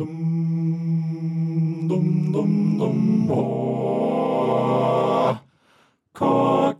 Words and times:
Dum, 0.00 1.84
dum, 1.86 2.32
dum, 2.32 2.78
dum, 2.78 3.30
oh. 3.30 5.36
Chorecast. 6.14 6.72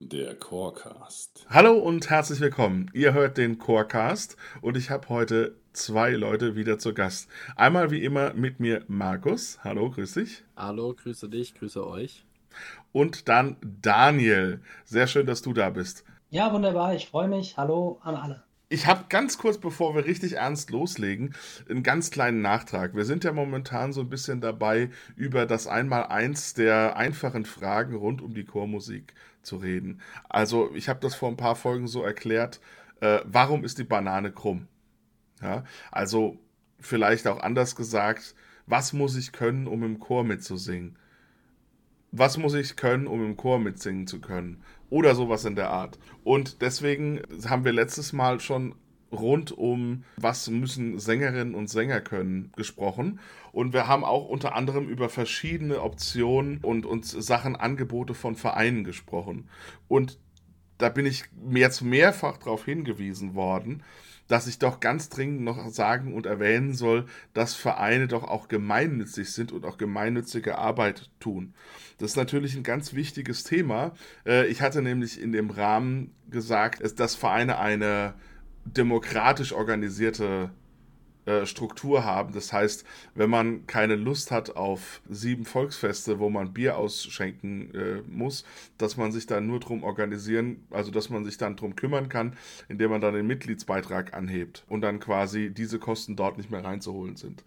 Der 0.00 0.34
Chorecast. 0.34 1.46
Hallo 1.48 1.78
und 1.78 2.10
herzlich 2.10 2.40
willkommen. 2.40 2.90
Ihr 2.92 3.14
hört 3.14 3.38
den 3.38 3.58
Chorecast 3.58 4.36
und 4.62 4.76
ich 4.76 4.90
habe 4.90 5.08
heute 5.10 5.54
zwei 5.72 6.10
Leute 6.10 6.56
wieder 6.56 6.80
zu 6.80 6.92
Gast. 6.92 7.30
Einmal 7.54 7.92
wie 7.92 8.02
immer 8.02 8.34
mit 8.34 8.58
mir 8.58 8.82
Markus. 8.88 9.60
Hallo, 9.62 9.90
grüß 9.90 10.14
dich. 10.14 10.42
Hallo, 10.56 10.92
grüße 10.92 11.28
dich, 11.28 11.54
grüße 11.54 11.86
euch. 11.86 12.24
Und 12.90 13.28
dann 13.28 13.58
Daniel. 13.60 14.60
Sehr 14.84 15.06
schön, 15.06 15.26
dass 15.26 15.40
du 15.40 15.52
da 15.52 15.70
bist. 15.70 16.04
Ja, 16.30 16.52
wunderbar. 16.52 16.96
Ich 16.96 17.06
freue 17.06 17.28
mich. 17.28 17.56
Hallo 17.56 18.00
an 18.02 18.16
alle. 18.16 18.42
Ich 18.74 18.88
habe 18.88 19.04
ganz 19.08 19.38
kurz, 19.38 19.58
bevor 19.58 19.94
wir 19.94 20.04
richtig 20.04 20.32
ernst 20.32 20.70
loslegen, 20.70 21.36
einen 21.70 21.84
ganz 21.84 22.10
kleinen 22.10 22.42
Nachtrag. 22.42 22.96
Wir 22.96 23.04
sind 23.04 23.22
ja 23.22 23.30
momentan 23.30 23.92
so 23.92 24.00
ein 24.00 24.08
bisschen 24.08 24.40
dabei, 24.40 24.90
über 25.14 25.46
das 25.46 25.68
Einmaleins 25.68 26.54
der 26.54 26.96
einfachen 26.96 27.44
Fragen 27.44 27.94
rund 27.94 28.20
um 28.20 28.34
die 28.34 28.44
Chormusik 28.44 29.14
zu 29.42 29.58
reden. 29.58 30.00
Also, 30.28 30.74
ich 30.74 30.88
habe 30.88 30.98
das 30.98 31.14
vor 31.14 31.28
ein 31.28 31.36
paar 31.36 31.54
Folgen 31.54 31.86
so 31.86 32.02
erklärt, 32.02 32.60
äh, 33.00 33.20
warum 33.26 33.62
ist 33.62 33.78
die 33.78 33.84
Banane 33.84 34.32
krumm? 34.32 34.66
Ja, 35.40 35.62
also, 35.92 36.36
vielleicht 36.80 37.28
auch 37.28 37.38
anders 37.38 37.76
gesagt, 37.76 38.34
was 38.66 38.92
muss 38.92 39.14
ich 39.14 39.30
können, 39.30 39.68
um 39.68 39.84
im 39.84 40.00
Chor 40.00 40.24
mitzusingen? 40.24 40.98
Was 42.10 42.38
muss 42.38 42.54
ich 42.54 42.74
können, 42.74 43.06
um 43.06 43.24
im 43.24 43.36
Chor 43.36 43.60
mitsingen 43.60 44.08
zu 44.08 44.20
können? 44.20 44.64
Oder 44.94 45.16
sowas 45.16 45.44
in 45.44 45.56
der 45.56 45.70
Art. 45.70 45.98
Und 46.22 46.62
deswegen 46.62 47.20
haben 47.48 47.64
wir 47.64 47.72
letztes 47.72 48.12
Mal 48.12 48.38
schon 48.38 48.76
rund 49.10 49.50
um 49.50 50.04
was 50.16 50.48
müssen 50.48 51.00
Sängerinnen 51.00 51.56
und 51.56 51.68
Sänger 51.68 52.00
können 52.00 52.52
gesprochen. 52.54 53.18
Und 53.50 53.72
wir 53.72 53.88
haben 53.88 54.04
auch 54.04 54.28
unter 54.28 54.54
anderem 54.54 54.88
über 54.88 55.08
verschiedene 55.08 55.82
Optionen 55.82 56.58
und 56.58 56.86
uns 56.86 57.10
Sachen, 57.10 57.56
Angebote 57.56 58.14
von 58.14 58.36
Vereinen 58.36 58.84
gesprochen. 58.84 59.48
Und 59.88 60.20
da 60.78 60.90
bin 60.90 61.06
ich 61.06 61.24
jetzt 61.50 61.82
mehrfach 61.82 62.38
darauf 62.38 62.64
hingewiesen 62.64 63.34
worden, 63.34 63.82
dass 64.28 64.46
ich 64.46 64.58
doch 64.58 64.80
ganz 64.80 65.08
dringend 65.08 65.42
noch 65.42 65.68
sagen 65.68 66.14
und 66.14 66.26
erwähnen 66.26 66.74
soll, 66.74 67.06
dass 67.34 67.54
Vereine 67.54 68.08
doch 68.08 68.24
auch 68.24 68.48
gemeinnützig 68.48 69.32
sind 69.32 69.52
und 69.52 69.64
auch 69.64 69.76
gemeinnützige 69.76 70.58
Arbeit 70.58 71.10
tun. 71.20 71.54
Das 71.98 72.12
ist 72.12 72.16
natürlich 72.16 72.56
ein 72.56 72.62
ganz 72.62 72.94
wichtiges 72.94 73.44
Thema. 73.44 73.92
Äh, 74.26 74.46
ich 74.46 74.62
hatte 74.62 74.82
nämlich 74.82 75.20
in 75.20 75.32
dem 75.32 75.50
Rahmen 75.50 76.14
gesagt, 76.30 76.82
dass 76.98 77.14
Vereine 77.14 77.58
eine 77.58 78.14
demokratisch 78.64 79.52
organisierte 79.52 80.50
äh, 81.26 81.46
Struktur 81.46 82.04
haben. 82.04 82.34
Das 82.34 82.52
heißt, 82.52 82.84
wenn 83.14 83.30
man 83.30 83.66
keine 83.66 83.96
Lust 83.96 84.30
hat 84.30 84.56
auf 84.56 85.00
sieben 85.08 85.44
Volksfeste, 85.44 86.18
wo 86.18 86.28
man 86.30 86.52
Bier 86.52 86.76
ausschenken 86.76 87.74
äh, 87.74 88.02
muss, 88.06 88.44
dass 88.78 88.96
man 88.96 89.12
sich 89.12 89.26
dann 89.26 89.46
nur 89.46 89.60
drum 89.60 89.84
organisieren, 89.84 90.66
also 90.70 90.90
dass 90.90 91.10
man 91.10 91.24
sich 91.24 91.38
dann 91.38 91.56
drum 91.56 91.76
kümmern 91.76 92.08
kann, 92.08 92.36
indem 92.68 92.90
man 92.90 93.00
dann 93.00 93.14
den 93.14 93.26
Mitgliedsbeitrag 93.26 94.14
anhebt 94.14 94.64
und 94.68 94.82
dann 94.82 95.00
quasi 95.00 95.50
diese 95.50 95.78
Kosten 95.78 96.16
dort 96.16 96.36
nicht 96.36 96.50
mehr 96.50 96.64
reinzuholen 96.64 97.16
sind. 97.16 97.42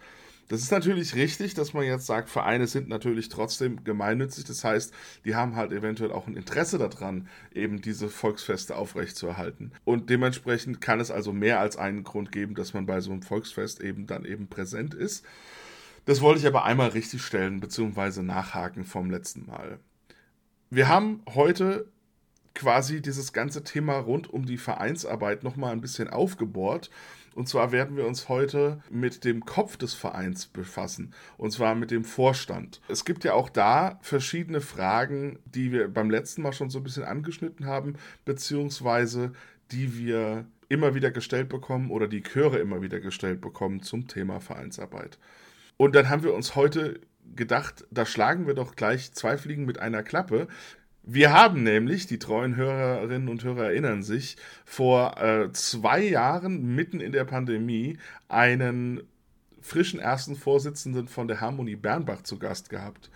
Das 0.48 0.62
ist 0.62 0.72
natürlich 0.72 1.16
richtig, 1.16 1.56
dass 1.56 1.74
man 1.74 1.84
jetzt 1.84 2.06
sagt, 2.06 2.30
Vereine 2.30 2.68
sind 2.68 2.88
natürlich 2.88 3.28
trotzdem 3.28 3.84
gemeinnützig. 3.84 4.46
Das 4.46 4.64
heißt, 4.64 4.94
die 5.26 5.36
haben 5.36 5.58
halt 5.58 5.74
eventuell 5.74 6.12
auch 6.12 6.28
ein 6.28 6.38
Interesse 6.38 6.78
daran, 6.78 7.28
eben 7.54 7.82
diese 7.82 8.08
Volksfeste 8.08 8.76
aufrechtzuerhalten. 8.78 9.74
Und 9.84 10.10
dementsprechend 10.10 10.80
kann 10.80 11.02
es 11.02 11.12
also 11.12 11.34
mehr 11.34 11.60
als 11.60 11.76
einen 11.76 12.04
Grund 12.04 12.32
geben, 12.32 12.56
dass 12.56 12.74
man 12.74 12.86
bei 12.86 13.02
so 13.02 13.12
einem 13.12 13.24
Volksfest 13.24 13.82
eben 13.82 14.08
dann 14.08 14.24
eben 14.24 14.48
präsent 14.48 14.94
ist. 14.94 15.26
Das 16.06 16.22
wollte 16.22 16.40
ich 16.40 16.48
aber 16.48 16.64
einmal 16.64 16.90
richtigstellen 16.90 17.60
bzw. 17.60 18.22
nachhaken 18.22 18.86
vom 18.86 19.12
letzten 19.12 19.46
Mal. 19.46 19.80
Wir 20.70 20.88
haben 20.88 21.22
heute 21.34 21.88
quasi 22.54 23.02
dieses 23.02 23.34
ganze 23.34 23.64
Thema 23.64 23.98
rund 23.98 24.32
um 24.34 24.46
die 24.46 24.58
Vereinsarbeit 24.58 25.44
nochmal 25.44 25.74
ein 25.74 25.82
bisschen 25.82 26.10
aufgebohrt 26.10 26.90
und 27.38 27.48
zwar 27.48 27.72
werden 27.72 27.96
wir 27.96 28.08
uns 28.08 28.30
heute 28.30 28.82
mit 28.90 29.24
dem 29.24 29.46
Kopf 29.46 29.78
des 29.78 29.94
Vereins 29.94 30.48
befassen. 30.48 31.14
Und 31.38 31.52
zwar 31.52 31.76
mit 31.76 31.92
dem 31.92 32.04
Vorstand. 32.04 32.82
Es 32.88 33.06
gibt 33.06 33.24
ja 33.24 33.34
auch 33.34 33.50
da 33.50 34.00
verschiedene 34.02 34.60
Fragen, 34.60 35.38
die 35.46 35.72
wir 35.72 35.88
beim 35.88 36.10
letzten 36.10 36.42
Mal 36.42 36.52
schon 36.52 36.72
so 36.72 36.80
ein 36.80 36.84
bisschen 36.84 37.04
angeschnitten 37.04 37.68
haben, 37.68 37.94
beziehungsweise 38.26 39.34
die 39.72 40.00
wir 40.00 40.46
immer 40.68 40.96
wieder 40.96 41.12
gestellt 41.12 41.48
bekommen 41.48 41.92
oder 41.92 42.08
die 42.08 42.24
Chöre 42.24 42.58
immer 42.58 42.82
wieder 42.82 43.00
gestellt 43.00 43.40
bekommen 43.40 43.84
zum 43.84 44.08
Thema 44.08 44.40
Vereinsarbeit. 44.40 45.20
Und 45.78 45.96
dann 45.96 46.10
haben 46.10 46.24
wir 46.24 46.34
uns 46.34 46.56
heute 46.56 47.00
gedacht, 47.36 47.86
da 47.92 48.08
schlagen 48.08 48.48
wir 48.48 48.56
doch 48.56 48.76
gleich 48.76 49.12
zwei 49.14 49.38
Fliegen 49.38 49.66
mit 49.66 49.78
einer 49.78 50.02
Klappe. 50.02 50.48
Wir 51.10 51.32
haben 51.32 51.64
nämlich, 51.64 52.06
die 52.06 52.20
treuen 52.20 52.58
Hörerinnen 52.58 53.30
und 53.30 53.42
Hörer 53.42 53.68
erinnern 53.68 54.04
sich, 54.04 54.36
vor 54.66 55.18
äh, 55.22 55.50
zwei 55.54 56.02
Jahren, 56.02 56.76
mitten 56.76 57.00
in 57.00 57.14
der 57.14 57.24
Pandemie, 57.24 57.98
einen 58.28 59.04
frischen 59.62 60.02
ersten 60.02 60.36
Vorsitzenden 60.36 61.08
von 61.08 61.30
der 61.30 61.40
Harmonie 61.40 61.78
Bernbach 61.78 62.24
zu 62.24 62.38
Gast 62.38 62.70
gehabt. 62.70 63.10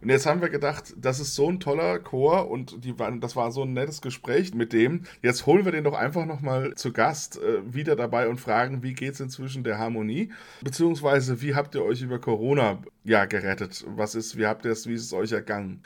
Und 0.00 0.08
jetzt 0.08 0.24
haben 0.24 0.40
wir 0.40 0.48
gedacht, 0.48 0.94
das 0.96 1.20
ist 1.20 1.34
so 1.34 1.50
ein 1.50 1.60
toller 1.60 1.98
Chor 1.98 2.50
und 2.50 2.82
die 2.82 2.94
das 3.20 3.36
war 3.36 3.52
so 3.52 3.62
ein 3.64 3.74
nettes 3.74 4.00
Gespräch 4.00 4.54
mit 4.54 4.72
dem. 4.72 5.02
Jetzt 5.20 5.44
holen 5.44 5.66
wir 5.66 5.72
den 5.72 5.84
doch 5.84 5.94
einfach 5.94 6.24
nochmal 6.24 6.74
zu 6.76 6.94
Gast 6.94 7.36
äh, 7.42 7.74
wieder 7.74 7.94
dabei 7.94 8.30
und 8.30 8.40
fragen, 8.40 8.82
wie 8.82 8.94
geht 8.94 9.12
es 9.12 9.20
inzwischen 9.20 9.64
der 9.64 9.78
Harmonie? 9.78 10.32
Beziehungsweise, 10.62 11.42
wie 11.42 11.54
habt 11.54 11.74
ihr 11.74 11.84
euch 11.84 12.00
über 12.00 12.18
Corona 12.18 12.80
ja 13.04 13.26
gerettet? 13.26 13.84
Was 13.86 14.14
ist, 14.14 14.38
wie 14.38 14.46
habt 14.46 14.64
ihr 14.64 14.72
es, 14.72 14.86
wie 14.86 14.94
ist 14.94 15.04
es 15.04 15.12
euch 15.12 15.32
ergangen? 15.32 15.82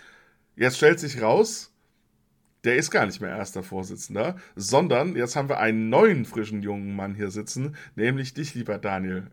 Jetzt 0.59 0.79
stellt 0.79 0.99
sich 0.99 1.23
raus, 1.23 1.73
der 2.65 2.75
ist 2.75 2.91
gar 2.91 3.07
nicht 3.07 3.21
mehr 3.21 3.31
erster 3.31 3.63
Vorsitzender, 3.63 4.35
sondern 4.57 5.15
jetzt 5.15 5.37
haben 5.37 5.49
wir 5.49 5.61
einen 5.61 5.89
neuen, 5.89 6.25
frischen, 6.25 6.63
jungen 6.63 6.97
Mann 6.97 7.15
hier 7.15 7.31
sitzen, 7.31 7.77
nämlich 7.95 8.35
dich, 8.35 8.57
lieber 8.57 8.77
Daniel. 8.79 9.29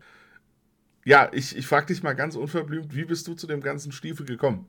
Ja, 1.04 1.28
ich, 1.32 1.56
ich 1.56 1.66
frage 1.66 1.86
dich 1.86 2.04
mal 2.04 2.14
ganz 2.14 2.36
unverblümt, 2.36 2.94
wie 2.94 3.04
bist 3.04 3.26
du 3.26 3.34
zu 3.34 3.48
dem 3.48 3.60
ganzen 3.60 3.90
Stiefel 3.90 4.24
gekommen? 4.24 4.68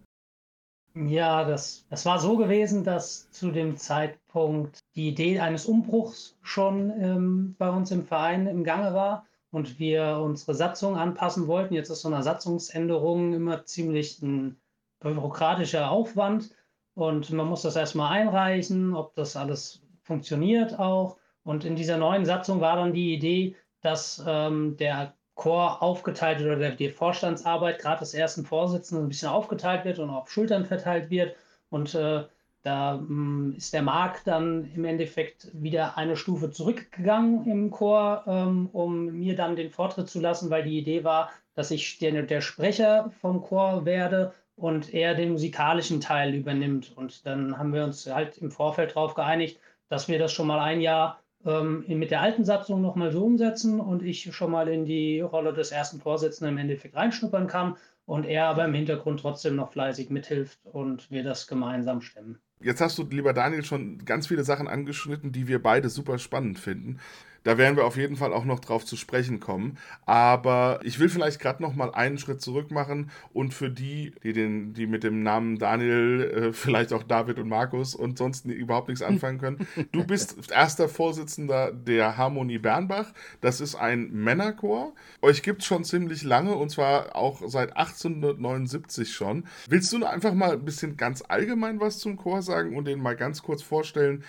Ja, 0.95 1.45
das, 1.45 1.85
das 1.91 2.07
war 2.07 2.19
so 2.19 2.37
gewesen, 2.37 2.83
dass 2.83 3.29
zu 3.29 3.51
dem 3.51 3.77
Zeitpunkt 3.77 4.79
die 4.95 5.09
Idee 5.09 5.39
eines 5.39 5.67
Umbruchs 5.67 6.39
schon 6.41 6.89
ähm, 6.99 7.55
bei 7.59 7.69
uns 7.69 7.91
im 7.91 8.03
Verein 8.03 8.47
im 8.47 8.63
Gange 8.63 8.95
war 8.95 9.27
und 9.51 9.77
wir 9.77 10.17
unsere 10.23 10.55
Satzung 10.55 10.95
anpassen 10.95 11.45
wollten. 11.45 11.75
Jetzt 11.75 11.91
ist 11.91 12.01
so 12.01 12.07
eine 12.07 12.23
Satzungsänderung 12.23 13.35
immer 13.35 13.63
ziemlich 13.65 14.23
ein 14.23 14.59
bürokratischer 14.99 15.89
Aufwand 15.91 16.51
und 16.97 17.31
man 17.31 17.47
muss 17.47 17.61
das 17.61 17.75
erstmal 17.75 18.11
einreichen, 18.11 18.95
ob 18.95 19.13
das 19.13 19.35
alles 19.35 19.81
funktioniert 20.01 20.79
auch. 20.79 21.17
Und 21.43 21.63
in 21.63 21.75
dieser 21.75 21.97
neuen 21.97 22.25
Satzung 22.25 22.59
war 22.59 22.77
dann 22.77 22.93
die 22.93 23.13
Idee, 23.13 23.55
dass 23.81 24.23
ähm, 24.27 24.75
der 24.77 25.13
Chor 25.35 25.83
aufgeteilt 25.83 26.41
oder 26.41 26.71
die 26.71 26.89
Vorstandsarbeit 26.89 27.79
gerade 27.79 27.99
des 27.99 28.15
ersten 28.15 28.43
Vorsitzenden 28.43 29.05
ein 29.05 29.09
bisschen 29.09 29.29
aufgeteilt 29.29 29.85
wird 29.85 29.99
und 29.99 30.09
auf 30.09 30.31
Schultern 30.31 30.65
verteilt 30.65 31.11
wird. 31.11 31.35
Und 31.69 31.93
äh, 31.93 32.23
da 32.63 32.95
mh, 32.95 33.07
hm, 33.07 33.53
ist 33.55 33.73
der 33.73 33.83
Marc 33.83 34.23
dann 34.25 34.71
im 34.73 34.83
Endeffekt 34.83 35.49
wieder 35.53 35.97
eine 35.97 36.15
Stufe 36.15 36.49
zurückgegangen 36.49 37.45
im 37.45 37.69
Chor, 37.69 38.23
ähm, 38.25 38.69
um 38.73 39.05
mir 39.05 39.35
dann 39.35 39.55
den 39.55 39.69
Vortritt 39.69 40.09
zu 40.09 40.19
lassen, 40.19 40.49
weil 40.49 40.63
die 40.63 40.79
Idee 40.79 41.03
war, 41.03 41.29
dass 41.53 41.69
ich 41.69 41.99
der, 41.99 42.23
der 42.23 42.41
Sprecher 42.41 43.11
vom 43.21 43.41
Chor 43.41 43.85
werde 43.85 44.33
und 44.57 44.93
er 44.93 45.15
den 45.15 45.31
musikalischen 45.31 46.01
Teil 46.01 46.33
übernimmt. 46.33 46.91
Und 46.95 47.25
dann 47.25 47.57
haben 47.57 47.73
wir 47.73 47.83
uns 47.83 48.05
halt 48.07 48.37
im 48.39 48.51
Vorfeld 48.51 48.91
darauf 48.91 49.13
geeinigt, 49.13 49.59
dass 49.87 50.09
wir 50.09 50.19
das 50.19 50.33
schon 50.33 50.47
mal 50.47 50.59
ein 50.59 50.81
Jahr 50.81 51.21
ähm, 51.45 51.85
mit 51.87 52.11
der 52.11 52.21
alten 52.21 52.43
Satzung 52.43 52.81
nochmal 52.81 53.11
so 53.11 53.23
umsetzen 53.23 53.79
und 53.79 54.03
ich 54.03 54.35
schon 54.35 54.51
mal 54.51 54.67
in 54.67 54.85
die 54.85 55.21
Rolle 55.21 55.53
des 55.53 55.71
ersten 55.71 56.01
Vorsitzenden 56.01 56.55
im 56.55 56.61
Endeffekt 56.61 56.95
reinschnuppern 56.95 57.47
kann 57.47 57.77
und 58.05 58.25
er 58.25 58.47
aber 58.47 58.65
im 58.65 58.73
Hintergrund 58.73 59.19
trotzdem 59.19 59.55
noch 59.55 59.71
fleißig 59.71 60.09
mithilft 60.09 60.59
und 60.65 61.09
wir 61.11 61.23
das 61.23 61.47
gemeinsam 61.47 62.01
stemmen. 62.01 62.39
Jetzt 62.59 62.81
hast 62.81 62.97
du, 62.97 63.03
lieber 63.03 63.33
Daniel, 63.33 63.63
schon 63.63 64.03
ganz 64.05 64.25
viele 64.25 64.43
Sachen 64.43 64.67
angeschnitten, 64.67 65.31
die 65.31 65.47
wir 65.47 65.61
beide 65.61 65.89
super 65.89 66.17
spannend 66.17 66.57
finden. 66.57 66.99
Da 67.47 67.57
werden 67.57 67.77
wir 67.77 67.85
auf 67.85 67.95
jeden 67.95 68.17
Fall 68.17 68.33
auch 68.33 68.43
noch 68.43 68.59
drauf 68.59 68.83
zu 68.83 68.97
sprechen 68.97 69.39
kommen. 69.39 69.77
Aber 70.05 70.81
ich 70.83 70.99
will 70.99 71.07
vielleicht 71.07 71.39
gerade 71.39 71.63
noch 71.63 71.75
mal 71.75 71.93
einen 71.93 72.17
Schritt 72.17 72.41
zurück 72.41 72.71
machen 72.71 73.09
und 73.31 73.53
für 73.53 73.69
die, 73.69 74.11
die, 74.21 74.33
den, 74.33 74.73
die 74.73 74.85
mit 74.85 75.05
dem 75.05 75.23
Namen 75.23 75.57
Daniel, 75.57 76.49
äh, 76.49 76.51
vielleicht 76.51 76.91
auch 76.91 77.03
David 77.03 77.39
und 77.39 77.47
Markus 77.47 77.95
und 77.95 78.17
sonst 78.17 78.43
überhaupt 78.47 78.89
nichts 78.89 79.01
anfangen 79.01 79.39
können. 79.39 79.65
Du 79.93 80.03
bist 80.03 80.35
erster 80.51 80.89
Vorsitzender 80.89 81.71
der 81.71 82.17
Harmonie 82.17 82.57
Bernbach. 82.57 83.13
Das 83.39 83.61
ist 83.61 83.75
ein 83.75 84.11
Männerchor. 84.11 84.91
Euch 85.21 85.41
gibt 85.41 85.61
es 85.61 85.67
schon 85.67 85.85
ziemlich 85.85 86.23
lange 86.23 86.53
und 86.53 86.69
zwar 86.69 87.15
auch 87.15 87.41
seit 87.45 87.77
1879 87.77 89.13
schon. 89.13 89.45
Willst 89.69 89.93
du 89.93 90.05
einfach 90.05 90.33
mal 90.33 90.51
ein 90.51 90.65
bisschen 90.65 90.97
ganz 90.97 91.23
allgemein 91.25 91.79
was 91.79 91.99
zum 91.99 92.17
Chor 92.17 92.41
sagen 92.41 92.75
und 92.75 92.89
den 92.89 92.99
mal 92.99 93.15
ganz 93.15 93.41
kurz 93.41 93.63
vorstellen, 93.63 94.25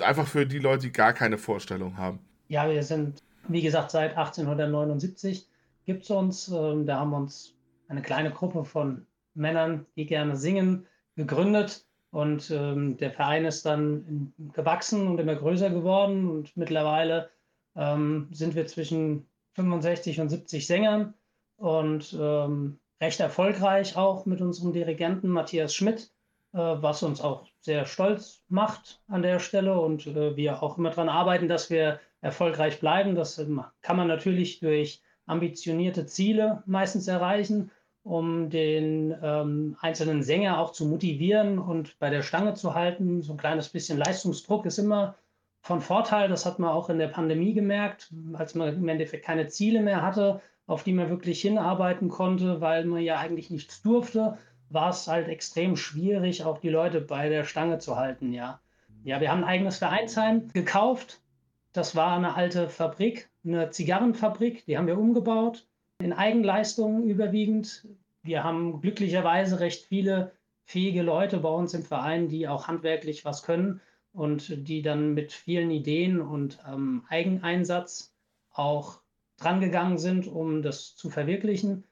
einfach 0.00 0.26
für 0.26 0.46
die 0.46 0.58
Leute, 0.58 0.86
die 0.86 0.92
gar 0.92 1.12
keine 1.12 1.38
Vorstellung 1.38 1.96
haben. 1.96 2.20
Ja, 2.48 2.68
wir 2.70 2.82
sind 2.82 3.22
Wie 3.48 3.62
gesagt, 3.62 3.90
seit 3.90 4.16
1879 4.16 5.46
gibt 5.86 6.04
es 6.04 6.10
uns. 6.10 6.48
Ähm, 6.48 6.86
da 6.86 7.00
haben 7.00 7.10
wir 7.10 7.16
uns 7.16 7.54
eine 7.88 8.02
kleine 8.02 8.30
Gruppe 8.30 8.64
von 8.64 9.06
Männern, 9.34 9.86
die 9.96 10.06
gerne 10.06 10.36
singen, 10.36 10.86
gegründet. 11.16 11.86
Und 12.10 12.50
ähm, 12.50 12.96
der 12.96 13.10
Verein 13.10 13.44
ist 13.44 13.64
dann 13.66 14.32
gewachsen 14.54 15.06
und 15.06 15.18
immer 15.18 15.34
größer 15.34 15.70
geworden. 15.70 16.28
Und 16.28 16.56
mittlerweile 16.56 17.30
ähm, 17.76 18.28
sind 18.32 18.54
wir 18.54 18.66
zwischen 18.66 19.26
65 19.54 20.20
und 20.20 20.28
70 20.28 20.66
Sängern 20.66 21.14
und 21.56 22.16
ähm, 22.18 22.78
recht 23.00 23.20
erfolgreich 23.20 23.96
auch 23.96 24.26
mit 24.26 24.40
unserem 24.40 24.72
Dirigenten 24.72 25.28
Matthias 25.28 25.74
Schmidt, 25.74 26.10
was 26.52 27.02
uns 27.02 27.20
auch 27.20 27.46
sehr 27.60 27.84
stolz 27.84 28.42
macht 28.48 29.02
an 29.08 29.22
der 29.22 29.38
Stelle 29.38 29.78
und 29.78 30.06
äh, 30.06 30.36
wir 30.36 30.62
auch 30.62 30.78
immer 30.78 30.90
daran 30.90 31.08
arbeiten, 31.08 31.48
dass 31.48 31.70
wir 31.70 32.00
erfolgreich 32.20 32.80
bleiben. 32.80 33.14
Das 33.14 33.38
ähm, 33.38 33.62
kann 33.82 33.96
man 33.96 34.08
natürlich 34.08 34.60
durch 34.60 35.02
ambitionierte 35.26 36.06
Ziele 36.06 36.62
meistens 36.66 37.06
erreichen, 37.06 37.70
um 38.02 38.48
den 38.48 39.14
ähm, 39.22 39.76
einzelnen 39.80 40.22
Sänger 40.22 40.58
auch 40.58 40.72
zu 40.72 40.86
motivieren 40.86 41.58
und 41.58 41.98
bei 41.98 42.08
der 42.08 42.22
Stange 42.22 42.54
zu 42.54 42.74
halten. 42.74 43.20
So 43.22 43.34
ein 43.34 43.38
kleines 43.38 43.68
bisschen 43.68 43.98
Leistungsdruck 43.98 44.64
ist 44.64 44.78
immer 44.78 45.16
von 45.60 45.82
Vorteil. 45.82 46.28
Das 46.28 46.46
hat 46.46 46.58
man 46.58 46.70
auch 46.70 46.88
in 46.88 46.98
der 46.98 47.08
Pandemie 47.08 47.52
gemerkt, 47.52 48.12
als 48.32 48.54
man 48.54 48.74
im 48.74 48.88
Endeffekt 48.88 49.26
keine 49.26 49.48
Ziele 49.48 49.82
mehr 49.82 50.00
hatte, 50.00 50.40
auf 50.66 50.84
die 50.84 50.92
man 50.92 51.10
wirklich 51.10 51.42
hinarbeiten 51.42 52.08
konnte, 52.08 52.60
weil 52.62 52.86
man 52.86 53.02
ja 53.02 53.18
eigentlich 53.18 53.50
nichts 53.50 53.82
durfte, 53.82 54.38
war 54.70 54.90
es 54.90 55.06
halt 55.06 55.28
extrem 55.28 55.76
schwierig, 55.76 56.44
auch 56.44 56.58
die 56.58 56.68
Leute 56.68 57.00
bei 57.00 57.28
der 57.28 57.44
Stange 57.44 57.78
zu 57.78 57.96
halten. 57.96 58.32
Ja, 58.32 58.60
ja 59.04 59.20
wir 59.20 59.30
haben 59.30 59.44
ein 59.44 59.48
eigenes 59.48 59.78
Vereinsheim 59.78 60.48
gekauft. 60.52 61.20
Das 61.72 61.94
war 61.94 62.16
eine 62.16 62.34
alte 62.34 62.68
Fabrik, 62.68 63.30
eine 63.44 63.70
Zigarrenfabrik, 63.70 64.64
die 64.66 64.76
haben 64.76 64.86
wir 64.86 64.98
umgebaut, 64.98 65.66
in 66.00 66.12
Eigenleistungen 66.12 67.04
überwiegend. 67.04 67.86
Wir 68.22 68.42
haben 68.42 68.80
glücklicherweise 68.80 69.60
recht 69.60 69.84
viele 69.86 70.32
fähige 70.64 71.02
Leute 71.02 71.38
bei 71.38 71.48
uns 71.48 71.74
im 71.74 71.82
Verein, 71.82 72.28
die 72.28 72.48
auch 72.48 72.68
handwerklich 72.68 73.24
was 73.24 73.42
können 73.42 73.80
und 74.12 74.68
die 74.68 74.82
dann 74.82 75.14
mit 75.14 75.32
vielen 75.32 75.70
Ideen 75.70 76.20
und 76.20 76.58
ähm, 76.66 77.04
Eigeneinsatz 77.08 78.14
auch 78.52 79.00
drangegangen 79.38 79.98
sind, 79.98 80.26
um 80.26 80.62
das 80.62 80.96
zu 80.96 81.10
verwirklichen. 81.10 81.84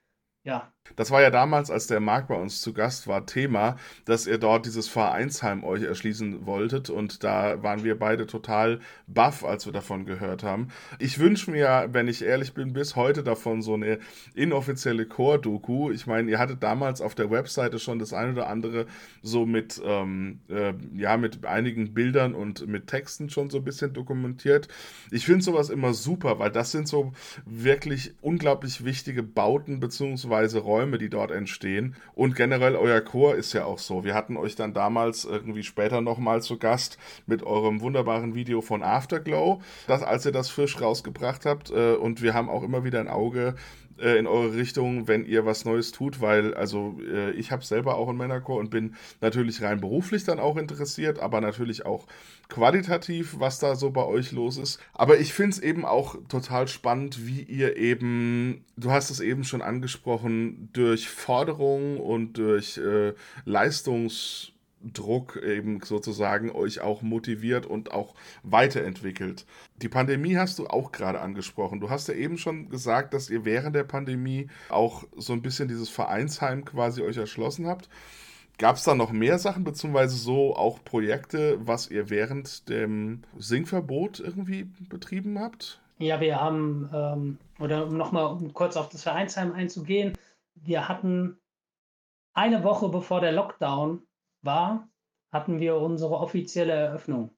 Ja, 0.42 0.72
das 0.94 1.10
war 1.10 1.22
ja 1.22 1.30
damals, 1.30 1.70
als 1.70 1.86
der 1.86 2.00
Marc 2.00 2.28
bei 2.28 2.36
uns 2.36 2.60
zu 2.60 2.72
Gast 2.72 3.06
war, 3.08 3.26
Thema, 3.26 3.76
dass 4.04 4.26
ihr 4.26 4.38
dort 4.38 4.66
dieses 4.66 4.88
Vereinsheim 4.88 5.64
euch 5.64 5.82
erschließen 5.82 6.46
wolltet 6.46 6.90
und 6.90 7.24
da 7.24 7.62
waren 7.62 7.82
wir 7.84 7.98
beide 7.98 8.26
total 8.26 8.80
baff, 9.06 9.44
als 9.44 9.66
wir 9.66 9.72
davon 9.72 10.04
gehört 10.04 10.42
haben. 10.42 10.68
Ich 10.98 11.18
wünsche 11.18 11.50
mir, 11.50 11.88
wenn 11.92 12.08
ich 12.08 12.22
ehrlich 12.22 12.54
bin, 12.54 12.72
bis 12.72 12.96
heute 12.96 13.22
davon 13.22 13.62
so 13.62 13.74
eine 13.74 13.98
inoffizielle 14.34 15.06
Chor-Doku. 15.06 15.90
Ich 15.90 16.06
meine, 16.06 16.30
ihr 16.30 16.38
hattet 16.38 16.62
damals 16.62 17.00
auf 17.00 17.14
der 17.14 17.30
Webseite 17.30 17.78
schon 17.78 17.98
das 17.98 18.12
eine 18.12 18.32
oder 18.32 18.48
andere 18.48 18.86
so 19.22 19.46
mit, 19.46 19.80
ähm, 19.84 20.40
äh, 20.48 20.74
ja, 20.96 21.16
mit 21.16 21.44
einigen 21.44 21.94
Bildern 21.94 22.34
und 22.34 22.66
mit 22.66 22.86
Texten 22.86 23.30
schon 23.30 23.50
so 23.50 23.58
ein 23.58 23.64
bisschen 23.64 23.92
dokumentiert. 23.92 24.68
Ich 25.10 25.24
finde 25.24 25.44
sowas 25.44 25.70
immer 25.70 25.94
super, 25.94 26.38
weil 26.38 26.50
das 26.50 26.72
sind 26.72 26.88
so 26.88 27.12
wirklich 27.44 28.14
unglaublich 28.20 28.84
wichtige 28.84 29.22
Bauten 29.22 29.80
beziehungsweise 29.80 30.58
Räume, 30.58 30.75
Räume, 30.76 30.98
die 30.98 31.08
dort 31.08 31.30
entstehen. 31.30 31.96
Und 32.14 32.36
generell 32.36 32.76
euer 32.76 33.00
Chor 33.00 33.34
ist 33.34 33.54
ja 33.54 33.64
auch 33.64 33.78
so. 33.78 34.04
Wir 34.04 34.14
hatten 34.14 34.36
euch 34.36 34.56
dann 34.56 34.74
damals 34.74 35.24
irgendwie 35.24 35.62
später 35.62 36.02
nochmal 36.02 36.42
zu 36.42 36.58
Gast 36.58 36.98
mit 37.26 37.42
eurem 37.42 37.80
wunderbaren 37.80 38.34
Video 38.34 38.60
von 38.60 38.82
Afterglow, 38.82 39.62
das, 39.86 40.02
als 40.02 40.26
ihr 40.26 40.32
das 40.32 40.50
frisch 40.50 40.78
rausgebracht 40.80 41.46
habt. 41.46 41.70
Äh, 41.70 41.94
und 41.94 42.20
wir 42.20 42.34
haben 42.34 42.50
auch 42.50 42.62
immer 42.62 42.84
wieder 42.84 43.00
ein 43.00 43.08
Auge 43.08 43.54
äh, 43.98 44.18
in 44.18 44.26
eure 44.26 44.54
Richtung, 44.54 45.08
wenn 45.08 45.24
ihr 45.24 45.46
was 45.46 45.64
Neues 45.64 45.92
tut, 45.92 46.20
weil 46.20 46.54
also 46.54 46.98
äh, 47.06 47.30
ich 47.32 47.50
habe 47.50 47.64
selber 47.64 47.96
auch 47.96 48.08
einen 48.08 48.18
Männerchor 48.18 48.58
und 48.58 48.70
bin 48.70 48.94
natürlich 49.20 49.62
rein 49.62 49.80
beruflich 49.80 50.24
dann 50.24 50.40
auch 50.40 50.56
interessiert, 50.56 51.18
aber 51.18 51.40
natürlich 51.40 51.86
auch 51.86 52.06
qualitativ, 52.48 53.36
was 53.38 53.58
da 53.58 53.74
so 53.74 53.90
bei 53.90 54.04
euch 54.04 54.32
los 54.32 54.56
ist. 54.56 54.80
Aber 54.94 55.18
ich 55.18 55.32
finde 55.32 55.50
es 55.50 55.58
eben 55.58 55.84
auch 55.84 56.16
total 56.28 56.68
spannend, 56.68 57.26
wie 57.26 57.42
ihr 57.42 57.76
eben, 57.76 58.64
du 58.76 58.90
hast 58.90 59.10
es 59.10 59.20
eben 59.20 59.44
schon 59.44 59.62
angesprochen, 59.62 60.68
durch 60.72 61.08
Forderungen 61.08 61.98
und 61.98 62.38
durch 62.38 62.78
äh, 62.78 63.14
Leistungs 63.44 64.52
Druck 64.92 65.36
eben 65.36 65.80
sozusagen 65.82 66.50
euch 66.50 66.80
auch 66.80 67.02
motiviert 67.02 67.66
und 67.66 67.92
auch 67.92 68.14
weiterentwickelt. 68.42 69.46
Die 69.76 69.88
Pandemie 69.88 70.36
hast 70.36 70.58
du 70.58 70.66
auch 70.66 70.92
gerade 70.92 71.20
angesprochen. 71.20 71.80
Du 71.80 71.90
hast 71.90 72.08
ja 72.08 72.14
eben 72.14 72.38
schon 72.38 72.68
gesagt, 72.68 73.14
dass 73.14 73.30
ihr 73.30 73.44
während 73.44 73.76
der 73.76 73.84
Pandemie 73.84 74.48
auch 74.68 75.04
so 75.16 75.32
ein 75.32 75.42
bisschen 75.42 75.68
dieses 75.68 75.88
Vereinsheim 75.88 76.64
quasi 76.64 77.02
euch 77.02 77.16
erschlossen 77.16 77.66
habt. 77.66 77.88
Gab 78.58 78.76
es 78.76 78.84
da 78.84 78.94
noch 78.94 79.12
mehr 79.12 79.38
Sachen, 79.38 79.64
beziehungsweise 79.64 80.16
so 80.16 80.56
auch 80.56 80.82
Projekte, 80.82 81.58
was 81.66 81.90
ihr 81.90 82.08
während 82.08 82.68
dem 82.70 83.22
Singverbot 83.36 84.20
irgendwie 84.20 84.64
betrieben 84.88 85.38
habt? 85.38 85.80
Ja, 85.98 86.20
wir 86.20 86.40
haben, 86.40 86.88
ähm, 86.92 87.38
oder 87.58 87.86
um 87.86 87.96
nochmal 87.96 88.38
kurz 88.54 88.76
auf 88.76 88.88
das 88.88 89.02
Vereinsheim 89.02 89.52
einzugehen, 89.52 90.14
wir 90.54 90.88
hatten 90.88 91.38
eine 92.32 92.64
Woche 92.64 92.88
bevor 92.88 93.20
der 93.20 93.32
Lockdown 93.32 94.02
war, 94.46 94.88
hatten 95.32 95.60
wir 95.60 95.76
unsere 95.76 96.18
offizielle 96.18 96.72
Eröffnung, 96.72 97.30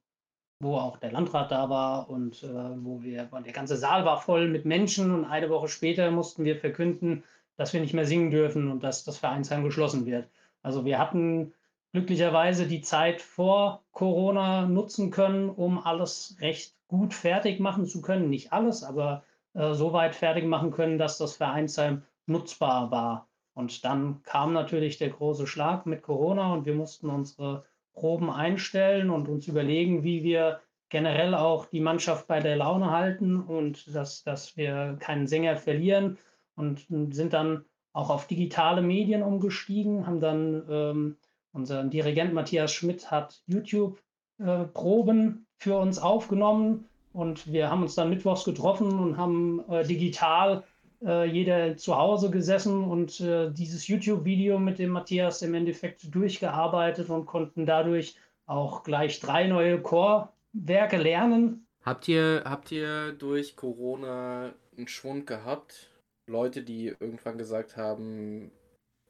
wo 0.61 0.77
auch 0.77 0.99
der 0.99 1.13
Landrat 1.13 1.51
da 1.51 1.69
war 1.71 2.09
und 2.11 2.43
äh, 2.43 2.85
wo 2.85 3.03
wir, 3.03 3.25
der 3.25 3.53
ganze 3.53 3.77
Saal 3.77 4.05
war 4.05 4.21
voll 4.21 4.49
mit 4.49 4.65
Menschen 4.65 5.13
und 5.13 5.25
eine 5.25 5.51
Woche 5.51 5.69
später 5.69 6.11
mussten 6.11 6.45
wir 6.45 6.57
verkünden, 6.57 7.25
dass 7.57 7.73
wir 7.73 7.81
nicht 7.81 7.95
mehr 7.95 8.07
singen 8.07 8.31
dürfen 8.31 8.71
und 8.71 8.85
dass 8.85 9.05
das 9.05 9.19
Vereinsheim 9.19 9.65
geschlossen 9.65 10.07
wird. 10.07 10.29
Also 10.63 10.85
wir 10.85 10.99
hatten 10.99 11.53
glücklicherweise 11.93 12.67
die 12.67 12.83
Zeit 12.83 13.21
vor 13.21 13.83
Corona 13.93 14.67
nutzen 14.67 15.11
können, 15.11 15.49
um 15.49 15.79
alles 15.79 16.37
recht 16.41 16.75
gut 16.87 17.15
fertig 17.15 17.61
machen 17.61 17.87
zu 17.87 18.01
können. 18.03 18.31
Nicht 18.31 18.53
alles, 18.53 18.83
aber 18.85 19.25
äh, 19.55 19.75
so 19.75 19.93
weit 19.93 20.15
fertig 20.15 20.45
machen 20.45 20.71
können, 20.71 20.99
dass 20.99 21.19
das 21.19 21.37
Vereinsheim 21.37 22.03
nutzbar 22.27 22.91
war. 22.91 23.28
Und 23.59 23.85
dann 23.85 24.23
kam 24.23 24.53
natürlich 24.53 24.99
der 24.99 25.11
große 25.11 25.49
Schlag 25.49 25.85
mit 25.85 26.03
Corona 26.03 26.53
und 26.53 26.65
wir 26.65 26.77
mussten 26.77 27.11
unsere 27.11 27.65
Proben 27.93 28.31
einstellen 28.31 29.11
und 29.11 29.29
uns 29.29 29.49
überlegen, 29.49 30.05
wie 30.05 30.23
wir 30.23 30.61
generell 30.91 31.35
auch 31.35 31.67
die 31.67 31.81
Mannschaft 31.81 32.29
bei 32.29 32.39
der 32.39 32.55
Laune 32.55 32.93
halten 32.93 33.41
und 33.41 33.93
dass, 33.93 34.23
dass 34.23 34.57
wir 34.57 34.97
keinen 35.01 35.27
Sänger 35.27 35.57
verlieren 35.57 36.19
und 36.55 36.87
sind 37.11 37.33
dann 37.33 37.65
auch 37.93 38.11
auf 38.11 38.29
digitale 38.29 38.81
Medien 38.81 39.25
umgestiegen, 39.25 40.07
haben 40.07 40.21
dann 40.21 40.63
ähm, 40.71 41.17
unser 41.51 41.83
Dirigent 41.83 42.35
Matthias 42.35 42.73
Schmidt 42.73 43.11
hat 43.11 43.43
YouTube-Proben 43.49 45.31
äh, 45.31 45.63
für 45.65 45.79
uns 45.79 45.99
aufgenommen 45.99 46.85
und 47.13 47.53
wir 47.53 47.71
haben 47.73 47.83
uns 47.83 47.97
dann 47.97 48.11
mittwochs 48.11 48.45
getroffen 48.45 48.97
und 49.01 49.17
haben 49.17 49.65
äh, 49.69 49.83
digital 49.85 50.63
äh, 51.05 51.25
jeder 51.27 51.77
zu 51.77 51.97
Hause 51.97 52.31
gesessen 52.31 52.85
und 52.85 53.21
äh, 53.21 53.51
dieses 53.51 53.87
YouTube-Video 53.87 54.59
mit 54.59 54.79
dem 54.79 54.91
Matthias 54.91 55.43
im 55.43 55.55
Endeffekt 55.55 56.15
durchgearbeitet 56.15 57.11
und 57.11 57.27
konnten 57.27 57.67
dadurch 57.67 58.17
auch 58.47 58.83
gleich 58.83 59.21
drei 59.21 59.47
neue 59.47 59.81
Chorwerke 59.81 60.97
lernen. 60.97 61.67
Habt 61.83 62.09
ihr, 62.09 62.43
habt 62.45 62.73
ihr 62.73 63.13
durch 63.13 63.57
Corona 63.57 64.53
einen 64.77 64.89
Schwund 64.89 65.27
gehabt? 65.27 65.91
Leute, 66.27 66.63
die 66.63 66.89
irgendwann 66.89 67.39
gesagt 67.39 67.77
haben, 67.77 68.51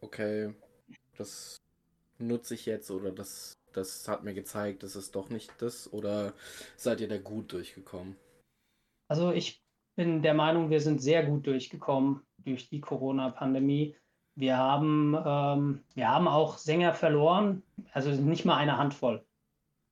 okay, 0.01 0.55
das 1.17 1.57
nutze 2.19 2.55
ich 2.55 2.67
jetzt 2.67 2.91
oder 2.91 3.11
das, 3.11 3.55
das 3.73 4.09
hat 4.09 4.25
mir 4.25 4.35
gezeigt, 4.35 4.83
das 4.83 4.97
ist 4.97 5.15
doch 5.15 5.31
nicht 5.31 5.51
das 5.59 5.93
oder 5.93 6.35
seid 6.77 7.01
ihr 7.01 7.09
da 7.09 7.19
gut 7.19 7.53
durchgekommen? 7.53 8.17
Also 9.09 9.33
ich 9.33 9.63
bin 9.99 10.23
der 10.23 10.35
Meinung, 10.35 10.71
wir 10.71 10.81
sind 10.81 11.03
sehr 11.03 11.25
gut 11.25 11.45
durchgekommen 11.49 12.21
durch 12.45 12.69
die 12.69 12.81
Corona-Pandemie. 12.81 13.97
Wir 14.37 14.57
haben, 14.57 15.17
ähm, 15.27 15.81
wir 15.97 16.09
haben 16.09 16.29
auch 16.29 16.57
Sänger 16.57 16.95
verloren, 16.95 17.65
also 17.93 18.11
nicht 18.11 18.45
mal 18.45 18.59
eine 18.59 18.79
Handvoll, 18.79 19.25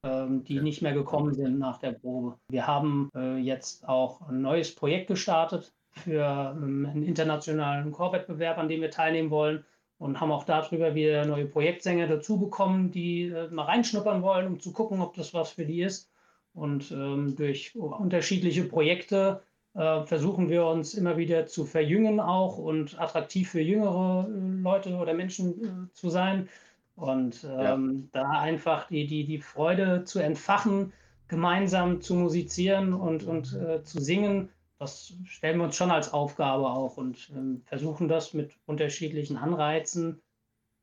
ähm, 0.04 0.44
die 0.44 0.54
ja. 0.54 0.62
nicht 0.62 0.80
mehr 0.80 0.92
gekommen 0.92 1.34
sind 1.34 1.58
nach 1.58 1.78
der 1.78 1.90
Probe. 1.90 2.38
Wir 2.48 2.68
haben 2.68 3.10
äh, 3.16 3.38
jetzt 3.38 3.88
auch 3.88 4.20
ein 4.28 4.42
neues 4.42 4.72
Projekt 4.76 5.08
gestartet 5.08 5.74
für 5.90 6.54
ähm, 6.56 6.86
einen 6.86 7.02
internationalen 7.02 7.90
Chorwettbewerb, 7.90 8.58
an 8.58 8.68
dem 8.68 8.82
wir 8.82 8.92
teilnehmen 8.92 9.30
wollen 9.30 9.64
und 9.98 10.20
haben 10.20 10.30
auch 10.30 10.44
darüber 10.44 10.94
wieder 10.94 11.26
neue 11.26 11.46
Projektsänger 11.46 12.06
dazu 12.06 12.38
bekommen, 12.38 12.92
die 12.92 13.24
äh, 13.24 13.48
mal 13.48 13.64
reinschnuppern 13.64 14.22
wollen, 14.22 14.46
um 14.46 14.60
zu 14.60 14.72
gucken, 14.72 15.00
ob 15.00 15.14
das 15.14 15.34
was 15.34 15.50
für 15.50 15.66
die 15.66 15.82
ist. 15.82 16.12
Und 16.54 16.92
ähm, 16.92 17.34
durch 17.34 17.74
unterschiedliche 17.74 18.62
Projekte 18.62 19.42
versuchen 19.76 20.48
wir 20.48 20.66
uns 20.66 20.94
immer 20.94 21.18
wieder 21.18 21.46
zu 21.46 21.66
verjüngen 21.66 22.18
auch 22.18 22.56
und 22.56 22.98
attraktiv 22.98 23.50
für 23.50 23.60
jüngere 23.60 24.26
äh, 24.28 24.62
Leute 24.62 24.94
oder 24.96 25.12
Menschen 25.12 25.88
äh, 25.88 25.92
zu 25.92 26.08
sein. 26.08 26.48
Und 26.94 27.44
ähm, 27.44 28.08
ja. 28.14 28.22
da 28.22 28.30
einfach 28.40 28.88
die, 28.88 29.06
die, 29.06 29.26
die 29.26 29.38
Freude 29.38 30.04
zu 30.04 30.18
entfachen, 30.18 30.94
gemeinsam 31.28 32.00
zu 32.00 32.14
musizieren 32.14 32.94
und, 32.94 33.24
und 33.24 33.52
äh, 33.52 33.82
zu 33.82 34.00
singen, 34.00 34.48
das 34.78 35.14
stellen 35.24 35.58
wir 35.58 35.64
uns 35.64 35.76
schon 35.76 35.90
als 35.90 36.12
Aufgabe 36.12 36.66
auch 36.66 36.96
und 36.96 37.30
ähm, 37.34 37.62
versuchen 37.66 38.08
das 38.08 38.32
mit 38.32 38.52
unterschiedlichen 38.64 39.36
Anreizen 39.36 40.22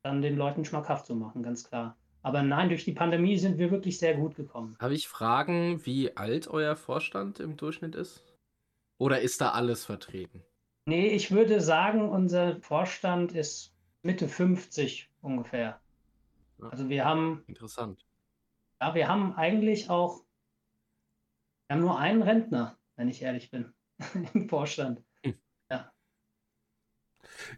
dann 0.03 0.21
den 0.21 0.37
Leuten 0.37 0.65
schmackhaft 0.65 1.07
zu 1.07 1.15
machen, 1.15 1.41
ganz 1.41 1.63
klar. 1.63 1.95
Aber 2.21 2.43
nein, 2.43 2.69
durch 2.69 2.85
die 2.85 2.93
Pandemie 2.93 3.37
sind 3.37 3.57
wir 3.57 3.71
wirklich 3.71 3.97
sehr 3.97 4.15
gut 4.15 4.35
gekommen. 4.35 4.75
Habe 4.79 4.93
ich 4.93 5.07
Fragen, 5.07 5.85
wie 5.85 6.15
alt 6.15 6.47
euer 6.47 6.75
Vorstand 6.75 7.39
im 7.39 7.57
Durchschnitt 7.57 7.95
ist? 7.95 8.32
Oder 9.03 9.19
ist 9.21 9.41
da 9.41 9.51
alles 9.51 9.83
vertreten? 9.85 10.45
Nee, 10.85 11.07
ich 11.07 11.31
würde 11.31 11.59
sagen, 11.59 12.09
unser 12.09 12.61
Vorstand 12.61 13.33
ist 13.33 13.73
Mitte 14.01 14.29
50 14.29 15.09
ungefähr. 15.21 15.81
Ja. 16.57 16.69
Also 16.69 16.89
wir 16.89 17.05
haben, 17.05 17.45
Interessant. 17.47 18.05
ja, 18.81 18.95
wir 18.95 19.07
haben 19.07 19.33
eigentlich 19.35 19.89
auch, 19.89 20.23
wir 21.67 21.75
haben 21.75 21.81
nur 21.81 21.99
einen 21.99 22.21
Rentner, 22.21 22.77
wenn 22.95 23.09
ich 23.09 23.21
ehrlich 23.21 23.51
bin, 23.51 23.73
im 24.33 24.47
Vorstand. 24.49 25.03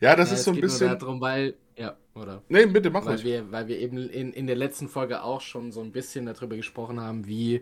Ja, 0.02 0.16
das 0.16 0.32
Ja, 0.32 0.36
ist 0.36 0.40
es 0.40 0.46
so 0.46 0.52
ein 0.52 0.56
geht 0.56 0.68
nur 0.68 0.80
bisschen. 0.80 0.90
darum, 1.00 1.22
weil, 1.22 1.56
ja, 1.78 1.98
oder? 2.14 2.44
Nee, 2.50 2.66
bitte 2.68 2.90
mach 2.90 3.06
Weil 3.06 3.08
ruhig. 3.08 3.24
wir, 3.24 3.52
weil 3.52 3.68
wir 3.68 3.80
eben 3.80 3.98
in, 4.10 4.34
in 4.34 4.48
der 4.48 4.56
letzten 4.56 4.88
Folge 4.90 5.24
auch 5.24 5.42
schon 5.42 5.72
so 5.72 5.82
ein 5.82 5.92
bisschen 5.92 6.26
darüber 6.26 6.56
gesprochen 6.56 7.00
haben, 7.00 7.26
wie 7.28 7.62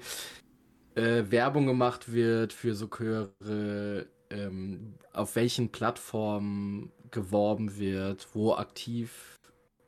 äh, 0.96 1.24
Werbung 1.30 1.66
gemacht 1.66 2.12
wird 2.12 2.54
für 2.54 2.76
so 2.76 2.88
Chöre, 2.88 4.08
ähm, 4.30 4.96
auf 5.14 5.36
welchen 5.36 5.70
Plattformen 5.70 6.92
geworben 7.12 7.78
wird, 7.78 8.28
wo 8.34 8.54
aktiv, 8.54 9.40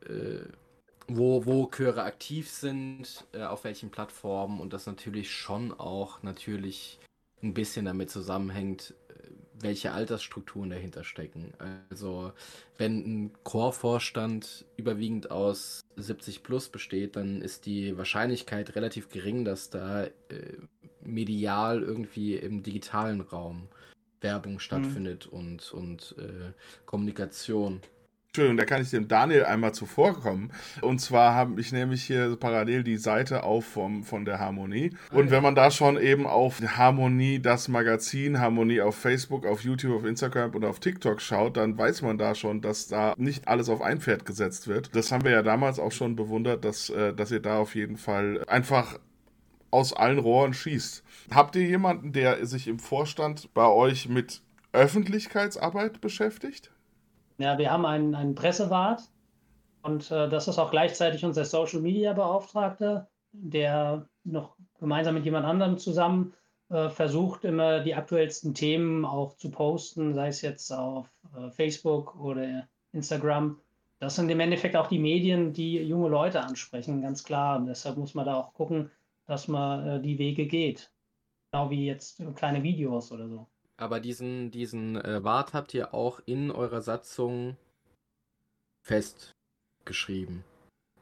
äh, 0.04 0.46
wo, 1.08 1.44
wo 1.46 1.66
Chöre 1.66 2.04
aktiv 2.04 2.50
sind, 2.50 3.24
äh, 3.32 3.42
auf 3.42 3.64
welchen 3.64 3.90
Plattformen 3.90 4.60
und 4.60 4.72
das 4.72 4.86
natürlich 4.86 5.30
schon 5.30 5.72
auch 5.72 6.22
natürlich 6.22 6.98
ein 7.42 7.54
bisschen 7.54 7.84
damit 7.84 8.10
zusammenhängt, 8.10 8.94
äh, 9.08 9.30
welche 9.54 9.92
Altersstrukturen 9.92 10.70
dahinter 10.70 11.04
stecken. 11.04 11.52
Also 11.90 12.32
wenn 12.78 13.24
ein 13.24 13.32
Chorvorstand 13.44 14.64
überwiegend 14.76 15.30
aus 15.30 15.80
70 15.96 16.42
plus 16.42 16.68
besteht, 16.68 17.16
dann 17.16 17.40
ist 17.40 17.66
die 17.66 17.96
Wahrscheinlichkeit 17.96 18.74
relativ 18.74 19.08
gering, 19.08 19.44
dass 19.44 19.70
da 19.70 20.04
äh, 20.04 20.12
medial 21.06 21.82
irgendwie 21.82 22.34
im 22.36 22.62
digitalen 22.62 23.20
Raum 23.20 23.68
Werbung 24.20 24.58
stattfindet 24.58 25.26
und, 25.26 25.72
und 25.72 26.14
äh, 26.18 26.52
Kommunikation. 26.84 27.80
Entschuldigung, 28.28 28.58
da 28.58 28.64
kann 28.66 28.82
ich 28.82 28.90
dem 28.90 29.08
Daniel 29.08 29.44
einmal 29.44 29.72
zuvorkommen. 29.72 30.52
Und 30.82 30.98
zwar 30.98 31.34
habe 31.34 31.58
ich 31.58 31.72
nämlich 31.72 32.02
hier 32.02 32.36
parallel 32.36 32.82
die 32.82 32.98
Seite 32.98 33.44
auf 33.44 33.64
vom, 33.64 34.04
von 34.04 34.26
der 34.26 34.38
Harmonie. 34.38 34.90
Und 35.10 35.30
wenn 35.30 35.42
man 35.42 35.54
da 35.54 35.70
schon 35.70 35.98
eben 35.98 36.26
auf 36.26 36.60
Harmonie, 36.60 37.38
das 37.38 37.68
Magazin, 37.68 38.38
Harmonie 38.38 38.82
auf 38.82 38.94
Facebook, 38.94 39.46
auf 39.46 39.62
YouTube, 39.62 39.96
auf 39.96 40.04
Instagram 40.04 40.50
und 40.50 40.66
auf 40.66 40.80
TikTok 40.80 41.22
schaut, 41.22 41.56
dann 41.56 41.78
weiß 41.78 42.02
man 42.02 42.18
da 42.18 42.34
schon, 42.34 42.60
dass 42.60 42.88
da 42.88 43.14
nicht 43.16 43.48
alles 43.48 43.70
auf 43.70 43.80
ein 43.80 44.02
Pferd 44.02 44.26
gesetzt 44.26 44.68
wird. 44.68 44.94
Das 44.94 45.12
haben 45.12 45.24
wir 45.24 45.30
ja 45.30 45.42
damals 45.42 45.78
auch 45.78 45.92
schon 45.92 46.14
bewundert, 46.14 46.66
dass, 46.66 46.90
äh, 46.90 47.14
dass 47.14 47.30
ihr 47.30 47.40
da 47.40 47.58
auf 47.58 47.74
jeden 47.74 47.96
Fall 47.96 48.44
einfach 48.48 48.98
aus 49.70 49.92
allen 49.92 50.18
Rohren 50.18 50.54
schießt. 50.54 51.02
Habt 51.34 51.56
ihr 51.56 51.66
jemanden, 51.66 52.12
der 52.12 52.46
sich 52.46 52.68
im 52.68 52.78
Vorstand 52.78 53.52
bei 53.54 53.66
euch 53.66 54.08
mit 54.08 54.42
Öffentlichkeitsarbeit 54.72 56.00
beschäftigt? 56.00 56.72
Ja, 57.38 57.58
wir 57.58 57.70
haben 57.70 57.84
einen, 57.84 58.14
einen 58.14 58.34
Pressewart 58.34 59.02
und 59.82 60.10
äh, 60.10 60.28
das 60.28 60.48
ist 60.48 60.58
auch 60.58 60.70
gleichzeitig 60.70 61.24
unser 61.24 61.44
Social 61.44 61.80
Media 61.80 62.12
Beauftragter, 62.12 63.08
der 63.32 64.08
noch 64.24 64.56
gemeinsam 64.78 65.14
mit 65.14 65.24
jemand 65.24 65.46
anderem 65.46 65.78
zusammen 65.78 66.34
äh, 66.70 66.88
versucht, 66.88 67.44
immer 67.44 67.80
die 67.80 67.94
aktuellsten 67.94 68.54
Themen 68.54 69.04
auch 69.04 69.36
zu 69.36 69.50
posten, 69.50 70.14
sei 70.14 70.28
es 70.28 70.42
jetzt 70.42 70.72
auf 70.72 71.08
äh, 71.36 71.50
Facebook 71.50 72.18
oder 72.18 72.66
Instagram. 72.92 73.60
Das 73.98 74.16
sind 74.16 74.28
im 74.30 74.40
Endeffekt 74.40 74.76
auch 74.76 74.88
die 74.88 74.98
Medien, 74.98 75.52
die 75.52 75.76
junge 75.78 76.08
Leute 76.08 76.42
ansprechen, 76.42 77.02
ganz 77.02 77.24
klar. 77.24 77.58
Und 77.58 77.66
deshalb 77.66 77.96
muss 77.96 78.14
man 78.14 78.26
da 78.26 78.34
auch 78.34 78.52
gucken, 78.52 78.90
dass 79.26 79.48
man 79.48 79.86
äh, 79.86 80.00
die 80.02 80.18
Wege 80.18 80.46
geht. 80.46 80.92
Genau 81.52 81.70
wie 81.70 81.86
jetzt 81.86 82.22
kleine 82.34 82.62
Videos 82.62 83.12
oder 83.12 83.28
so. 83.28 83.46
Aber 83.76 84.00
diesen, 84.00 84.50
diesen 84.50 84.96
äh, 84.96 85.22
Wart 85.22 85.52
habt 85.54 85.74
ihr 85.74 85.92
auch 85.94 86.20
in 86.24 86.50
eurer 86.50 86.80
Satzung 86.80 87.56
festgeschrieben. 88.86 90.44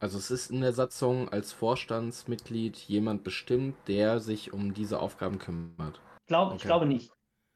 Also 0.00 0.18
es 0.18 0.30
ist 0.30 0.50
in 0.50 0.60
der 0.60 0.72
Satzung 0.72 1.28
als 1.28 1.52
Vorstandsmitglied 1.52 2.76
jemand 2.76 3.24
bestimmt, 3.24 3.76
der 3.88 4.20
sich 4.20 4.52
um 4.52 4.74
diese 4.74 5.00
Aufgaben 5.00 5.38
kümmert. 5.38 6.00
Glaub, 6.26 6.50
Ich 6.50 6.56
Okay. 6.56 6.66
glaube 6.68 6.86
nicht. 6.86 7.10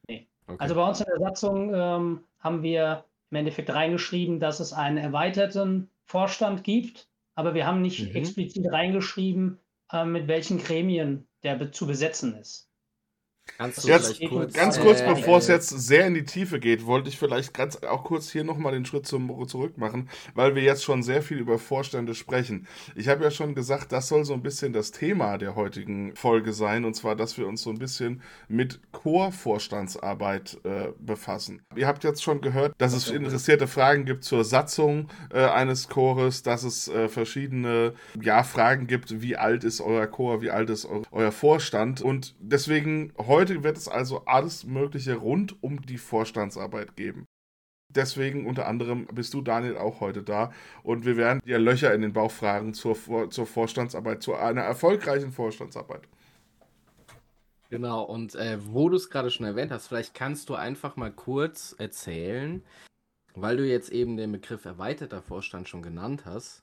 Okay. 0.08 0.28
Also 0.46 0.75
bei 0.75 0.88
uns 0.88 1.00
in 1.00 1.06
der 1.06 1.18
Satzung 1.18 1.75
ähm, 1.75 2.25
haben 2.38 2.62
wir 2.62 3.04
im 3.30 3.37
Endeffekt 3.37 3.70
reingeschrieben, 3.70 4.40
dass 4.40 4.60
es 4.60 4.72
einen 4.72 4.96
erweiterten 4.96 5.90
Vorstand 6.04 6.64
gibt, 6.64 7.08
aber 7.34 7.54
wir 7.54 7.66
haben 7.66 7.82
nicht 7.82 8.08
Mhm. 8.08 8.16
explizit 8.16 8.66
reingeschrieben, 8.70 9.58
äh, 9.58 9.67
mit 10.07 10.28
welchen 10.28 10.59
Gremien 10.59 11.28
der 11.42 11.73
zu 11.73 11.87
besetzen 11.87 12.35
ist. 12.35 12.67
Kannst 13.57 13.85
du 13.85 13.88
Jetzt 13.88 14.21
kurz, 14.28 14.52
Ganz 14.52 14.78
kurz, 14.78 15.00
äh, 15.00 15.09
bevor 15.09 15.38
es 15.38 15.49
jetzt 15.49 15.69
sehr 15.71 16.07
in 16.07 16.14
die 16.14 16.25
Tiefe 16.25 16.61
geht, 16.61 16.87
wollte 16.87 17.09
ich 17.09 17.19
vielleicht 17.19 17.55
ganz 17.55 17.83
auch 17.83 18.05
kurz 18.05 18.31
hier 18.31 18.45
nochmal 18.45 18.73
den 18.73 18.85
Schritt 18.85 19.07
zum, 19.07 19.49
zurück 19.49 19.78
machen, 19.78 20.09
weil 20.35 20.55
wir 20.55 20.62
jetzt 20.62 20.85
schon 20.85 21.02
sehr 21.02 21.23
viel 21.23 21.38
über 21.38 21.59
Vorstände 21.59 22.14
sprechen. 22.14 22.67
Ich 22.95 23.09
habe 23.09 23.25
ja 23.25 23.31
schon 23.31 23.55
gesagt, 23.55 23.93
das 23.93 24.09
soll 24.09 24.25
so 24.25 24.35
ein 24.35 24.43
bisschen 24.43 24.73
das 24.73 24.90
Thema 24.90 25.38
der 25.38 25.57
heutigen 25.57 26.14
Folge 26.14 26.52
sein, 26.52 26.85
und 26.85 26.95
zwar, 26.95 27.17
dass 27.17 27.38
wir 27.38 27.47
uns 27.47 27.62
so 27.62 27.71
ein 27.71 27.78
bisschen 27.78 28.23
mit 28.49 28.81
Chorvorstandsarbeit 28.93 30.59
äh, 30.64 30.88
befassen. 30.99 31.62
Ihr 31.75 31.87
habt 31.87 32.05
jetzt 32.05 32.23
schon 32.23 32.40
gehört, 32.40 32.75
dass 32.78 32.93
es 32.93 33.09
interessierte 33.11 33.67
Fragen 33.67 34.05
gibt 34.05 34.25
zur 34.25 34.45
Satzung 34.45 35.09
äh, 35.33 35.45
eines 35.45 35.88
Chores, 35.88 36.43
dass 36.43 36.62
es 36.62 36.88
äh, 36.88 37.09
verschiedene 37.09 37.95
ja, 38.21 38.43
Fragen 38.43 38.87
gibt, 38.87 39.21
wie 39.21 39.37
alt 39.37 39.64
ist 39.64 39.81
euer 39.81 40.07
Chor, 40.07 40.43
wie 40.43 40.50
alt 40.50 40.71
ist 40.71 40.85
eu 40.87 41.02
euer 41.11 41.33
Vorstand. 41.33 42.00
Und 42.00 42.35
deswegen 42.40 43.12
heute 43.17 43.38
wird 43.38 43.76
es 43.76 43.88
also 43.88 44.25
alles 44.26 44.64
Mögliche 44.64 45.16
rund 45.16 45.62
um 45.62 45.83
die 45.83 45.99
Vorstandsarbeit 45.99 46.97
geben. 46.97 47.26
Deswegen 47.90 48.47
unter 48.47 48.66
anderem 48.66 49.07
bist 49.07 49.33
du, 49.33 49.40
Daniel, 49.40 49.78
auch 49.78 50.00
heute 50.00 50.23
da. 50.23 50.52
Und 50.83 51.07
wir 51.07 51.16
werden 51.16 51.40
dir 51.47 51.59
Löcher 51.59 51.95
in 51.95 52.02
den 52.02 52.12
Bauch 52.12 52.30
fragen 52.30 52.75
zur, 52.75 52.97
zur 53.30 53.47
Vorstandsarbeit, 53.47 54.23
zu 54.23 54.35
einer 54.35 54.61
erfolgreichen 54.61 55.33
Vorstandsarbeit. 55.33 56.02
Genau, 57.71 58.02
und 58.02 58.35
äh, 58.35 58.59
wo 58.61 58.88
du 58.88 58.97
es 58.97 59.11
gerade 59.11 59.30
schon 59.30 59.47
erwähnt 59.47 59.71
hast, 59.71 59.88
vielleicht 59.88 60.14
kannst 60.14 60.49
du 60.49 60.54
einfach 60.54 60.97
mal 60.97 61.12
kurz 61.12 61.75
erzählen, 61.78 62.62
weil 63.35 63.57
du 63.57 63.66
jetzt 63.66 63.90
eben 63.90 64.16
den 64.16 64.33
Begriff 64.33 64.64
erweiterter 64.64 65.23
Vorstand 65.23 65.68
schon 65.68 65.83
genannt 65.83 66.25
hast, 66.25 66.62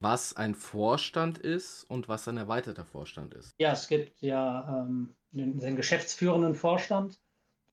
was 0.00 0.36
ein 0.36 0.54
Vorstand 0.54 1.38
ist 1.38 1.84
und 1.84 2.08
was 2.08 2.28
ein 2.28 2.36
erweiterter 2.36 2.84
Vorstand 2.84 3.34
ist. 3.34 3.54
Ja, 3.58 3.72
es 3.72 3.88
gibt 3.88 4.20
ja 4.20 4.84
ähm, 4.86 5.14
den, 5.32 5.58
den 5.58 5.76
geschäftsführenden 5.76 6.54
Vorstand. 6.54 7.20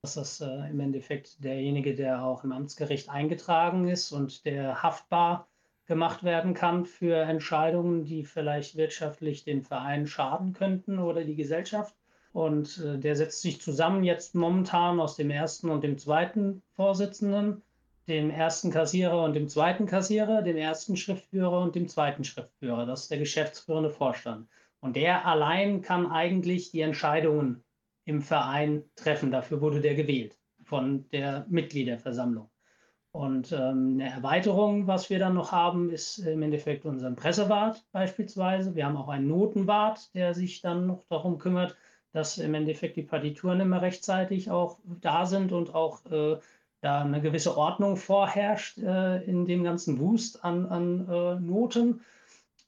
Das 0.02 0.16
ist 0.16 0.40
äh, 0.40 0.68
im 0.68 0.80
Endeffekt 0.80 1.42
derjenige, 1.42 1.94
der 1.94 2.24
auch 2.24 2.44
im 2.44 2.52
Amtsgericht 2.52 3.08
eingetragen 3.08 3.88
ist 3.88 4.12
und 4.12 4.44
der 4.44 4.82
haftbar 4.82 5.48
gemacht 5.86 6.24
werden 6.24 6.54
kann 6.54 6.84
für 6.84 7.16
Entscheidungen, 7.16 8.04
die 8.04 8.24
vielleicht 8.24 8.76
wirtschaftlich 8.76 9.44
den 9.44 9.62
Verein 9.62 10.06
schaden 10.06 10.52
könnten 10.52 10.98
oder 10.98 11.24
die 11.24 11.36
Gesellschaft. 11.36 11.94
Und 12.32 12.78
äh, 12.78 12.98
der 12.98 13.16
setzt 13.16 13.40
sich 13.40 13.60
zusammen 13.60 14.04
jetzt 14.04 14.34
momentan 14.34 15.00
aus 15.00 15.16
dem 15.16 15.30
ersten 15.30 15.70
und 15.70 15.82
dem 15.82 15.96
zweiten 15.96 16.62
Vorsitzenden, 16.72 17.62
dem 18.08 18.30
ersten 18.30 18.70
Kassierer 18.70 19.24
und 19.24 19.34
dem 19.34 19.48
zweiten 19.48 19.86
Kassierer, 19.86 20.42
dem 20.42 20.56
ersten 20.56 20.96
Schriftführer 20.96 21.60
und 21.60 21.74
dem 21.74 21.88
zweiten 21.88 22.24
Schriftführer. 22.24 22.86
Das 22.86 23.02
ist 23.02 23.10
der 23.10 23.18
geschäftsführende 23.18 23.90
Vorstand. 23.90 24.48
Und 24.80 24.96
der 24.96 25.26
allein 25.26 25.82
kann 25.82 26.10
eigentlich 26.10 26.70
die 26.70 26.82
Entscheidungen 26.82 27.64
im 28.04 28.22
Verein 28.22 28.84
treffen. 28.94 29.30
Dafür 29.30 29.60
wurde 29.60 29.80
der 29.80 29.94
gewählt 29.94 30.38
von 30.62 31.08
der 31.10 31.46
Mitgliederversammlung. 31.48 32.48
Und 33.16 33.50
ähm, 33.52 33.94
eine 33.94 34.10
Erweiterung, 34.10 34.86
was 34.86 35.08
wir 35.08 35.18
dann 35.18 35.34
noch 35.34 35.50
haben, 35.50 35.90
ist 35.90 36.18
im 36.18 36.42
Endeffekt 36.42 36.84
unser 36.84 37.10
Pressewart 37.12 37.82
beispielsweise. 37.90 38.74
Wir 38.74 38.84
haben 38.84 38.96
auch 38.98 39.08
einen 39.08 39.26
Notenwart, 39.26 40.14
der 40.14 40.34
sich 40.34 40.60
dann 40.60 40.86
noch 40.86 41.02
darum 41.08 41.38
kümmert, 41.38 41.76
dass 42.12 42.36
im 42.36 42.52
Endeffekt 42.52 42.96
die 42.96 43.02
Partituren 43.02 43.60
immer 43.60 43.80
rechtzeitig 43.80 44.50
auch 44.50 44.78
da 44.84 45.24
sind 45.24 45.52
und 45.52 45.74
auch 45.74 46.04
äh, 46.06 46.36
da 46.80 47.02
eine 47.02 47.20
gewisse 47.20 47.56
Ordnung 47.56 47.96
vorherrscht 47.96 48.78
äh, 48.78 49.22
in 49.24 49.46
dem 49.46 49.64
ganzen 49.64 49.98
Wust 49.98 50.44
an, 50.44 50.66
an 50.66 51.08
äh, 51.08 51.40
Noten. 51.40 52.00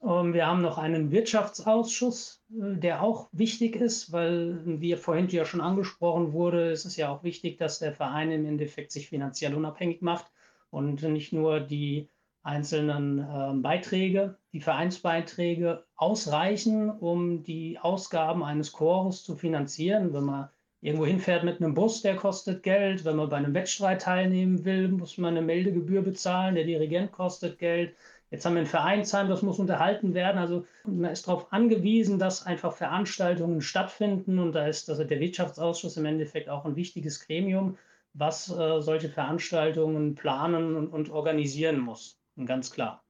Ähm, 0.02 0.32
wir 0.32 0.46
haben 0.46 0.62
noch 0.62 0.78
einen 0.78 1.10
Wirtschaftsausschuss, 1.10 2.42
äh, 2.50 2.76
der 2.76 3.02
auch 3.02 3.28
wichtig 3.32 3.76
ist, 3.76 4.12
weil, 4.12 4.60
wie 4.64 4.94
vorhin 4.96 5.28
ja 5.28 5.44
schon 5.44 5.60
angesprochen 5.60 6.32
wurde, 6.32 6.70
ist 6.70 6.84
es 6.84 6.96
ja 6.96 7.10
auch 7.10 7.22
wichtig, 7.22 7.58
dass 7.58 7.78
der 7.78 7.92
Verein 7.92 8.30
im 8.30 8.46
Endeffekt 8.46 8.92
sich 8.92 9.08
finanziell 9.08 9.54
unabhängig 9.54 10.00
macht 10.02 10.26
und 10.70 11.02
nicht 11.02 11.32
nur 11.32 11.60
die 11.60 12.08
einzelnen 12.42 13.18
äh, 13.18 13.52
Beiträge, 13.60 14.38
die 14.52 14.60
Vereinsbeiträge 14.60 15.84
ausreichen, 15.96 16.90
um 16.90 17.42
die 17.42 17.78
Ausgaben 17.78 18.42
eines 18.42 18.72
Chores 18.72 19.22
zu 19.22 19.36
finanzieren. 19.36 20.14
Wenn 20.14 20.24
man 20.24 20.48
irgendwo 20.80 21.06
hinfährt 21.06 21.44
mit 21.44 21.60
einem 21.60 21.74
Bus, 21.74 22.02
der 22.02 22.16
kostet 22.16 22.62
Geld. 22.62 23.04
Wenn 23.04 23.16
man 23.16 23.28
bei 23.28 23.36
einem 23.36 23.54
Wettstreit 23.54 24.02
teilnehmen 24.02 24.64
will, 24.64 24.88
muss 24.88 25.18
man 25.18 25.36
eine 25.36 25.44
Meldegebühr 25.44 26.02
bezahlen. 26.02 26.54
Der 26.54 26.64
Dirigent 26.64 27.12
kostet 27.12 27.58
Geld. 27.58 27.94
Jetzt 28.30 28.44
haben 28.44 28.54
wir 28.54 28.60
ein 28.60 28.66
Vereinsheim, 28.66 29.28
das 29.28 29.42
muss 29.42 29.58
unterhalten 29.58 30.12
werden. 30.12 30.38
Also 30.38 30.66
man 30.84 31.10
ist 31.10 31.26
darauf 31.26 31.52
angewiesen, 31.52 32.18
dass 32.18 32.44
einfach 32.44 32.74
Veranstaltungen 32.74 33.62
stattfinden. 33.62 34.38
Und 34.38 34.52
da 34.52 34.66
ist 34.66 34.88
also 34.90 35.02
der 35.02 35.18
Wirtschaftsausschuss 35.18 35.96
im 35.96 36.04
Endeffekt 36.04 36.48
auch 36.48 36.64
ein 36.64 36.76
wichtiges 36.76 37.26
Gremium, 37.26 37.78
was 38.12 38.50
äh, 38.50 38.80
solche 38.80 39.08
Veranstaltungen 39.08 40.14
planen 40.14 40.76
und, 40.76 40.88
und, 40.88 41.10
organisieren 41.10 41.78
muss. 41.80 42.20
Und 42.36 42.46
ganz 42.46 42.70
klar. 42.70 43.02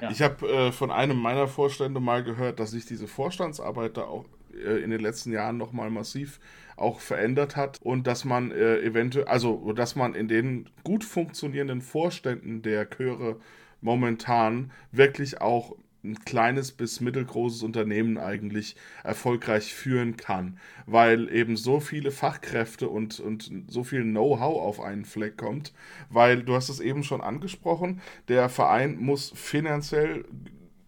Ja. 0.00 0.10
Ich 0.10 0.22
habe 0.22 0.46
äh, 0.46 0.72
von 0.72 0.90
einem 0.90 1.16
meiner 1.16 1.48
Vorstände 1.48 1.98
mal 1.98 2.22
gehört, 2.22 2.60
dass 2.60 2.70
sich 2.70 2.84
diese 2.84 3.08
Vorstandsarbeit 3.08 3.96
da 3.96 4.04
auch 4.04 4.26
in 4.58 4.90
den 4.90 5.00
letzten 5.00 5.32
Jahren 5.32 5.56
nochmal 5.56 5.90
massiv 5.90 6.40
auch 6.76 7.00
verändert 7.00 7.56
hat 7.56 7.78
und 7.82 8.06
dass 8.06 8.24
man 8.24 8.50
äh, 8.50 8.80
eventuell, 8.80 9.26
also 9.26 9.72
dass 9.72 9.96
man 9.96 10.14
in 10.14 10.28
den 10.28 10.68
gut 10.84 11.04
funktionierenden 11.04 11.80
Vorständen 11.82 12.62
der 12.62 12.88
Chöre 12.88 13.36
momentan 13.80 14.70
wirklich 14.92 15.40
auch 15.40 15.76
ein 16.04 16.24
kleines 16.24 16.72
bis 16.72 17.00
mittelgroßes 17.00 17.62
Unternehmen 17.62 18.18
eigentlich 18.18 18.76
erfolgreich 19.02 19.74
führen 19.74 20.16
kann, 20.16 20.58
weil 20.86 21.28
eben 21.34 21.56
so 21.56 21.80
viele 21.80 22.10
Fachkräfte 22.12 22.88
und, 22.88 23.18
und 23.18 23.50
so 23.66 23.82
viel 23.82 24.02
Know-how 24.02 24.62
auf 24.62 24.80
einen 24.80 25.04
Fleck 25.04 25.36
kommt, 25.36 25.72
weil 26.08 26.44
du 26.44 26.54
hast 26.54 26.68
es 26.68 26.80
eben 26.80 27.02
schon 27.02 27.20
angesprochen, 27.20 28.00
der 28.28 28.48
Verein 28.48 28.96
muss 28.96 29.32
finanziell, 29.34 30.24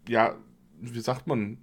ja, 0.09 0.37
wie 0.81 1.01
sagt 1.01 1.27
man, 1.27 1.59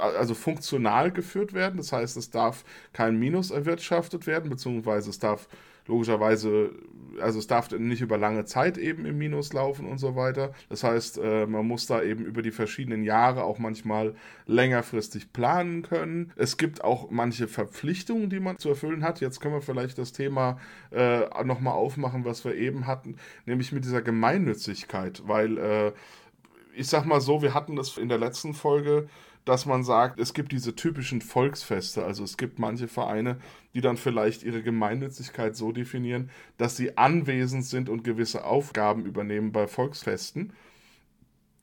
also 0.00 0.34
funktional 0.34 1.10
geführt 1.10 1.52
werden, 1.52 1.76
das 1.76 1.92
heißt, 1.92 2.16
es 2.16 2.30
darf 2.30 2.64
kein 2.92 3.18
Minus 3.18 3.50
erwirtschaftet 3.50 4.26
werden, 4.26 4.50
beziehungsweise 4.50 5.10
es 5.10 5.18
darf 5.18 5.48
logischerweise, 5.88 6.70
also 7.18 7.38
es 7.38 7.46
darf 7.46 7.70
nicht 7.72 8.02
über 8.02 8.18
lange 8.18 8.44
Zeit 8.44 8.78
eben 8.78 9.06
im 9.06 9.18
Minus 9.18 9.52
laufen 9.52 9.86
und 9.86 9.98
so 9.98 10.14
weiter. 10.14 10.52
Das 10.68 10.84
heißt, 10.84 11.18
äh, 11.18 11.46
man 11.46 11.66
muss 11.66 11.86
da 11.86 12.02
eben 12.02 12.24
über 12.24 12.42
die 12.42 12.50
verschiedenen 12.50 13.02
Jahre 13.02 13.42
auch 13.42 13.58
manchmal 13.58 14.14
längerfristig 14.46 15.32
planen 15.32 15.82
können. 15.82 16.32
Es 16.36 16.58
gibt 16.58 16.84
auch 16.84 17.10
manche 17.10 17.48
Verpflichtungen, 17.48 18.30
die 18.30 18.38
man 18.38 18.58
zu 18.58 18.68
erfüllen 18.68 19.02
hat. 19.02 19.20
Jetzt 19.20 19.40
können 19.40 19.54
wir 19.54 19.62
vielleicht 19.62 19.98
das 19.98 20.12
Thema 20.12 20.58
äh, 20.92 21.20
nochmal 21.42 21.74
aufmachen, 21.74 22.24
was 22.24 22.44
wir 22.44 22.54
eben 22.54 22.86
hatten, 22.86 23.16
nämlich 23.46 23.72
mit 23.72 23.84
dieser 23.84 24.02
Gemeinnützigkeit, 24.02 25.22
weil 25.26 25.58
äh, 25.58 25.92
ich 26.74 26.86
sag 26.86 27.06
mal 27.06 27.20
so, 27.20 27.42
wir 27.42 27.54
hatten 27.54 27.74
das 27.74 27.96
in 27.96 28.08
der 28.08 28.18
letzten 28.18 28.54
Folge 28.54 29.08
dass 29.48 29.64
man 29.64 29.82
sagt, 29.82 30.20
es 30.20 30.34
gibt 30.34 30.52
diese 30.52 30.76
typischen 30.76 31.22
Volksfeste. 31.22 32.04
Also 32.04 32.22
es 32.22 32.36
gibt 32.36 32.58
manche 32.58 32.86
Vereine, 32.86 33.38
die 33.74 33.80
dann 33.80 33.96
vielleicht 33.96 34.42
ihre 34.42 34.62
Gemeinnützigkeit 34.62 35.56
so 35.56 35.72
definieren, 35.72 36.28
dass 36.58 36.76
sie 36.76 36.98
anwesend 36.98 37.64
sind 37.64 37.88
und 37.88 38.04
gewisse 38.04 38.44
Aufgaben 38.44 39.06
übernehmen 39.06 39.50
bei 39.50 39.66
Volksfesten. 39.66 40.52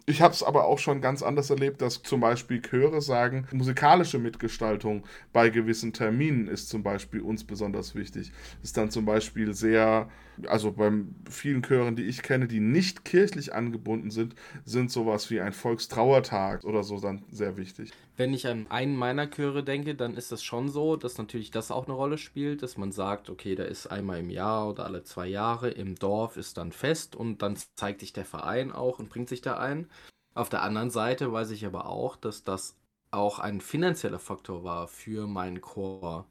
Ich 0.07 0.21
habe 0.21 0.33
es 0.35 0.43
aber 0.43 0.65
auch 0.65 0.77
schon 0.77 1.01
ganz 1.01 1.23
anders 1.23 1.49
erlebt, 1.49 1.81
dass 1.81 2.03
zum 2.03 2.19
Beispiel 2.19 2.61
Chöre 2.61 3.01
sagen, 3.01 3.47
musikalische 3.51 4.19
Mitgestaltung 4.19 5.03
bei 5.33 5.49
gewissen 5.49 5.93
Terminen 5.93 6.47
ist 6.47 6.69
zum 6.69 6.83
Beispiel 6.83 7.21
uns 7.21 7.43
besonders 7.43 7.95
wichtig. 7.95 8.31
Ist 8.61 8.77
dann 8.77 8.91
zum 8.91 9.05
Beispiel 9.05 9.55
sehr, 9.55 10.07
also 10.45 10.71
bei 10.73 10.91
vielen 11.27 11.63
Chören, 11.63 11.95
die 11.95 12.03
ich 12.03 12.21
kenne, 12.21 12.47
die 12.47 12.59
nicht 12.59 13.03
kirchlich 13.03 13.55
angebunden 13.55 14.11
sind, 14.11 14.35
sind 14.63 14.91
sowas 14.91 15.31
wie 15.31 15.41
ein 15.41 15.53
Volkstrauertag 15.53 16.65
oder 16.65 16.83
so 16.83 16.99
dann 16.99 17.23
sehr 17.31 17.57
wichtig. 17.57 17.91
Wenn 18.17 18.33
ich 18.33 18.47
an 18.47 18.67
einen 18.67 18.95
meiner 18.95 19.29
Chöre 19.29 19.61
denke, 19.63 19.93
dann 19.93 20.15
ist 20.15 20.31
es 20.31 20.41
schon 20.41 20.69
so, 20.69 20.95
dass 20.95 21.17
natürlich 21.17 21.51
das 21.51 21.69
auch 21.69 21.85
eine 21.85 21.95
Rolle 21.95 22.17
spielt, 22.17 22.63
dass 22.63 22.77
man 22.77 22.93
sagt, 22.93 23.29
okay, 23.29 23.55
da 23.55 23.63
ist 23.63 23.87
einmal 23.87 24.19
im 24.19 24.29
Jahr 24.29 24.69
oder 24.69 24.85
alle 24.85 25.03
zwei 25.03 25.27
Jahre 25.27 25.69
im 25.69 25.95
Dorf 25.95 26.37
ist 26.37 26.57
dann 26.57 26.71
fest 26.71 27.15
und 27.15 27.41
dann 27.41 27.57
zeigt 27.75 27.99
sich 27.99 28.13
der 28.13 28.23
Verein 28.23 28.71
auch 28.71 28.99
und 28.99 29.09
bringt 29.09 29.27
sich 29.27 29.41
da 29.41 29.57
ein. 29.57 29.89
Auf 30.33 30.47
der 30.47 30.61
anderen 30.61 30.91
Seite 30.91 31.31
weiß 31.33 31.51
ich 31.51 31.65
aber 31.65 31.87
auch, 31.87 32.15
dass 32.15 32.43
das 32.45 32.77
auch 33.11 33.39
ein 33.39 33.59
finanzieller 33.59 34.19
Faktor 34.19 34.63
war 34.63 34.87
für 34.87 35.27
meinen 35.27 35.59
Chor, 35.59 36.25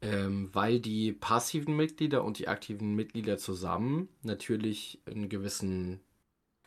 ähm, 0.00 0.48
weil 0.54 0.80
die 0.80 1.12
passiven 1.12 1.76
Mitglieder 1.76 2.24
und 2.24 2.38
die 2.38 2.48
aktiven 2.48 2.94
Mitglieder 2.94 3.36
zusammen 3.36 4.08
natürlich 4.22 5.02
einen 5.04 5.28
gewissen 5.28 6.00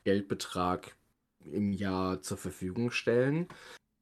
Geldbetrag 0.04 0.96
im 1.44 1.74
Jahr 1.74 2.22
zur 2.22 2.38
Verfügung 2.38 2.92
stellen 2.92 3.48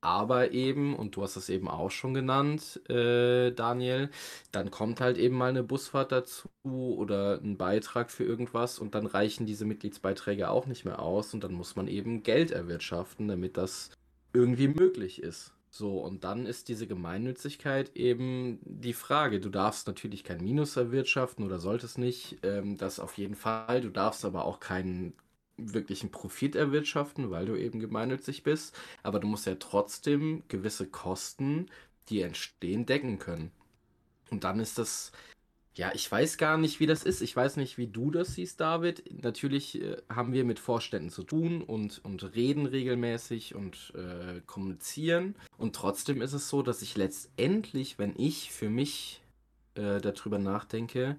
aber 0.04 0.52
eben, 0.52 0.96
und 0.96 1.16
du 1.16 1.24
hast 1.24 1.38
es 1.38 1.48
eben 1.50 1.70
auch 1.70 1.92
schon 1.92 2.14
genannt, 2.14 2.82
äh, 2.90 3.52
Daniel, 3.52 4.10
dann 4.52 4.70
kommt 4.70 5.00
halt 5.00 5.18
eben 5.18 5.38
mal 5.38 5.50
eine 5.50 5.64
Busfahrt 5.64 6.12
dazu 6.12 6.50
oder 6.64 7.40
ein 7.42 7.58
Beitrag 7.58 8.12
für 8.12 8.26
irgendwas 8.26 8.80
und 8.80 8.96
dann 8.96 9.06
reichen 9.06 9.46
diese 9.46 9.66
Mitgliedsbeiträge 9.66 10.50
auch 10.50 10.66
nicht 10.66 10.84
mehr 10.84 11.00
aus 11.00 11.34
und 11.34 11.44
dann 11.44 11.54
muss 11.54 11.78
man 11.78 11.88
eben 11.88 12.22
Geld 12.24 12.52
erwirtschaften, 12.52 13.30
damit 13.30 13.56
das 13.56 13.92
irgendwie 14.34 14.68
möglich 14.68 15.22
ist. 15.24 15.54
So, 15.70 16.00
und 16.00 16.24
dann 16.24 16.46
ist 16.46 16.68
diese 16.68 16.86
Gemeinnützigkeit 16.86 17.96
eben 17.96 18.60
die 18.64 18.94
Frage. 18.94 19.40
Du 19.40 19.50
darfst 19.50 19.88
natürlich 19.88 20.24
kein 20.24 20.44
Minus 20.44 20.76
erwirtschaften 20.78 21.46
oder 21.46 21.60
solltest 21.60 21.98
nicht, 21.98 22.40
ähm, 22.44 22.78
das 22.78 23.00
auf 23.00 23.18
jeden 23.18 23.36
Fall. 23.36 23.82
Du 23.82 23.90
darfst 23.90 24.26
aber 24.26 24.46
auch 24.46 24.60
keinen 24.60 25.14
wirklichen 25.58 26.12
Profit 26.12 26.56
erwirtschaften, 26.56 27.30
weil 27.30 27.46
du 27.46 27.56
eben 27.56 27.80
gemeinnützig 27.80 28.44
bist, 28.44 28.76
aber 29.04 29.20
du 29.20 29.28
musst 29.28 29.46
ja 29.46 29.56
trotzdem 29.56 30.44
gewisse 30.48 30.88
Kosten, 30.88 31.68
die 32.10 32.22
entstehen, 32.22 32.86
decken 32.86 33.20
können. 33.20 33.52
Und 34.30 34.44
dann 34.44 34.60
ist 34.60 34.78
das, 34.78 35.12
ja, 35.76 35.92
ich 35.94 36.12
weiß 36.12 36.38
gar 36.38 36.58
nicht, 36.58 36.80
wie 36.80 36.88
das 36.88 37.04
ist. 37.04 37.22
Ich 37.22 37.36
weiß 37.36 37.58
nicht, 37.58 37.78
wie 37.78 37.88
du 37.88 38.12
das 38.12 38.36
siehst, 38.36 38.60
David. 38.60 39.04
Natürlich 39.24 39.82
äh, 39.82 39.98
haben 40.10 40.34
wir 40.34 40.44
mit 40.44 40.60
Vorständen 40.60 41.10
zu 41.10 41.24
tun 41.24 41.62
und, 41.62 42.04
und 42.04 42.36
reden 42.36 42.66
regelmäßig 42.66 43.56
und 43.56 43.94
äh, 43.96 44.42
kommunizieren. 44.46 45.36
Und 45.58 45.76
trotzdem 45.76 46.22
ist 46.22 46.34
es 46.34 46.50
so, 46.50 46.62
dass 46.62 46.82
ich 46.82 46.98
letztendlich, 46.98 48.00
wenn 48.00 48.14
ich 48.18 48.52
für 48.52 48.70
mich 48.70 49.22
äh, 49.76 50.00
darüber 50.02 50.40
nachdenke, 50.40 51.18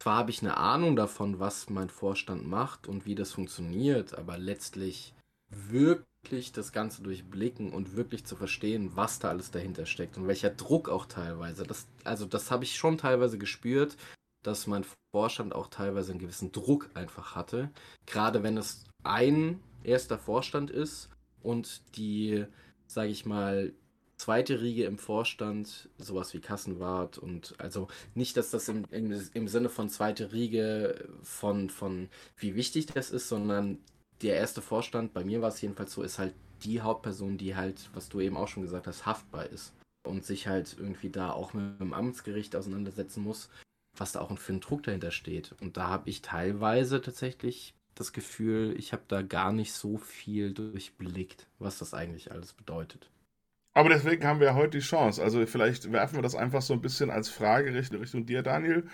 zwar 0.00 0.16
habe 0.16 0.30
ich 0.30 0.42
eine 0.42 0.56
Ahnung 0.56 0.96
davon, 0.96 1.38
was 1.38 1.70
mein 1.70 1.90
Vorstand 1.90 2.46
macht 2.46 2.88
und 2.88 3.06
wie 3.06 3.14
das 3.14 3.32
funktioniert, 3.32 4.16
aber 4.16 4.38
letztlich 4.38 5.14
wirklich 5.50 6.52
das 6.52 6.72
Ganze 6.72 7.02
durchblicken 7.02 7.72
und 7.72 7.96
wirklich 7.96 8.24
zu 8.24 8.34
verstehen, 8.36 8.92
was 8.94 9.18
da 9.18 9.28
alles 9.28 9.50
dahinter 9.50 9.86
steckt 9.86 10.16
und 10.16 10.26
welcher 10.26 10.50
Druck 10.50 10.88
auch 10.88 11.06
teilweise. 11.06 11.64
Das, 11.64 11.86
also 12.04 12.24
das 12.24 12.50
habe 12.50 12.64
ich 12.64 12.76
schon 12.76 12.98
teilweise 12.98 13.36
gespürt, 13.36 13.96
dass 14.42 14.66
mein 14.66 14.84
Vorstand 15.14 15.54
auch 15.54 15.68
teilweise 15.68 16.12
einen 16.12 16.20
gewissen 16.20 16.50
Druck 16.52 16.90
einfach 16.94 17.34
hatte. 17.34 17.70
Gerade 18.06 18.42
wenn 18.42 18.56
es 18.56 18.84
ein 19.02 19.60
erster 19.84 20.18
Vorstand 20.18 20.70
ist 20.70 21.10
und 21.42 21.82
die, 21.96 22.46
sage 22.86 23.10
ich 23.10 23.26
mal, 23.26 23.72
zweite 24.20 24.60
Riege 24.60 24.84
im 24.84 24.98
Vorstand, 24.98 25.88
sowas 25.96 26.34
wie 26.34 26.40
Kassenwart 26.40 27.16
und 27.16 27.54
also 27.56 27.88
nicht, 28.14 28.36
dass 28.36 28.50
das 28.50 28.68
im, 28.68 28.84
im, 28.90 29.18
im 29.32 29.48
Sinne 29.48 29.70
von 29.70 29.88
zweite 29.88 30.32
Riege 30.32 31.08
von, 31.22 31.70
von 31.70 32.10
wie 32.36 32.54
wichtig 32.54 32.86
das 32.86 33.10
ist, 33.10 33.30
sondern 33.30 33.78
der 34.20 34.36
erste 34.36 34.60
Vorstand, 34.60 35.14
bei 35.14 35.24
mir 35.24 35.40
war 35.40 35.48
es 35.48 35.62
jedenfalls 35.62 35.94
so, 35.94 36.02
ist 36.02 36.18
halt 36.18 36.34
die 36.64 36.82
Hauptperson, 36.82 37.38
die 37.38 37.56
halt, 37.56 37.88
was 37.94 38.10
du 38.10 38.20
eben 38.20 38.36
auch 38.36 38.48
schon 38.48 38.62
gesagt 38.62 38.86
hast, 38.86 39.06
haftbar 39.06 39.46
ist 39.46 39.72
und 40.06 40.26
sich 40.26 40.46
halt 40.46 40.76
irgendwie 40.78 41.08
da 41.08 41.32
auch 41.32 41.54
mit 41.54 41.80
dem 41.80 41.94
Amtsgericht 41.94 42.54
auseinandersetzen 42.54 43.22
muss, 43.22 43.48
was 43.96 44.12
da 44.12 44.20
auch 44.20 44.36
für 44.36 44.52
ein 44.52 44.60
Druck 44.60 44.82
dahinter 44.82 45.12
steht. 45.12 45.54
Und 45.62 45.78
da 45.78 45.88
habe 45.88 46.10
ich 46.10 46.20
teilweise 46.20 47.00
tatsächlich 47.00 47.72
das 47.94 48.12
Gefühl, 48.12 48.74
ich 48.78 48.92
habe 48.92 49.02
da 49.08 49.22
gar 49.22 49.52
nicht 49.52 49.72
so 49.72 49.96
viel 49.96 50.52
durchblickt, 50.52 51.46
was 51.58 51.78
das 51.78 51.94
eigentlich 51.94 52.32
alles 52.32 52.52
bedeutet. 52.52 53.08
Aber 53.74 53.88
deswegen 53.88 54.24
haben 54.24 54.40
wir 54.40 54.54
heute 54.54 54.78
die 54.78 54.84
Chance. 54.84 55.22
Also 55.22 55.44
vielleicht 55.46 55.92
werfen 55.92 56.16
wir 56.16 56.22
das 56.22 56.34
einfach 56.34 56.62
so 56.62 56.74
ein 56.74 56.80
bisschen 56.80 57.10
als 57.10 57.28
Frage 57.28 57.72
Richtung, 57.72 58.26
dir, 58.26 58.42
Daniel. 58.42 58.84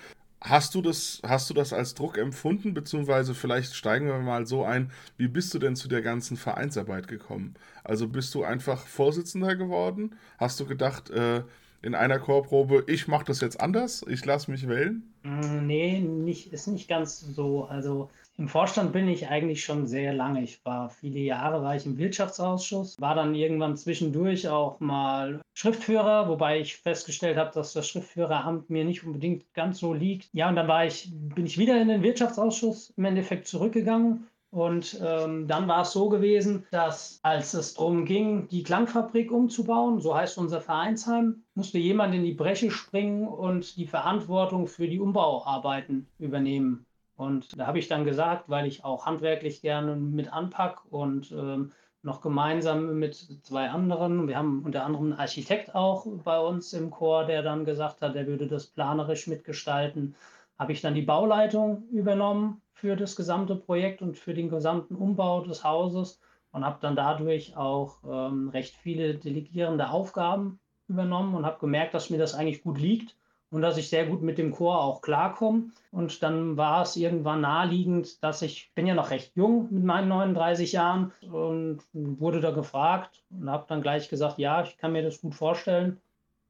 Hast 0.42 0.74
du, 0.74 0.82
das, 0.82 1.20
hast 1.26 1.48
du 1.48 1.54
das 1.54 1.72
als 1.72 1.94
Druck 1.94 2.18
empfunden, 2.18 2.74
beziehungsweise 2.74 3.34
vielleicht 3.34 3.74
steigen 3.74 4.06
wir 4.06 4.18
mal 4.18 4.46
so 4.46 4.64
ein, 4.64 4.92
wie 5.16 5.28
bist 5.28 5.54
du 5.54 5.58
denn 5.58 5.76
zu 5.76 5.88
der 5.88 6.02
ganzen 6.02 6.36
Vereinsarbeit 6.36 7.08
gekommen? 7.08 7.54
Also 7.84 8.06
bist 8.06 8.34
du 8.34 8.44
einfach 8.44 8.86
Vorsitzender 8.86 9.56
geworden? 9.56 10.14
Hast 10.36 10.60
du 10.60 10.66
gedacht, 10.66 11.08
äh, 11.08 11.42
in 11.80 11.94
einer 11.94 12.18
Chorprobe, 12.18 12.84
ich 12.86 13.08
mache 13.08 13.24
das 13.24 13.40
jetzt 13.40 13.60
anders, 13.60 14.04
ich 14.08 14.24
lasse 14.24 14.50
mich 14.50 14.68
wählen? 14.68 15.02
Mm, 15.22 15.66
nee, 15.66 16.00
nicht, 16.26 16.52
ist 16.52 16.66
nicht 16.66 16.88
ganz 16.88 17.20
so. 17.20 17.64
Also 17.64 18.10
im 18.36 18.48
Vorstand 18.48 18.92
bin 18.92 19.08
ich 19.08 19.28
eigentlich 19.28 19.64
schon 19.64 19.86
sehr 19.86 20.12
lange. 20.12 20.42
Ich 20.42 20.62
war 20.66 20.90
viele 20.90 21.20
Jahre 21.20 21.62
war 21.62 21.74
ich 21.74 21.86
im 21.86 21.96
Wirtschaftsausschuss, 21.96 23.00
war 23.00 23.14
dann 23.14 23.34
irgendwann 23.34 23.78
zwischendurch 23.78 24.48
auch 24.48 24.78
mal 24.78 25.40
Schriftführer, 25.54 26.28
wobei 26.28 26.60
ich 26.60 26.76
festgestellt 26.76 27.38
habe, 27.38 27.52
dass 27.54 27.72
das 27.72 27.88
Schriftführeramt 27.88 28.68
mir 28.68 28.84
nicht 28.84 29.04
unbedingt 29.04 29.54
ganz 29.54 29.78
so 29.78 29.94
liegt. 29.94 30.28
Ja, 30.34 30.50
und 30.50 30.56
dann 30.56 30.68
war 30.68 30.84
ich, 30.84 31.10
bin 31.10 31.46
ich 31.46 31.56
wieder 31.56 31.80
in 31.80 31.88
den 31.88 32.02
Wirtschaftsausschuss 32.02 32.92
im 32.96 33.06
Endeffekt 33.06 33.48
zurückgegangen 33.48 34.26
Und 34.50 34.98
ähm, 35.04 35.48
dann 35.48 35.68
war 35.68 35.82
es 35.82 35.92
so 35.92 36.08
gewesen, 36.08 36.66
dass 36.70 37.18
als 37.22 37.52
es 37.52 37.74
darum 37.74 38.04
ging, 38.04 38.48
die 38.48 38.62
Klangfabrik 38.62 39.30
umzubauen, 39.30 40.00
so 40.00 40.16
heißt 40.16 40.38
unser 40.38 40.60
Vereinsheim, 40.60 41.42
musste 41.54 41.78
jemand 41.78 42.14
in 42.14 42.22
die 42.22 42.32
Bresche 42.32 42.70
springen 42.70 43.26
und 43.26 43.76
die 43.76 43.86
Verantwortung 43.86 44.66
für 44.66 44.88
die 44.88 45.00
Umbauarbeiten 45.00 46.06
übernehmen. 46.18 46.86
Und 47.16 47.58
da 47.58 47.66
habe 47.66 47.78
ich 47.78 47.88
dann 47.88 48.04
gesagt, 48.04 48.48
weil 48.48 48.66
ich 48.66 48.84
auch 48.84 49.06
handwerklich 49.06 49.62
gerne 49.62 49.96
mit 49.96 50.32
anpack 50.32 50.82
und 50.90 51.32
ähm, 51.32 51.72
noch 52.02 52.20
gemeinsam 52.20 52.98
mit 52.98 53.16
zwei 53.42 53.68
anderen, 53.68 54.28
wir 54.28 54.36
haben 54.38 54.62
unter 54.64 54.84
anderem 54.84 55.06
einen 55.06 55.20
Architekt 55.20 55.74
auch 55.74 56.06
bei 56.24 56.38
uns 56.38 56.72
im 56.72 56.90
Chor, 56.90 57.24
der 57.24 57.42
dann 57.42 57.64
gesagt 57.64 58.00
hat, 58.00 58.14
er 58.14 58.26
würde 58.26 58.46
das 58.46 58.66
planerisch 58.66 59.26
mitgestalten, 59.26 60.14
habe 60.58 60.72
ich 60.72 60.80
dann 60.80 60.94
die 60.94 61.02
Bauleitung 61.02 61.88
übernommen 61.90 62.62
für 62.76 62.94
das 62.94 63.16
gesamte 63.16 63.56
Projekt 63.56 64.02
und 64.02 64.18
für 64.18 64.34
den 64.34 64.50
gesamten 64.50 64.96
Umbau 64.96 65.40
des 65.40 65.64
Hauses 65.64 66.20
und 66.52 66.64
habe 66.64 66.76
dann 66.82 66.94
dadurch 66.94 67.56
auch 67.56 67.96
ähm, 68.06 68.50
recht 68.50 68.76
viele 68.76 69.14
delegierende 69.14 69.88
Aufgaben 69.88 70.60
übernommen 70.86 71.34
und 71.34 71.46
habe 71.46 71.58
gemerkt, 71.58 71.94
dass 71.94 72.10
mir 72.10 72.18
das 72.18 72.34
eigentlich 72.34 72.62
gut 72.62 72.78
liegt 72.78 73.16
und 73.50 73.62
dass 73.62 73.78
ich 73.78 73.88
sehr 73.88 74.06
gut 74.06 74.20
mit 74.20 74.36
dem 74.36 74.52
Chor 74.52 74.78
auch 74.82 75.00
klarkomme. 75.00 75.70
Und 75.90 76.22
dann 76.22 76.58
war 76.58 76.82
es 76.82 76.96
irgendwann 76.96 77.40
naheliegend, 77.40 78.22
dass 78.22 78.42
ich, 78.42 78.70
bin 78.74 78.86
ja 78.86 78.94
noch 78.94 79.08
recht 79.10 79.34
jung 79.36 79.68
mit 79.72 79.82
meinen 79.82 80.08
39 80.08 80.72
Jahren 80.72 81.12
und 81.22 81.82
wurde 81.94 82.40
da 82.40 82.50
gefragt 82.50 83.24
und 83.30 83.48
habe 83.50 83.64
dann 83.68 83.80
gleich 83.80 84.10
gesagt, 84.10 84.38
ja, 84.38 84.62
ich 84.62 84.76
kann 84.76 84.92
mir 84.92 85.02
das 85.02 85.22
gut 85.22 85.34
vorstellen 85.34 85.98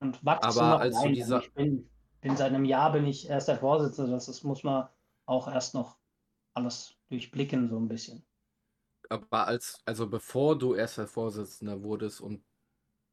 und 0.01 0.25
wachse 0.25 0.61
Aber 0.61 0.71
noch 0.71 0.81
als 0.81 0.97
rein. 0.97 1.13
dieser- 1.15 1.37
Also 1.37 1.47
ich 1.47 1.55
bin, 1.55 1.89
bin 2.21 2.37
seit 2.37 2.53
einem 2.53 2.65
Jahr 2.65 2.91
bin 2.91 3.07
ich 3.07 3.31
erst 3.31 3.47
der 3.47 3.59
Vorsitzende, 3.59 4.11
das 4.11 4.29
ist, 4.29 4.43
muss 4.43 4.65
man 4.65 4.89
auch 5.25 5.47
erst 5.53 5.75
noch 5.75 5.97
alles 6.57 6.97
durchblicken 7.09 7.69
so 7.69 7.79
ein 7.79 7.89
bisschen. 7.89 8.25
Aber 9.09 9.47
als, 9.47 9.81
also 9.85 10.09
bevor 10.09 10.59
du 10.59 10.75
erster 10.75 11.07
Vorsitzender 11.07 11.83
wurdest 11.83 12.21
und 12.21 12.43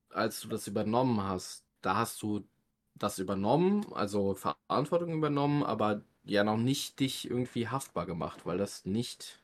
als 0.10 0.42
du 0.42 0.48
das 0.48 0.68
übernommen 0.68 1.22
hast, 1.22 1.66
da 1.82 1.98
hast 1.98 2.22
du 2.22 2.48
das 2.96 3.20
übernommen, 3.20 3.86
also 3.94 4.36
Verantwortung 4.36 5.14
übernommen, 5.14 5.64
aber 5.64 6.04
ja 6.24 6.44
noch 6.44 6.58
nicht 6.58 7.00
dich 7.00 7.30
irgendwie 7.30 7.68
haftbar 7.68 8.06
gemacht, 8.06 8.46
weil 8.46 8.58
das 8.58 8.86
nicht 8.86 9.44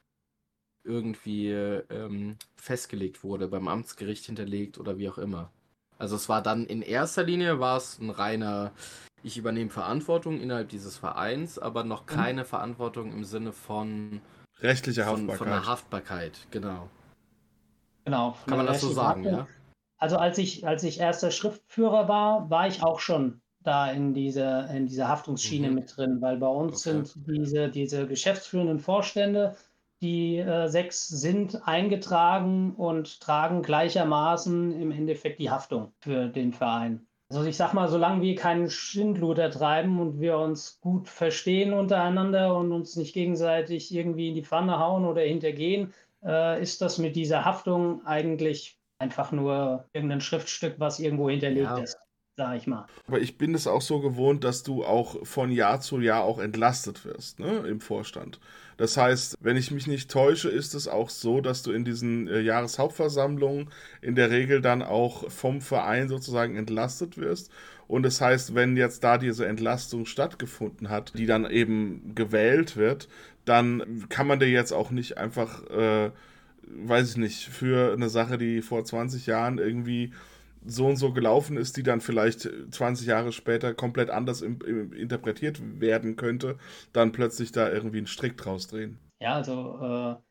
irgendwie 0.84 1.50
ähm, 1.50 2.38
festgelegt 2.56 3.24
wurde, 3.24 3.48
beim 3.48 3.68
Amtsgericht 3.68 4.26
hinterlegt 4.26 4.78
oder 4.80 4.98
wie 4.98 5.10
auch 5.10 5.18
immer. 5.18 5.52
Also 5.98 6.16
es 6.16 6.30
war 6.30 6.42
dann 6.42 6.66
in 6.66 6.82
erster 6.82 7.24
Linie 7.24 7.60
war 7.60 7.78
es 7.78 8.00
ein 8.00 8.10
reiner, 8.10 8.72
ich 9.24 9.38
übernehme 9.38 9.70
Verantwortung 9.70 10.40
innerhalb 10.40 10.70
dieses 10.70 10.98
Vereins, 10.98 11.60
aber 11.60 11.84
noch 11.84 12.06
keine 12.06 12.46
Verantwortung 12.46 13.12
im 13.12 13.24
Sinne 13.24 13.52
von, 13.52 14.22
Rechtliche 14.62 15.04
von, 15.04 15.12
Haftbarkeit. 15.12 15.38
von 15.38 15.48
der 15.48 15.66
Haftbarkeit, 15.66 16.48
genau. 16.52 16.90
Genau. 18.06 18.36
Kann 18.48 18.58
man 18.58 18.66
das 18.68 18.82
so 18.82 18.90
sagen, 18.92 19.24
Haftung. 19.26 19.40
ja? 19.40 19.48
Also 19.98 20.18
als 20.18 20.38
ich, 20.38 20.66
als 20.66 20.84
ich 20.84 21.00
erster 21.00 21.32
Schriftführer 21.32 22.08
war, 22.08 22.50
war 22.50 22.68
ich 22.68 22.82
auch 22.82 23.00
schon 23.00 23.42
da 23.62 23.92
in 23.92 24.14
dieser, 24.14 24.70
in 24.70 24.88
dieser 24.88 25.10
Haftungsschiene 25.10 25.68
Mhm. 25.70 25.76
mit 25.76 25.98
drin, 25.98 26.22
weil 26.22 26.38
bei 26.38 26.48
uns 26.48 26.88
Okay. 26.88 27.04
sind 27.04 27.28
diese, 27.28 27.70
diese 27.70 28.08
geschäftsführenden 28.08 28.80
Vorstände, 28.80 29.58
die 30.02 30.38
äh, 30.38 30.70
sechs 30.70 31.10
sind 31.10 31.68
eingetragen 31.68 32.74
und 32.76 33.20
tragen 33.20 33.62
gleichermaßen 33.62 34.72
im 34.72 34.92
Endeffekt 34.92 35.40
die 35.40 35.52
Haftung 35.52 35.92
für 36.00 36.30
den 36.30 36.54
Verein. 36.54 37.06
Also 37.32 37.46
ich 37.46 37.58
sag 37.58 37.74
mal, 37.74 37.88
solange 37.88 38.22
wir 38.24 38.36
keinen 38.36 38.70
Schindluder 38.72 39.52
treiben 39.52 40.00
und 40.00 40.20
wir 40.20 40.38
uns 40.39 40.80
gut 40.82 41.08
verstehen 41.08 41.74
untereinander 41.74 42.56
und 42.58 42.72
uns 42.72 42.96
nicht 42.96 43.13
gegenseitig 43.13 43.94
irgendwie 43.94 44.30
in 44.30 44.36
die 44.36 44.44
Pfanne 44.44 44.80
hauen 44.80 45.06
oder 45.06 45.22
hintergehen, 45.22 45.94
äh, 46.24 46.62
ist 46.62 46.82
das 46.82 46.98
mit 46.98 47.15
dieser 47.15 47.46
Haftung 47.46 48.04
eigentlich 48.06 48.80
einfach 48.98 49.32
nur 49.32 49.88
irgendein 49.94 50.22
Schriftstück, 50.22 50.80
was 50.80 51.00
irgendwo 51.00 51.30
hinterlegt 51.30 51.78
Ja. 51.78 51.78
ist, 51.78 51.98
sage 52.36 52.58
ich 52.58 52.65
mal. 52.68 52.89
Aber 53.08 53.20
ich 53.20 53.38
bin 53.38 53.56
es 53.56 53.68
auch 53.68 53.82
so 53.82 54.00
gewohnt, 54.02 54.44
dass 54.44 54.63
du 54.63 54.84
auch 54.86 55.26
von 55.26 55.52
Jahr 55.52 55.82
zu 55.82 56.00
Jahr 56.00 56.24
auch 56.24 56.39
entlastet 56.39 57.06
wirst, 57.06 57.39
ne, 57.39 57.60
im 57.68 57.82
Vorstand. 57.82 58.39
Das 58.80 58.96
heißt, 58.96 59.39
wenn 59.42 59.58
ich 59.58 59.72
mich 59.72 59.88
nicht 59.88 60.10
täusche, 60.10 60.48
ist 60.48 60.74
es 60.74 60.88
auch 60.88 61.10
so, 61.10 61.42
dass 61.42 61.63
du 61.63 61.74
in 61.74 61.84
diesen 61.84 62.30
äh, 62.30 62.39
Jahreshauptversammlungen 62.39 63.70
in 64.02 64.15
der 64.15 64.32
Regel 64.32 64.62
dann 64.62 64.82
auch 64.82 65.30
vom 65.30 65.60
Verein 65.60 66.08
sozusagen 66.08 66.56
entlastet 66.56 67.18
wirst. 67.18 67.52
Und 67.89 68.04
das 68.04 68.22
heißt, 68.22 68.56
wenn 68.56 68.78
jetzt 68.78 69.04
da 69.04 69.18
diese 69.18 69.46
Entlastung 69.48 70.06
stattgefunden 70.06 70.89
hat, 70.89 71.12
die 71.18 71.26
dann 71.26 71.46
eben 71.46 72.15
gewählt 72.15 72.78
wird, 72.78 73.10
dann 73.44 74.06
kann 74.08 74.28
man 74.28 74.39
dir 74.39 74.48
jetzt 74.50 74.72
auch 74.72 74.92
nicht 74.92 75.18
einfach, 75.18 75.70
äh, 75.70 76.12
weiß 76.63 77.10
ich 77.10 77.18
nicht, 77.18 77.50
für 77.50 77.92
eine 77.92 78.08
Sache, 78.08 78.38
die 78.38 78.62
vor 78.62 78.86
20 78.86 79.26
Jahren 79.26 79.58
irgendwie 79.58 80.13
so 80.65 80.88
und 80.88 80.98
so 80.98 81.13
gelaufen 81.13 81.58
ist, 81.58 81.78
die 81.78 81.84
dann 81.84 82.02
vielleicht 82.02 82.50
20 82.72 83.08
Jahre 83.08 83.32
später 83.32 83.74
komplett 83.74 84.10
anders 84.10 84.41
im, 84.41 84.60
im, 84.62 84.93
interpretiert 84.93 85.60
werden 85.80 86.15
könnte, 86.15 86.58
dann 86.93 87.12
plötzlich 87.12 87.52
da 87.52 87.72
irgendwie 87.72 87.98
einen 87.98 88.08
Strick 88.08 88.38
draus 88.38 88.67
drehen. 88.67 89.00
Ja, 89.22 89.36
also 89.36 89.80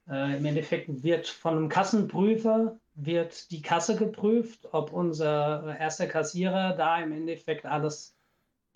äh, 0.08 0.12
äh, 0.12 0.36
im 0.38 0.44
Endeffekt 0.46 1.02
wird 1.02 1.26
von 1.26 1.56
einem 1.56 1.68
Kassenprüfer 1.68 2.78
wird 2.94 3.50
die 3.50 3.62
Kasse 3.62 3.96
geprüft, 3.96 4.68
ob 4.72 4.92
unser 4.92 5.76
erster 5.78 6.06
Kassierer 6.06 6.74
da 6.74 7.00
im 7.00 7.12
Endeffekt 7.12 7.64
alles 7.66 8.16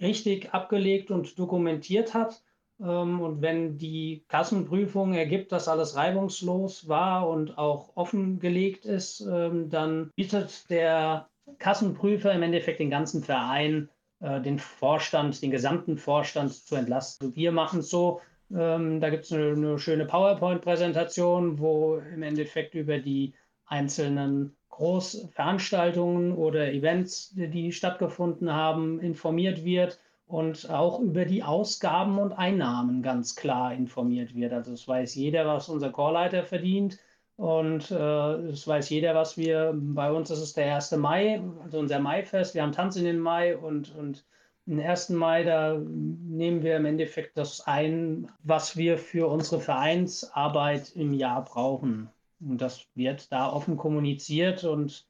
richtig 0.01 0.53
abgelegt 0.53 1.11
und 1.11 1.39
dokumentiert 1.39 2.15
hat. 2.15 2.43
Ähm, 2.81 3.21
und 3.21 3.41
wenn 3.41 3.79
die 3.79 4.25
Kassenprüfung 4.29 5.15
ergibt, 5.15 5.51
dass 5.53 5.69
alles 5.69 5.97
reibungslos 5.97 6.89
war 6.89 7.29
und 7.29 7.57
auch 7.57 7.97
offengelegt 7.97 8.85
ist, 8.85 9.21
ähm, 9.21 9.71
dann 9.71 10.11
bietet 10.15 10.69
der 10.71 11.29
Kassenprüfer 11.59 12.33
im 12.33 12.43
Endeffekt 12.43 12.81
den 12.81 12.91
ganzen 12.91 13.23
Verein, 13.23 13.89
äh, 14.21 14.41
den 14.41 14.59
Vorstand, 14.59 15.43
den 15.43 15.51
gesamten 15.51 15.97
Vorstand 15.97 16.55
zu 16.55 16.77
entlasten. 16.77 17.35
Wir 17.35 17.53
machen 17.53 17.81
es 17.81 17.91
so, 17.91 18.21
ähm, 18.55 19.01
da 19.01 19.11
gibt 19.11 19.25
es 19.25 19.33
eine, 19.33 19.53
eine 19.53 19.79
schöne 19.79 20.07
PowerPoint-Präsentation, 20.07 21.59
wo 21.59 21.97
im 21.97 22.23
Endeffekt 22.23 22.75
über 22.75 22.99
die 22.99 23.35
einzelnen 23.67 24.57
Großveranstaltungen 24.69 26.33
oder 26.33 26.73
Events, 26.73 27.33
die 27.35 27.73
stattgefunden 27.73 28.53
haben, 28.53 29.01
informiert 29.01 29.65
wird 29.65 29.99
und 30.27 30.71
auch 30.71 30.99
über 31.01 31.25
die 31.25 31.43
Ausgaben 31.43 32.19
und 32.19 32.33
Einnahmen 32.33 33.03
ganz 33.03 33.37
klar 33.37 33.75
informiert 33.75 34.35
wird. 34.35 34.53
Also 34.53 34.73
es 34.73 34.89
weiß 34.89 35.15
jeder, 35.15 35.47
was 35.47 35.69
unser 35.69 35.91
Chorleiter 35.91 36.45
verdient 36.45 36.99
und 37.43 37.91
äh, 37.91 38.35
es 38.51 38.69
weiß 38.69 38.89
jeder, 38.91 39.17
was 39.17 39.37
wir, 39.37 39.73
bei 39.75 40.13
uns 40.13 40.31
ist 40.31 40.39
es 40.39 40.53
der 40.53 40.77
1. 40.77 40.93
Mai, 40.93 41.43
also 41.65 41.81
unser 41.81 41.99
Maifest, 41.99 42.55
wir 42.55 42.63
haben 42.63 42.71
Tanz 42.71 42.95
in 42.95 43.03
den 43.03 43.19
Mai 43.19 43.57
und, 43.57 43.93
und 43.97 44.25
den 44.65 44.79
1. 44.79 45.09
Mai, 45.09 45.43
da 45.43 45.77
nehmen 45.77 46.63
wir 46.63 46.77
im 46.77 46.85
Endeffekt 46.85 47.37
das 47.37 47.61
ein, 47.63 48.31
was 48.45 48.77
wir 48.77 48.97
für 48.97 49.27
unsere 49.27 49.61
Vereinsarbeit 49.61 50.93
im 50.95 51.13
Jahr 51.15 51.45
brauchen. 51.45 52.09
Und 52.39 52.59
das 52.59 52.87
wird 52.95 53.33
da 53.33 53.51
offen 53.51 53.77
kommuniziert 53.77 54.63
und 54.63 55.09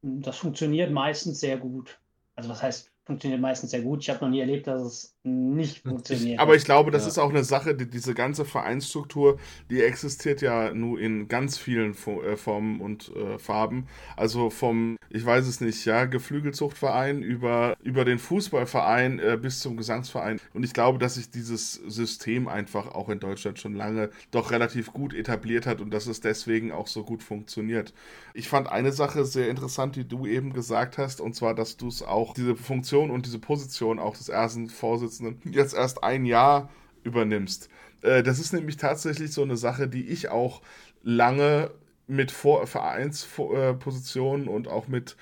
das 0.00 0.38
funktioniert 0.38 0.90
meistens 0.90 1.38
sehr 1.38 1.58
gut. 1.58 2.00
Also 2.34 2.48
was 2.48 2.62
heißt, 2.62 2.90
funktioniert 3.04 3.42
meistens 3.42 3.72
sehr 3.72 3.82
gut. 3.82 4.00
Ich 4.00 4.08
habe 4.08 4.24
noch 4.24 4.30
nie 4.30 4.40
erlebt, 4.40 4.68
dass 4.68 4.80
es 4.80 5.17
nicht 5.28 5.82
funktioniert. 5.82 6.40
Aber 6.40 6.54
ich 6.56 6.64
glaube, 6.64 6.90
das 6.90 7.02
Ja. 7.04 7.08
ist 7.08 7.18
auch 7.18 7.30
eine 7.30 7.44
Sache, 7.44 7.74
die, 7.74 7.88
diese 7.88 8.14
ganze 8.14 8.44
Vereinsstruktur, 8.44 9.38
die 9.70 9.82
existiert 9.82 10.40
ja 10.42 10.72
nur 10.74 10.98
in 11.00 11.28
ganz 11.28 11.58
vielen 11.58 11.92
äh, 11.92 12.36
Formen 12.36 12.80
und 12.80 13.12
äh, 13.14 13.38
Farben. 13.38 13.86
Also 14.16 14.50
vom, 14.50 14.96
ich 15.10 15.24
weiß 15.24 15.46
es 15.46 15.60
nicht, 15.60 15.84
ja, 15.84 16.04
Geflügelzuchtverein 16.06 17.22
über, 17.22 17.76
über 17.82 18.04
den 18.04 18.18
Fußballverein 18.18 19.18
äh, 19.18 19.38
bis 19.40 19.60
zum 19.60 19.76
Gesangsverein. 19.76 20.40
Und 20.54 20.64
ich 20.64 20.72
glaube, 20.72 20.98
dass 20.98 21.14
sich 21.14 21.30
dieses 21.30 21.74
System 21.74 22.48
einfach 22.48 22.88
auch 22.94 23.08
in 23.08 23.20
Deutschland 23.20 23.58
schon 23.58 23.74
lange 23.74 24.10
doch 24.30 24.50
relativ 24.50 24.92
gut 24.92 25.14
etabliert 25.14 25.66
hat 25.66 25.80
und 25.80 25.90
dass 25.90 26.06
es 26.06 26.20
deswegen 26.20 26.72
auch 26.72 26.86
so 26.86 27.04
gut 27.04 27.22
funktioniert. 27.22 27.92
Ich 28.34 28.48
fand 28.48 28.68
eine 28.70 28.92
Sache 28.92 29.24
sehr 29.24 29.48
interessant, 29.50 29.96
die 29.96 30.06
du 30.06 30.26
eben 30.26 30.52
gesagt 30.52 30.98
hast, 30.98 31.20
und 31.20 31.34
zwar, 31.34 31.54
dass 31.54 31.76
du 31.76 31.88
es 31.88 32.02
auch, 32.02 32.34
diese 32.34 32.56
Funktion 32.56 33.10
und 33.10 33.26
diese 33.26 33.38
Position 33.38 33.98
auch 33.98 34.16
des 34.16 34.28
ersten 34.28 34.68
Vorsitzenden 35.18 35.40
jetzt 35.52 35.74
erst 35.74 36.02
ein 36.02 36.24
Jahr 36.24 36.70
übernimmst. 37.04 37.68
Äh, 38.02 38.22
das 38.22 38.38
ist 38.38 38.52
nämlich 38.52 38.76
tatsächlich 38.76 39.32
so 39.32 39.42
eine 39.42 39.56
Sache, 39.56 39.88
die 39.88 40.08
ich 40.08 40.28
auch 40.28 40.62
lange 41.02 41.70
mit 42.06 42.30
Vor 42.30 42.66
Vereinspositionen 42.66 44.48
und 44.48 44.68
auch 44.68 44.88
mit 44.88 45.16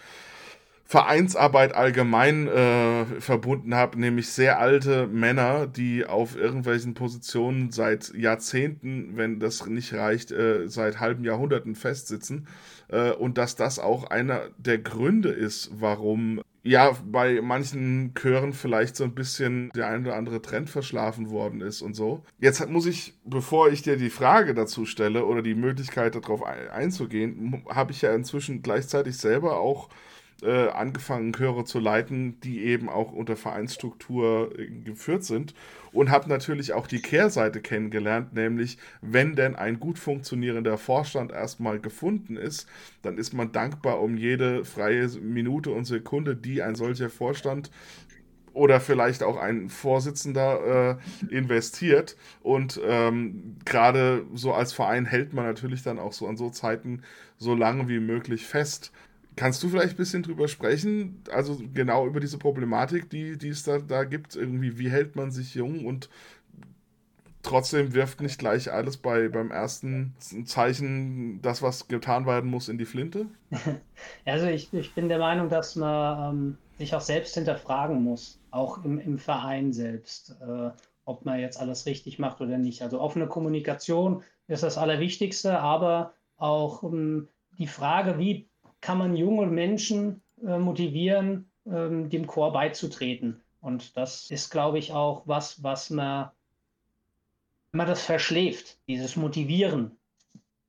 Vereinsarbeit 0.88 1.74
allgemein 1.74 2.46
äh, 2.46 3.04
verbunden 3.18 3.74
habe, 3.74 3.98
nämlich 3.98 4.28
sehr 4.28 4.60
alte 4.60 5.08
Männer, 5.08 5.66
die 5.66 6.06
auf 6.06 6.36
irgendwelchen 6.36 6.94
Positionen 6.94 7.72
seit 7.72 8.14
Jahrzehnten, 8.14 9.16
wenn 9.16 9.40
das 9.40 9.66
nicht 9.66 9.94
reicht, 9.94 10.30
äh, 10.30 10.68
seit 10.68 11.00
halben 11.00 11.24
Jahrhunderten 11.24 11.74
festsitzen. 11.74 12.46
Äh, 12.86 13.10
und 13.10 13.36
dass 13.36 13.56
das 13.56 13.80
auch 13.80 14.04
einer 14.04 14.42
der 14.58 14.78
Gründe 14.78 15.30
ist, 15.30 15.70
warum 15.72 16.40
ja, 16.66 16.96
bei 17.04 17.40
manchen 17.40 18.12
Chören 18.14 18.52
vielleicht 18.52 18.96
so 18.96 19.04
ein 19.04 19.14
bisschen 19.14 19.70
der 19.74 19.86
ein 19.86 20.04
oder 20.04 20.16
andere 20.16 20.42
Trend 20.42 20.68
verschlafen 20.68 21.30
worden 21.30 21.60
ist 21.60 21.80
und 21.80 21.94
so. 21.94 22.22
Jetzt 22.40 22.68
muss 22.68 22.86
ich, 22.86 23.14
bevor 23.24 23.70
ich 23.70 23.82
dir 23.82 23.96
die 23.96 24.10
Frage 24.10 24.52
dazu 24.52 24.84
stelle 24.84 25.24
oder 25.24 25.42
die 25.42 25.54
Möglichkeit 25.54 26.16
darauf 26.16 26.42
einzugehen, 26.42 27.64
habe 27.68 27.92
ich 27.92 28.02
ja 28.02 28.12
inzwischen 28.14 28.62
gleichzeitig 28.62 29.16
selber 29.16 29.58
auch 29.58 29.88
äh, 30.42 30.68
angefangen, 30.68 31.32
Chöre 31.32 31.64
zu 31.64 31.78
leiten, 31.78 32.40
die 32.40 32.64
eben 32.64 32.88
auch 32.88 33.12
unter 33.12 33.36
Vereinsstruktur 33.36 34.50
äh, 34.58 34.66
geführt 34.66 35.24
sind 35.24 35.54
und 35.96 36.10
habe 36.10 36.28
natürlich 36.28 36.74
auch 36.74 36.86
die 36.86 37.00
Kehrseite 37.00 37.60
kennengelernt, 37.60 38.34
nämlich 38.34 38.76
wenn 39.00 39.34
denn 39.34 39.56
ein 39.56 39.80
gut 39.80 39.98
funktionierender 39.98 40.76
Vorstand 40.76 41.32
erstmal 41.32 41.80
gefunden 41.80 42.36
ist, 42.36 42.68
dann 43.00 43.16
ist 43.16 43.32
man 43.32 43.50
dankbar 43.50 44.00
um 44.00 44.18
jede 44.18 44.64
freie 44.66 45.08
Minute 45.08 45.70
und 45.70 45.86
Sekunde, 45.86 46.36
die 46.36 46.62
ein 46.62 46.74
solcher 46.74 47.08
Vorstand 47.08 47.70
oder 48.52 48.80
vielleicht 48.80 49.22
auch 49.22 49.38
ein 49.38 49.70
Vorsitzender 49.70 50.98
äh, 51.30 51.34
investiert. 51.34 52.16
Und 52.42 52.80
ähm, 52.86 53.56
gerade 53.64 54.24
so 54.34 54.52
als 54.52 54.72
Verein 54.72 55.06
hält 55.06 55.32
man 55.32 55.46
natürlich 55.46 55.82
dann 55.82 55.98
auch 55.98 56.12
so 56.12 56.26
an 56.26 56.36
so 56.36 56.50
Zeiten 56.50 57.02
so 57.38 57.54
lange 57.54 57.88
wie 57.88 58.00
möglich 58.00 58.46
fest. 58.46 58.92
Kannst 59.36 59.62
du 59.62 59.68
vielleicht 59.68 59.94
ein 59.94 59.96
bisschen 59.96 60.22
drüber 60.22 60.48
sprechen? 60.48 61.22
Also 61.30 61.60
genau 61.74 62.06
über 62.06 62.20
diese 62.20 62.38
Problematik, 62.38 63.10
die, 63.10 63.36
die 63.36 63.50
es 63.50 63.62
da, 63.62 63.78
da 63.78 64.04
gibt. 64.04 64.34
Irgendwie, 64.34 64.78
wie 64.78 64.90
hält 64.90 65.14
man 65.14 65.30
sich 65.30 65.54
jung 65.54 65.84
und 65.84 66.08
trotzdem 67.42 67.94
wirft 67.94 68.20
nicht 68.20 68.38
gleich 68.38 68.72
alles 68.72 68.96
bei, 68.96 69.28
beim 69.28 69.50
ersten 69.50 70.14
Zeichen 70.46 71.40
das, 71.42 71.62
was 71.62 71.86
getan 71.86 72.26
werden 72.26 72.50
muss, 72.50 72.68
in 72.68 72.78
die 72.78 72.84
Flinte? 72.84 73.26
Also 74.26 74.46
ich, 74.46 74.72
ich 74.74 74.94
bin 74.94 75.08
der 75.08 75.18
Meinung, 75.18 75.48
dass 75.48 75.76
man 75.76 76.34
ähm, 76.34 76.58
sich 76.78 76.94
auch 76.94 77.00
selbst 77.00 77.34
hinterfragen 77.34 78.02
muss, 78.02 78.38
auch 78.50 78.84
im, 78.84 78.98
im 78.98 79.18
Verein 79.18 79.72
selbst, 79.72 80.36
äh, 80.42 80.70
ob 81.06 81.24
man 81.24 81.40
jetzt 81.40 81.58
alles 81.58 81.86
richtig 81.86 82.18
macht 82.18 82.40
oder 82.40 82.58
nicht. 82.58 82.82
Also 82.82 83.00
offene 83.00 83.26
Kommunikation 83.26 84.22
ist 84.48 84.62
das 84.62 84.76
Allerwichtigste, 84.76 85.58
aber 85.58 86.12
auch 86.36 86.82
ähm, 86.82 87.28
die 87.58 87.66
Frage, 87.66 88.18
wie 88.18 88.48
kann 88.86 88.98
man 88.98 89.16
junge 89.16 89.46
Menschen 89.46 90.22
äh, 90.46 90.58
motivieren, 90.58 91.50
ähm, 91.66 92.08
dem 92.08 92.28
Chor 92.28 92.52
beizutreten. 92.52 93.42
Und 93.60 93.96
das 93.96 94.30
ist, 94.30 94.50
glaube 94.50 94.78
ich, 94.78 94.92
auch 94.92 95.22
was, 95.26 95.60
was 95.64 95.90
man, 95.90 96.30
man 97.72 97.88
das 97.88 98.04
verschläft, 98.04 98.78
dieses 98.86 99.16
Motivieren 99.16 99.98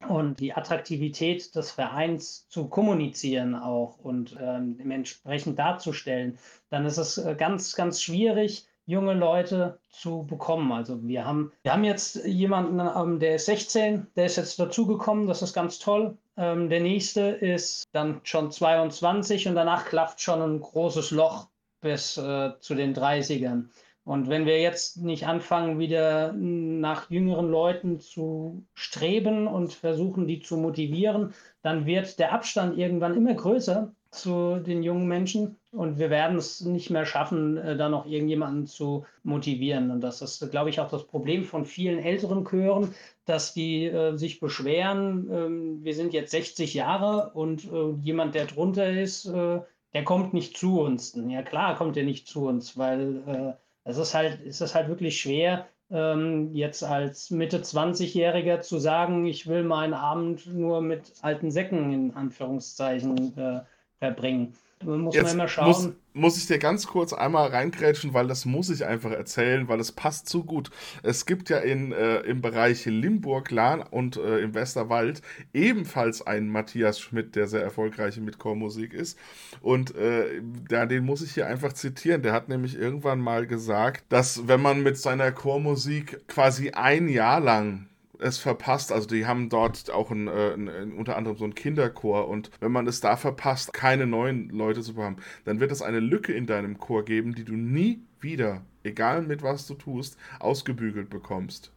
und 0.07 0.39
die 0.39 0.51
Attraktivität 0.51 1.53
des 1.53 1.69
Vereins 1.69 2.49
zu 2.49 2.67
kommunizieren 2.69 3.53
auch 3.53 3.99
und 3.99 4.35
ähm, 4.41 4.79
entsprechend 4.89 5.59
darzustellen, 5.59 6.39
dann 6.71 6.87
ist 6.87 6.97
es 6.97 7.19
äh, 7.19 7.35
ganz, 7.37 7.75
ganz 7.75 8.01
schwierig, 8.01 8.65
junge 8.87 9.13
Leute 9.13 9.79
zu 9.89 10.23
bekommen. 10.23 10.71
Also 10.71 11.03
wir 11.03 11.23
haben, 11.23 11.51
wir 11.61 11.71
haben 11.71 11.83
jetzt 11.83 12.25
jemanden, 12.25 12.79
ähm, 12.79 13.19
der 13.19 13.35
ist 13.35 13.45
16, 13.45 14.07
der 14.15 14.25
ist 14.25 14.37
jetzt 14.37 14.59
dazugekommen, 14.59 15.27
das 15.27 15.43
ist 15.43 15.53
ganz 15.53 15.77
toll. 15.77 16.17
Ähm, 16.37 16.69
der 16.69 16.81
nächste 16.81 17.21
ist 17.21 17.85
dann 17.91 18.21
schon 18.23 18.51
22 18.51 19.47
und 19.47 19.55
danach 19.55 19.85
klafft 19.85 20.21
schon 20.21 20.41
ein 20.41 20.59
großes 20.61 21.11
Loch 21.11 21.47
bis 21.81 22.17
äh, 22.17 22.51
zu 22.59 22.75
den 22.75 22.95
30ern. 22.95 23.69
Und 24.03 24.29
wenn 24.29 24.45
wir 24.45 24.61
jetzt 24.61 24.97
nicht 24.97 25.27
anfangen, 25.27 25.79
wieder 25.79 26.31
nach 26.31 27.09
jüngeren 27.09 27.51
Leuten 27.51 27.99
zu 27.99 28.63
streben 28.73 29.47
und 29.47 29.73
versuchen, 29.73 30.27
die 30.27 30.39
zu 30.39 30.55
motivieren, 30.55 31.33
dann 31.61 31.85
wird 31.85 32.17
der 32.17 32.31
Abstand 32.31 32.77
irgendwann 32.77 33.17
immer 33.17 33.33
größer 33.33 33.91
zu 34.11 34.59
den 34.59 34.81
jungen 34.81 35.09
Menschen 35.09 35.56
und 35.77 35.99
wir 35.99 36.09
werden 36.09 36.37
es 36.37 36.61
nicht 36.61 36.89
mehr 36.89 37.05
schaffen, 37.05 37.57
äh, 37.57 37.77
da 37.77 37.89
noch 37.89 38.05
irgendjemanden 38.05 38.65
zu 38.65 39.05
motivieren. 39.23 39.91
Und 39.91 40.01
das 40.01 40.21
ist, 40.21 40.49
glaube 40.51 40.69
ich, 40.69 40.79
auch 40.79 40.89
das 40.89 41.05
Problem 41.05 41.43
von 41.43 41.65
vielen 41.65 41.99
älteren 41.99 42.45
Chören, 42.45 42.93
dass 43.25 43.53
die 43.53 43.85
äh, 43.85 44.17
sich 44.17 44.39
beschweren, 44.39 45.29
äh, 45.29 45.83
wir 45.85 45.93
sind 45.93 46.13
jetzt 46.13 46.31
60 46.31 46.73
Jahre 46.73 47.31
und 47.33 47.65
äh, 47.65 47.91
jemand, 48.01 48.35
der 48.35 48.45
drunter 48.45 48.89
ist, 48.89 49.25
äh, 49.25 49.59
der 49.93 50.03
kommt 50.03 50.33
nicht 50.33 50.57
zu 50.57 50.81
uns. 50.81 51.17
Ja 51.27 51.41
klar 51.43 51.75
kommt 51.75 51.97
er 51.97 52.03
nicht 52.03 52.27
zu 52.27 52.47
uns, 52.47 52.77
weil 52.77 53.23
äh, 53.27 53.53
es 53.83 53.97
ist 53.97 54.13
halt, 54.13 54.39
es 54.45 54.61
ist 54.61 54.75
halt 54.75 54.89
wirklich 54.89 55.19
schwer, 55.19 55.67
ähm, 55.89 56.53
jetzt 56.53 56.83
als 56.83 57.31
Mitte 57.31 57.59
20-Jähriger 57.59 58.61
zu 58.61 58.79
sagen, 58.79 59.25
ich 59.25 59.47
will 59.47 59.63
meinen 59.63 59.93
Abend 59.93 60.45
nur 60.47 60.81
mit 60.81 61.13
alten 61.21 61.51
Säcken 61.51 61.93
in 61.93 62.13
Anführungszeichen 62.13 63.37
äh, 63.37 63.61
verbringen. 63.99 64.53
Man 64.83 65.01
muss 65.01 65.15
Jetzt 65.15 65.25
man 65.25 65.33
immer 65.33 65.47
schauen. 65.47 65.67
Muss, 65.67 65.89
muss 66.13 66.37
ich 66.37 66.45
dir 66.45 66.59
ganz 66.59 66.87
kurz 66.87 67.11
einmal 67.11 67.49
reingrätschen, 67.49 68.13
weil 68.13 68.27
das 68.27 68.45
muss 68.45 68.69
ich 68.69 68.85
einfach 68.85 69.11
erzählen, 69.11 69.67
weil 69.67 69.79
es 69.79 69.91
passt 69.91 70.29
zu 70.29 70.43
gut. 70.43 70.69
Es 71.01 71.25
gibt 71.25 71.49
ja 71.49 71.57
in, 71.57 71.91
äh, 71.91 72.19
im 72.19 72.41
Bereich 72.41 72.85
Limburg, 72.85 73.49
Lahn 73.49 73.81
und 73.81 74.17
äh, 74.17 74.39
im 74.39 74.53
Westerwald 74.53 75.21
ebenfalls 75.53 76.25
einen 76.25 76.49
Matthias 76.49 76.99
Schmidt, 76.99 77.35
der 77.35 77.47
sehr 77.47 77.63
erfolgreich 77.63 78.17
mit 78.19 78.37
Chormusik 78.37 78.93
ist. 78.93 79.17
Und 79.61 79.95
äh, 79.95 80.41
den 80.41 81.05
muss 81.05 81.23
ich 81.23 81.33
hier 81.33 81.47
einfach 81.47 81.73
zitieren. 81.73 82.21
Der 82.21 82.33
hat 82.33 82.47
nämlich 82.47 82.77
irgendwann 82.77 83.19
mal 83.19 83.47
gesagt, 83.47 84.05
dass 84.09 84.47
wenn 84.47 84.61
man 84.61 84.83
mit 84.83 84.97
seiner 84.97 85.31
Chormusik 85.31 86.27
quasi 86.27 86.71
ein 86.71 87.09
Jahr 87.09 87.39
lang 87.39 87.87
es 88.19 88.37
verpasst, 88.37 88.91
also 88.91 89.07
die 89.07 89.25
haben 89.25 89.49
dort 89.49 89.91
auch 89.91 90.11
ein, 90.11 90.27
äh, 90.27 90.53
ein, 90.53 90.93
unter 90.93 91.17
anderem 91.17 91.37
so 91.37 91.43
einen 91.43 91.55
Kinderchor 91.55 92.27
und 92.27 92.51
wenn 92.59 92.71
man 92.71 92.87
es 92.87 92.99
da 92.99 93.17
verpasst, 93.17 93.73
keine 93.73 94.07
neuen 94.07 94.49
Leute 94.49 94.81
zu 94.81 94.95
haben, 94.97 95.17
dann 95.45 95.59
wird 95.59 95.71
es 95.71 95.81
eine 95.81 95.99
Lücke 95.99 96.33
in 96.33 96.47
deinem 96.47 96.79
Chor 96.79 97.05
geben, 97.05 97.35
die 97.35 97.45
du 97.45 97.53
nie 97.53 98.01
wieder, 98.19 98.63
egal 98.83 99.21
mit 99.21 99.43
was 99.43 99.67
du 99.67 99.75
tust, 99.75 100.17
ausgebügelt 100.39 101.09
bekommst. 101.09 101.71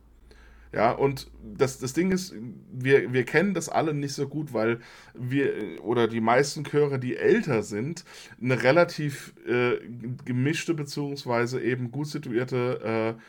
Ja, 0.73 0.93
und 0.93 1.29
das, 1.43 1.81
das 1.81 1.95
Ding 1.95 2.13
ist, 2.13 2.33
wir, 2.73 3.13
wir 3.13 3.25
kennen 3.25 3.55
das 3.55 3.69
alle 3.69 3.93
nicht 3.93 4.13
so 4.13 4.29
gut, 4.29 4.53
weil 4.53 4.79
wir 5.15 5.83
oder 5.83 6.07
die 6.07 6.21
meisten 6.21 6.63
Chöre, 6.63 7.01
die 7.01 7.17
älter 7.17 7.65
sind, 7.65 8.05
eine 8.41 8.63
relativ 8.63 9.35
äh, 9.49 9.79
gemischte 10.25 10.75
beziehungsweise 10.75 11.61
eben 11.61 11.91
gut 11.91 12.07
situierte 12.07 13.17
äh, 13.19 13.21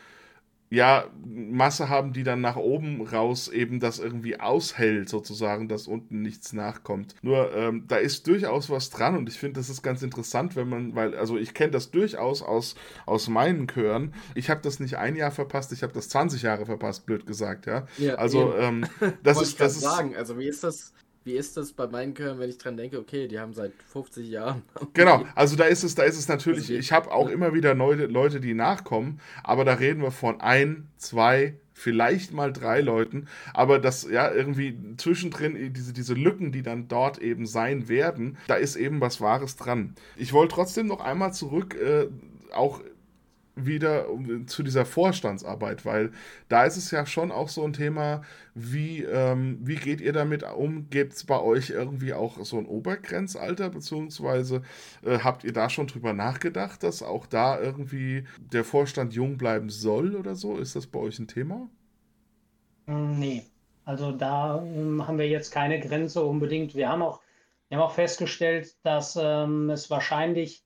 ja, 0.72 1.04
Masse 1.22 1.90
haben, 1.90 2.14
die 2.14 2.22
dann 2.22 2.40
nach 2.40 2.56
oben 2.56 3.06
raus 3.06 3.48
eben 3.48 3.78
das 3.78 3.98
irgendwie 3.98 4.40
aushält, 4.40 5.10
sozusagen, 5.10 5.68
dass 5.68 5.86
unten 5.86 6.22
nichts 6.22 6.54
nachkommt. 6.54 7.14
Nur, 7.20 7.54
ähm, 7.54 7.84
da 7.88 7.96
ist 7.96 8.26
durchaus 8.26 8.70
was 8.70 8.88
dran 8.88 9.14
und 9.14 9.28
ich 9.28 9.38
finde, 9.38 9.60
das 9.60 9.68
ist 9.68 9.82
ganz 9.82 10.00
interessant, 10.00 10.56
wenn 10.56 10.70
man, 10.70 10.94
weil, 10.94 11.14
also 11.14 11.36
ich 11.36 11.52
kenne 11.52 11.72
das 11.72 11.90
durchaus 11.90 12.42
aus, 12.42 12.74
aus 13.04 13.28
meinen 13.28 13.68
Chören. 13.68 14.14
Ich 14.34 14.48
habe 14.48 14.62
das 14.62 14.80
nicht 14.80 14.96
ein 14.96 15.14
Jahr 15.14 15.30
verpasst, 15.30 15.72
ich 15.72 15.82
habe 15.82 15.92
das 15.92 16.08
20 16.08 16.40
Jahre 16.40 16.64
verpasst, 16.64 17.04
blöd 17.04 17.26
gesagt, 17.26 17.66
ja. 17.66 17.86
ja 17.98 18.14
also, 18.14 18.56
ähm, 18.56 18.86
das 19.22 19.42
ist, 19.42 19.60
das 19.60 19.74
ist. 19.74 19.82
sagen, 19.82 20.16
also 20.16 20.38
wie 20.38 20.48
ist 20.48 20.64
das? 20.64 20.94
Wie 21.24 21.34
ist 21.34 21.56
das 21.56 21.72
bei 21.72 21.86
meinen 21.86 22.14
Chören, 22.14 22.38
wenn 22.38 22.50
ich 22.50 22.58
dran 22.58 22.76
denke, 22.76 22.98
okay, 22.98 23.28
die 23.28 23.38
haben 23.38 23.54
seit 23.54 23.72
50 23.92 24.28
Jahren. 24.28 24.62
Genau, 24.94 25.24
also 25.34 25.56
da 25.56 25.64
ist 25.64 25.84
es, 25.84 25.94
da 25.94 26.02
ist 26.02 26.18
es 26.18 26.28
natürlich, 26.28 26.70
ich 26.70 26.92
habe 26.92 27.10
auch 27.12 27.28
immer 27.28 27.54
wieder 27.54 27.74
Leute, 27.74 28.06
Leute, 28.06 28.40
die 28.40 28.54
nachkommen, 28.54 29.20
aber 29.42 29.64
da 29.64 29.74
reden 29.74 30.02
wir 30.02 30.10
von 30.10 30.40
ein, 30.40 30.88
zwei, 30.98 31.54
vielleicht 31.72 32.32
mal 32.32 32.52
drei 32.52 32.80
Leuten, 32.80 33.28
aber 33.54 33.78
das, 33.78 34.08
ja, 34.10 34.30
irgendwie 34.30 34.76
zwischendrin, 34.96 35.72
diese, 35.72 35.92
diese 35.92 36.14
Lücken, 36.14 36.52
die 36.52 36.62
dann 36.62 36.88
dort 36.88 37.18
eben 37.18 37.46
sein 37.46 37.88
werden, 37.88 38.36
da 38.48 38.56
ist 38.56 38.76
eben 38.76 39.00
was 39.00 39.20
Wahres 39.20 39.56
dran. 39.56 39.94
Ich 40.16 40.32
wollte 40.32 40.54
trotzdem 40.54 40.86
noch 40.86 41.00
einmal 41.00 41.32
zurück, 41.32 41.74
äh, 41.74 42.08
auch 42.52 42.82
wieder 43.54 44.06
zu 44.46 44.62
dieser 44.62 44.84
Vorstandsarbeit, 44.86 45.84
weil 45.84 46.12
da 46.48 46.64
ist 46.64 46.76
es 46.76 46.90
ja 46.90 47.04
schon 47.06 47.30
auch 47.30 47.48
so 47.48 47.64
ein 47.64 47.72
Thema, 47.72 48.22
wie, 48.54 49.02
ähm, 49.02 49.58
wie 49.62 49.76
geht 49.76 50.00
ihr 50.00 50.12
damit 50.12 50.42
um? 50.42 50.88
Gibt 50.90 51.14
es 51.14 51.24
bei 51.24 51.40
euch 51.40 51.70
irgendwie 51.70 52.14
auch 52.14 52.44
so 52.44 52.58
ein 52.58 52.66
Obergrenzalter, 52.66 53.70
beziehungsweise 53.70 54.62
äh, 55.02 55.18
habt 55.18 55.44
ihr 55.44 55.52
da 55.52 55.68
schon 55.68 55.86
drüber 55.86 56.12
nachgedacht, 56.12 56.82
dass 56.82 57.02
auch 57.02 57.26
da 57.26 57.60
irgendwie 57.60 58.24
der 58.38 58.64
Vorstand 58.64 59.14
jung 59.14 59.36
bleiben 59.36 59.68
soll 59.70 60.16
oder 60.16 60.34
so? 60.34 60.56
Ist 60.58 60.76
das 60.76 60.86
bei 60.86 60.98
euch 60.98 61.18
ein 61.18 61.28
Thema? 61.28 61.68
Mm, 62.86 63.18
nee, 63.18 63.44
also 63.84 64.12
da 64.12 64.62
ähm, 64.62 65.06
haben 65.06 65.18
wir 65.18 65.28
jetzt 65.28 65.50
keine 65.52 65.80
Grenze 65.80 66.22
unbedingt. 66.22 66.74
Wir 66.74 66.88
haben 66.88 67.02
auch, 67.02 67.20
wir 67.68 67.78
haben 67.78 67.84
auch 67.84 67.94
festgestellt, 67.94 68.76
dass 68.82 69.18
ähm, 69.20 69.70
es 69.70 69.90
wahrscheinlich 69.90 70.64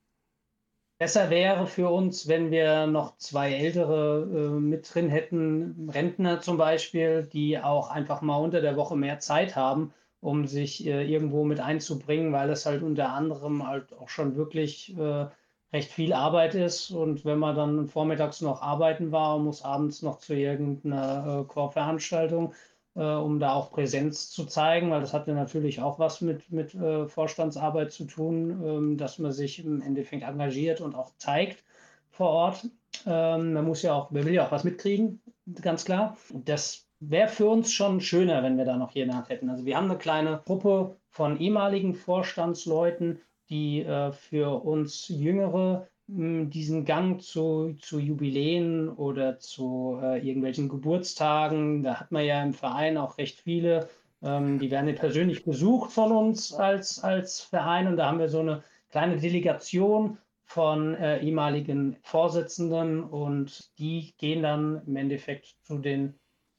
Besser 0.99 1.29
wäre 1.29 1.67
für 1.67 1.89
uns, 1.89 2.27
wenn 2.27 2.49
wir 2.51 2.87
noch 2.87 3.17
zwei 3.17 3.51
ältere 3.53 4.23
äh, 4.23 4.59
mit 4.59 4.93
drin 4.93 5.09
hätten, 5.09 5.89
Rentner 5.91 6.39
zum 6.41 6.57
Beispiel, 6.57 7.23
die 7.23 7.59
auch 7.59 7.89
einfach 7.91 8.21
mal 8.21 8.37
unter 8.37 8.61
der 8.61 8.75
Woche 8.75 8.95
mehr 8.95 9.19
Zeit 9.19 9.55
haben, 9.55 9.93
um 10.21 10.45
sich 10.47 10.85
äh, 10.87 11.03
irgendwo 11.03 11.43
mit 11.45 11.59
einzubringen, 11.59 12.33
weil 12.33 12.49
es 12.49 12.65
halt 12.65 12.81
unter 12.81 13.09
anderem 13.09 13.67
halt 13.67 13.93
auch 13.93 14.09
schon 14.09 14.35
wirklich 14.35 14.97
äh, 14.97 15.27
recht 15.71 15.91
viel 15.91 16.13
Arbeit 16.13 16.55
ist. 16.55 16.89
Und 16.91 17.25
wenn 17.25 17.37
man 17.39 17.55
dann 17.55 17.87
vormittags 17.87 18.41
noch 18.41 18.61
arbeiten 18.63 19.11
war 19.11 19.35
und 19.35 19.43
muss 19.45 19.61
abends 19.63 20.01
noch 20.01 20.17
zu 20.19 20.33
irgendeiner 20.35 21.41
äh, 21.41 21.47
Chorveranstaltung, 21.47 22.53
um 23.01 23.39
da 23.39 23.53
auch 23.53 23.71
Präsenz 23.71 24.31
zu 24.31 24.45
zeigen, 24.45 24.89
weil 24.89 25.01
das 25.01 25.13
hat 25.13 25.27
ja 25.27 25.33
natürlich 25.33 25.81
auch 25.81 25.99
was 25.99 26.21
mit, 26.21 26.51
mit 26.51 26.73
äh, 26.73 27.07
Vorstandsarbeit 27.07 27.91
zu 27.91 28.05
tun, 28.05 28.61
ähm, 28.63 28.97
dass 28.97 29.19
man 29.19 29.31
sich 29.31 29.63
im 29.63 29.81
Endeffekt 29.81 30.23
engagiert 30.23 30.81
und 30.81 30.95
auch 30.95 31.11
zeigt 31.17 31.63
vor 32.09 32.29
Ort. 32.29 32.67
Ähm, 33.05 33.53
man 33.53 33.65
muss 33.65 33.83
ja 33.83 33.93
auch, 33.93 34.09
man 34.11 34.25
will 34.25 34.33
ja 34.33 34.47
auch 34.47 34.51
was 34.51 34.63
mitkriegen, 34.63 35.21
ganz 35.61 35.85
klar. 35.85 36.17
Das 36.33 36.87
wäre 36.99 37.27
für 37.27 37.45
uns 37.45 37.71
schon 37.71 38.01
schöner, 38.01 38.41
wenn 38.41 38.57
wir 38.57 38.65
da 38.65 38.77
noch 38.77 38.91
jemand 38.91 39.29
hätten. 39.29 39.49
Also 39.49 39.65
wir 39.65 39.77
haben 39.77 39.89
eine 39.89 39.99
kleine 39.99 40.41
Gruppe 40.45 40.97
von 41.09 41.39
ehemaligen 41.39 41.93
Vorstandsleuten, 41.93 43.19
die 43.49 43.83
äh, 43.83 44.11
für 44.11 44.63
uns 44.63 45.07
Jüngere 45.07 45.87
diesen 46.07 46.85
Gang 46.85 47.21
zu, 47.21 47.75
zu 47.81 47.99
Jubiläen 47.99 48.89
oder 48.89 49.39
zu 49.39 49.99
äh, 50.01 50.25
irgendwelchen 50.25 50.69
Geburtstagen, 50.69 51.83
da 51.83 51.99
hat 51.99 52.11
man 52.11 52.23
ja 52.23 52.41
im 52.41 52.53
Verein 52.53 52.97
auch 52.97 53.17
recht 53.17 53.41
viele, 53.41 53.89
ähm, 54.23 54.57
die 54.59 54.71
werden 54.71 54.93
persönlich 54.95 55.43
besucht 55.43 55.91
von 55.91 56.11
uns 56.11 56.53
als, 56.53 57.03
als 57.03 57.41
Verein. 57.41 57.87
Und 57.87 57.97
da 57.97 58.07
haben 58.07 58.19
wir 58.19 58.29
so 58.29 58.39
eine 58.39 58.63
kleine 58.89 59.17
Delegation 59.17 60.17
von 60.45 60.95
äh, 60.95 61.19
ehemaligen 61.19 61.97
Vorsitzenden. 62.03 63.03
Und 63.03 63.77
die 63.77 64.13
gehen 64.17 64.43
dann 64.43 64.81
im 64.87 64.95
Endeffekt 64.95 65.57
zu 65.63 65.77
den 65.77 66.15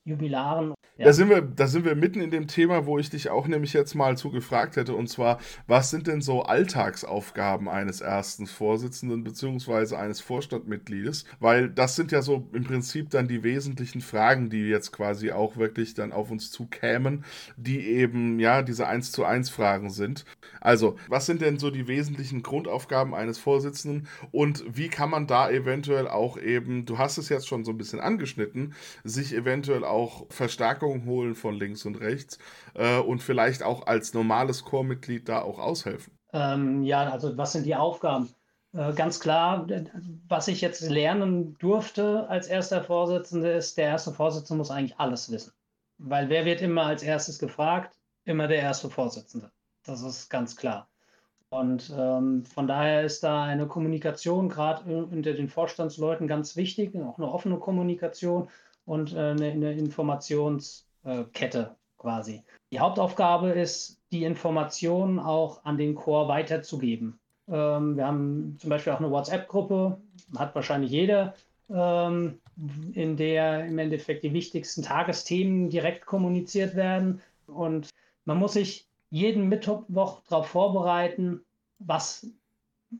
Jubilaren. 0.09 0.75
Ja. 0.97 1.05
Da, 1.05 1.13
sind 1.13 1.29
wir, 1.29 1.43
da 1.43 1.69
sind 1.69 1.85
wir 1.85 1.95
mitten 1.95 2.21
in 2.21 2.33
dem 2.33 2.49
Thema, 2.49 2.85
wo 2.85 2.99
ich 2.99 3.09
dich 3.09 3.31
auch 3.31 3.47
nämlich 3.47 3.73
jetzt 3.73 3.95
mal 3.95 4.17
zu 4.17 4.31
gefragt 4.33 4.75
hätte, 4.75 4.95
und 4.95 5.09
zwar, 5.09 5.39
was 5.69 5.91
sind 5.91 6.09
denn 6.09 6.21
so 6.21 6.43
Alltagsaufgaben 6.43 7.69
eines 7.69 8.01
ersten 8.01 8.49
Vorsitzenden 8.49 9.23
beziehungsweise 9.23 9.97
eines 9.97 10.21
Vorstandmitgliedes? 10.21 11.25
Weil 11.39 11.69
das 11.69 11.95
sind 11.95 12.11
ja 12.11 12.21
so 12.21 12.49
im 12.53 12.65
Prinzip 12.65 13.11
dann 13.11 13.29
die 13.29 13.45
wesentlichen 13.45 14.01
Fragen, 14.01 14.51
die 14.51 14.69
jetzt 14.69 14.91
quasi 14.91 15.31
auch 15.31 15.57
wirklich 15.57 15.95
dann 15.95 16.13
auf 16.13 16.33
uns 16.33 16.51
zukämen, 16.51 17.25
die 17.57 17.87
eben 17.87 18.41
ja 18.41 18.63
diese 18.63 18.89
1 18.89 19.13
zu 19.13 19.25
1 19.25 19.51
Fragen 19.51 19.91
sind. 19.91 20.25
Also, 20.61 20.97
was 21.09 21.27
sind 21.27 21.43
denn 21.43 21.61
so 21.61 21.71
die 21.71 21.87
wesentlichen 21.87 22.43
Grundaufgaben 22.43 23.15
eines 23.15 23.39
Vorsitzenden 23.39 24.09
und 24.33 24.65
wie 24.69 24.89
kann 24.89 25.11
man 25.11 25.29
da 25.29 25.49
eventuell 25.49 26.09
auch 26.09 26.39
eben, 26.39 26.87
du 26.87 26.99
hast 26.99 27.19
es 27.19 27.29
jetzt 27.29 27.47
schon 27.47 27.65
so 27.65 27.71
ein 27.71 27.79
bisschen 27.79 28.01
angeschnitten, 28.01 28.75
sich 29.05 29.33
eventuell 29.33 29.85
auch 29.85 29.98
auch 29.99 30.27
Verstärkung 30.31 31.05
holen 31.05 31.35
von 31.35 31.55
links 31.55 31.85
und 31.85 31.97
rechts 31.97 32.39
äh, 32.75 32.99
und 32.99 33.23
vielleicht 33.23 33.63
auch 33.63 33.87
als 33.87 34.15
normales 34.15 34.65
Chormitglied 34.65 35.29
da 35.29 35.43
auch 35.43 35.59
aushelfen? 35.59 36.13
Ähm, 36.33 36.83
ja, 36.83 37.11
also 37.11 37.37
was 37.37 37.53
sind 37.53 37.67
die 37.67 37.75
Aufgaben? 37.75 38.29
Äh, 38.73 38.93
ganz 38.93 39.19
klar, 39.19 39.67
was 40.29 40.49
ich 40.49 40.61
jetzt 40.61 40.83
lernen 40.89 41.57
durfte 41.59 42.29
als 42.29 42.47
erster 42.47 42.83
Vorsitzender 42.85 43.55
ist, 43.55 43.77
der 43.79 43.87
erste 43.87 44.13
Vorsitzende 44.13 44.59
muss 44.59 44.71
eigentlich 44.71 44.99
alles 44.99 45.31
wissen. 45.31 45.53
Weil 45.99 46.29
wer 46.29 46.45
wird 46.45 46.61
immer 46.61 46.85
als 46.85 47.03
erstes 47.03 47.39
gefragt? 47.39 47.97
Immer 48.25 48.47
der 48.47 48.59
erste 48.59 48.91
Vorsitzende. 48.91 49.51
Das 49.85 50.03
ist 50.03 50.29
ganz 50.29 50.55
klar. 50.55 50.89
Und 51.51 51.91
ähm, 51.97 52.45
von 52.45 52.67
daher 52.67 53.05
ist 53.05 53.25
da 53.25 53.45
eine 53.45 53.67
Kommunikation 53.67 54.51
gerade 54.51 54.85
unter 55.07 55.33
den 55.33 55.49
Vorstandsleuten 55.49 56.27
ganz 56.27 56.57
wichtig, 56.57 56.95
auch 56.97 57.17
eine 57.17 57.33
offene 57.33 57.59
Kommunikation 57.59 58.49
und 58.89 59.15
äh, 59.15 59.19
eine, 59.19 59.51
eine 59.51 59.73
Informationskette 59.75 61.77
quasi. 61.99 62.43
Die 62.73 62.81
Hauptaufgabe 62.81 63.51
ist, 63.51 64.01
die 64.11 64.25
Informationen 64.25 65.19
auch 65.19 65.65
an 65.65 65.77
den 65.77 65.95
Chor 65.95 66.29
weiterzugeben. 66.29 67.19
Ähm, 67.49 67.97
wir 67.97 68.07
haben 68.07 68.57
zum 68.59 68.71
Beispiel 68.71 68.93
auch 68.93 69.01
eine 69.01 69.11
WhatsApp-Gruppe, 69.11 70.01
hat 70.37 70.55
wahrscheinlich 70.55 70.91
jeder, 70.91 71.35
ähm, 71.71 72.41
in 72.95 73.17
der 73.17 73.67
im 73.67 73.79
Endeffekt 73.79 74.25
die 74.25 74.33
wichtigsten 74.33 74.83
Tagesthemen 74.83 75.69
direkt 75.69 76.07
kommuniziert 76.07 76.75
werden. 76.75 77.21
Und 77.47 77.91
man 78.25 78.39
muss 78.39 78.55
sich 78.55 78.89
jeden 79.11 79.49
Mittwoch 79.49 80.23
darauf 80.29 80.49
vorbereiten, 80.49 81.43
was 81.79 82.27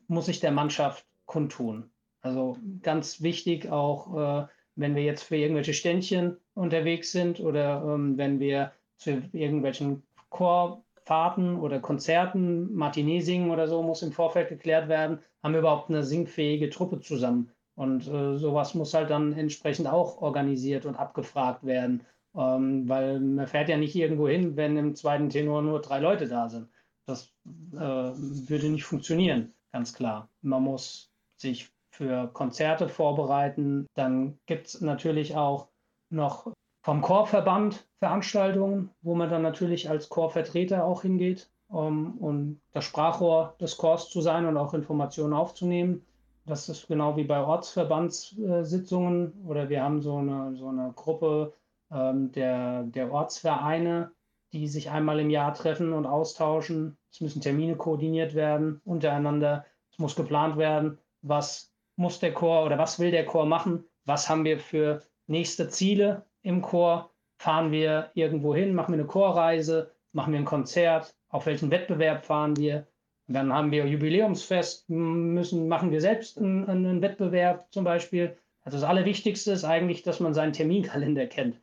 muss 0.07 0.27
sich 0.27 0.39
der 0.39 0.51
Mannschaft 0.51 1.05
kundtun. 1.25 1.89
Also 2.21 2.57
ganz 2.81 3.21
wichtig 3.21 3.71
auch 3.71 4.43
äh, 4.43 4.47
wenn 4.79 4.95
wir 4.95 5.03
jetzt 5.03 5.23
für 5.23 5.35
irgendwelche 5.35 5.73
Ständchen 5.73 6.37
unterwegs 6.53 7.11
sind 7.11 7.39
oder 7.39 7.83
ähm, 7.85 8.17
wenn 8.17 8.39
wir 8.39 8.71
zu 8.97 9.21
irgendwelchen 9.33 10.03
Chorfahrten 10.29 11.59
oder 11.59 11.79
Konzerten, 11.79 12.73
Matinee 12.73 13.19
singen 13.21 13.51
oder 13.51 13.67
so, 13.67 13.83
muss 13.83 14.01
im 14.01 14.11
Vorfeld 14.11 14.49
geklärt 14.49 14.87
werden, 14.87 15.19
haben 15.43 15.53
wir 15.53 15.59
überhaupt 15.59 15.89
eine 15.89 16.03
singfähige 16.03 16.69
Truppe 16.69 17.01
zusammen. 17.01 17.51
Und 17.75 18.07
äh, 18.07 18.37
sowas 18.37 18.73
muss 18.73 18.93
halt 18.93 19.09
dann 19.09 19.33
entsprechend 19.33 19.87
auch 19.87 20.21
organisiert 20.21 20.85
und 20.85 20.95
abgefragt 20.95 21.65
werden. 21.65 22.05
Ähm, 22.35 22.87
weil 22.87 23.19
man 23.19 23.47
fährt 23.47 23.69
ja 23.69 23.77
nicht 23.77 23.95
irgendwo 23.95 24.27
hin, 24.27 24.55
wenn 24.55 24.77
im 24.77 24.95
zweiten 24.95 25.29
Tenor 25.29 25.61
nur 25.61 25.81
drei 25.81 25.99
Leute 25.99 26.27
da 26.27 26.47
sind. 26.47 26.69
Das 27.05 27.33
äh, 27.73 27.77
würde 27.79 28.69
nicht 28.69 28.83
funktionieren, 28.83 29.53
ganz 29.71 29.93
klar. 29.93 30.29
Man 30.41 30.63
muss 30.63 31.11
sich 31.37 31.69
für 31.99 32.29
Konzerte 32.31 32.87
vorbereiten. 32.87 33.85
Dann 33.93 34.39
gibt 34.45 34.67
es 34.67 34.79
natürlich 34.79 35.35
auch 35.35 35.67
noch 36.09 36.53
vom 36.81 37.01
Chorverband 37.01 37.85
Veranstaltungen, 37.99 38.91
wo 39.01 39.15
man 39.15 39.29
dann 39.29 39.41
natürlich 39.41 39.89
als 39.89 40.07
Chorvertreter 40.07 40.85
auch 40.85 41.01
hingeht, 41.01 41.51
um, 41.67 42.17
um 42.19 42.61
das 42.71 42.85
Sprachrohr 42.85 43.53
des 43.59 43.75
Chors 43.75 44.09
zu 44.09 44.21
sein 44.21 44.45
und 44.45 44.55
auch 44.55 44.73
Informationen 44.73 45.33
aufzunehmen. 45.33 46.05
Das 46.45 46.69
ist 46.69 46.87
genau 46.87 47.17
wie 47.17 47.25
bei 47.25 47.43
Ortsverbandssitzungen 47.43 49.33
oder 49.45 49.67
wir 49.67 49.83
haben 49.83 50.01
so 50.01 50.15
eine, 50.15 50.55
so 50.55 50.69
eine 50.69 50.93
Gruppe 50.95 51.53
ähm, 51.91 52.31
der, 52.31 52.83
der 52.83 53.11
Ortsvereine, 53.11 54.13
die 54.53 54.69
sich 54.69 54.89
einmal 54.89 55.19
im 55.19 55.29
Jahr 55.29 55.53
treffen 55.53 55.91
und 55.91 56.05
austauschen. 56.05 56.97
Es 57.11 57.19
müssen 57.19 57.41
Termine 57.41 57.75
koordiniert 57.75 58.35
werden 58.35 58.79
untereinander. 58.85 59.65
Es 59.91 59.99
muss 59.99 60.15
geplant 60.15 60.55
werden, 60.55 60.97
was 61.21 61.73
muss 61.99 62.19
der 62.19 62.33
Chor 62.33 62.65
oder 62.65 62.77
was 62.77 62.97
will 62.97 63.11
der 63.11 63.25
Chor 63.25 63.45
machen? 63.45 63.83
Was 64.05 64.29
haben 64.29 64.45
wir 64.45 64.57
für 64.57 65.01
nächste 65.27 65.67
Ziele 65.67 66.25
im 66.41 66.61
Chor? 66.61 67.11
Fahren 67.37 67.71
wir 67.73 68.09
irgendwo 68.13 68.55
hin? 68.55 68.73
Machen 68.73 68.93
wir 68.93 68.99
eine 68.99 69.07
Chorreise? 69.07 69.91
Machen 70.13 70.31
wir 70.31 70.39
ein 70.39 70.45
Konzert? 70.45 71.13
Auf 71.27 71.45
welchen 71.45 71.71
Wettbewerb 71.71 72.25
fahren 72.25 72.55
wir? 72.55 72.87
Dann 73.27 73.53
haben 73.53 73.71
wir 73.71 73.85
Jubiläumsfest, 73.85 74.89
müssen, 74.89 75.67
machen 75.67 75.91
wir 75.91 75.99
selbst 75.99 76.39
einen, 76.39 76.67
einen 76.67 77.01
Wettbewerb 77.01 77.67
zum 77.69 77.83
Beispiel. 77.83 78.37
Also 78.63 78.77
das 78.77 78.89
Allerwichtigste 78.89 79.51
ist 79.51 79.65
eigentlich, 79.65 80.01
dass 80.01 80.21
man 80.21 80.33
seinen 80.33 80.53
Terminkalender 80.53 81.27
kennt, 81.27 81.59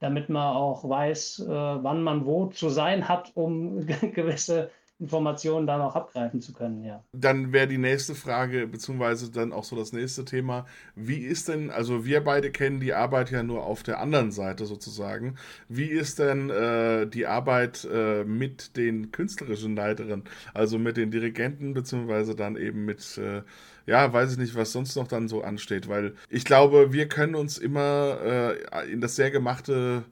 damit 0.00 0.28
man 0.28 0.54
auch 0.54 0.86
weiß, 0.86 1.40
äh, 1.40 1.48
wann 1.48 2.02
man 2.02 2.26
wo 2.26 2.46
zu 2.46 2.68
sein 2.68 3.08
hat, 3.08 3.32
um 3.34 3.86
gewisse 4.12 4.70
Informationen 5.00 5.66
dann 5.66 5.80
auch 5.80 5.94
abgreifen 5.94 6.40
zu 6.40 6.52
können, 6.52 6.84
ja. 6.84 7.04
Dann 7.12 7.52
wäre 7.52 7.68
die 7.68 7.78
nächste 7.78 8.16
Frage, 8.16 8.66
beziehungsweise 8.66 9.30
dann 9.30 9.52
auch 9.52 9.62
so 9.62 9.76
das 9.76 9.92
nächste 9.92 10.24
Thema, 10.24 10.66
wie 10.96 11.18
ist 11.18 11.48
denn, 11.48 11.70
also 11.70 12.04
wir 12.04 12.24
beide 12.24 12.50
kennen 12.50 12.80
die 12.80 12.94
Arbeit 12.94 13.30
ja 13.30 13.44
nur 13.44 13.64
auf 13.64 13.84
der 13.84 14.00
anderen 14.00 14.32
Seite 14.32 14.66
sozusagen, 14.66 15.36
wie 15.68 15.86
ist 15.86 16.18
denn 16.18 16.50
äh, 16.50 17.06
die 17.06 17.26
Arbeit 17.26 17.86
äh, 17.90 18.24
mit 18.24 18.76
den 18.76 19.12
künstlerischen 19.12 19.76
Leiterinnen, 19.76 20.24
also 20.52 20.80
mit 20.80 20.96
den 20.96 21.12
Dirigenten, 21.12 21.74
beziehungsweise 21.74 22.34
dann 22.34 22.56
eben 22.56 22.84
mit, 22.84 23.18
äh, 23.18 23.42
ja, 23.86 24.12
weiß 24.12 24.32
ich 24.32 24.38
nicht, 24.38 24.56
was 24.56 24.72
sonst 24.72 24.96
noch 24.96 25.06
dann 25.06 25.28
so 25.28 25.42
ansteht, 25.42 25.88
weil 25.88 26.14
ich 26.28 26.44
glaube, 26.44 26.92
wir 26.92 27.08
können 27.08 27.36
uns 27.36 27.56
immer 27.56 28.18
äh, 28.20 28.92
in 28.92 29.00
das 29.00 29.14
sehr 29.14 29.30
gemachte 29.30 30.04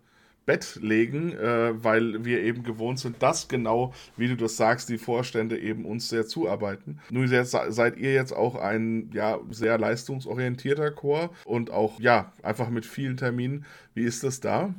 Bett 0.47 0.79
legen, 0.81 1.33
äh, 1.33 1.73
weil 1.85 2.25
wir 2.25 2.41
eben 2.43 2.63
gewohnt 2.63 3.01
sind, 3.01 3.23
dass 3.23 3.49
genau, 3.49 3.93
wie 4.17 4.29
du 4.29 4.37
das 4.37 4.57
sagst, 4.57 4.89
die 4.89 4.99
Vorstände 4.99 5.59
eben 5.59 5.85
uns 5.85 6.09
sehr 6.09 6.27
zuarbeiten. 6.27 7.01
Nun 7.11 7.31
jetzt, 7.31 7.51
seid 7.51 7.99
ihr 7.99 8.15
jetzt 8.15 8.33
auch 8.33 8.55
ein 8.55 9.11
ja, 9.13 9.39
sehr 9.51 9.77
leistungsorientierter 9.77 10.93
Chor 10.93 11.31
und 11.45 11.71
auch 11.71 12.01
ja, 12.01 12.33
einfach 12.43 12.71
mit 12.71 12.87
vielen 12.87 13.17
Terminen. 13.17 13.67
Wie 13.95 14.05
ist 14.05 14.25
das 14.25 14.41
da? 14.41 14.73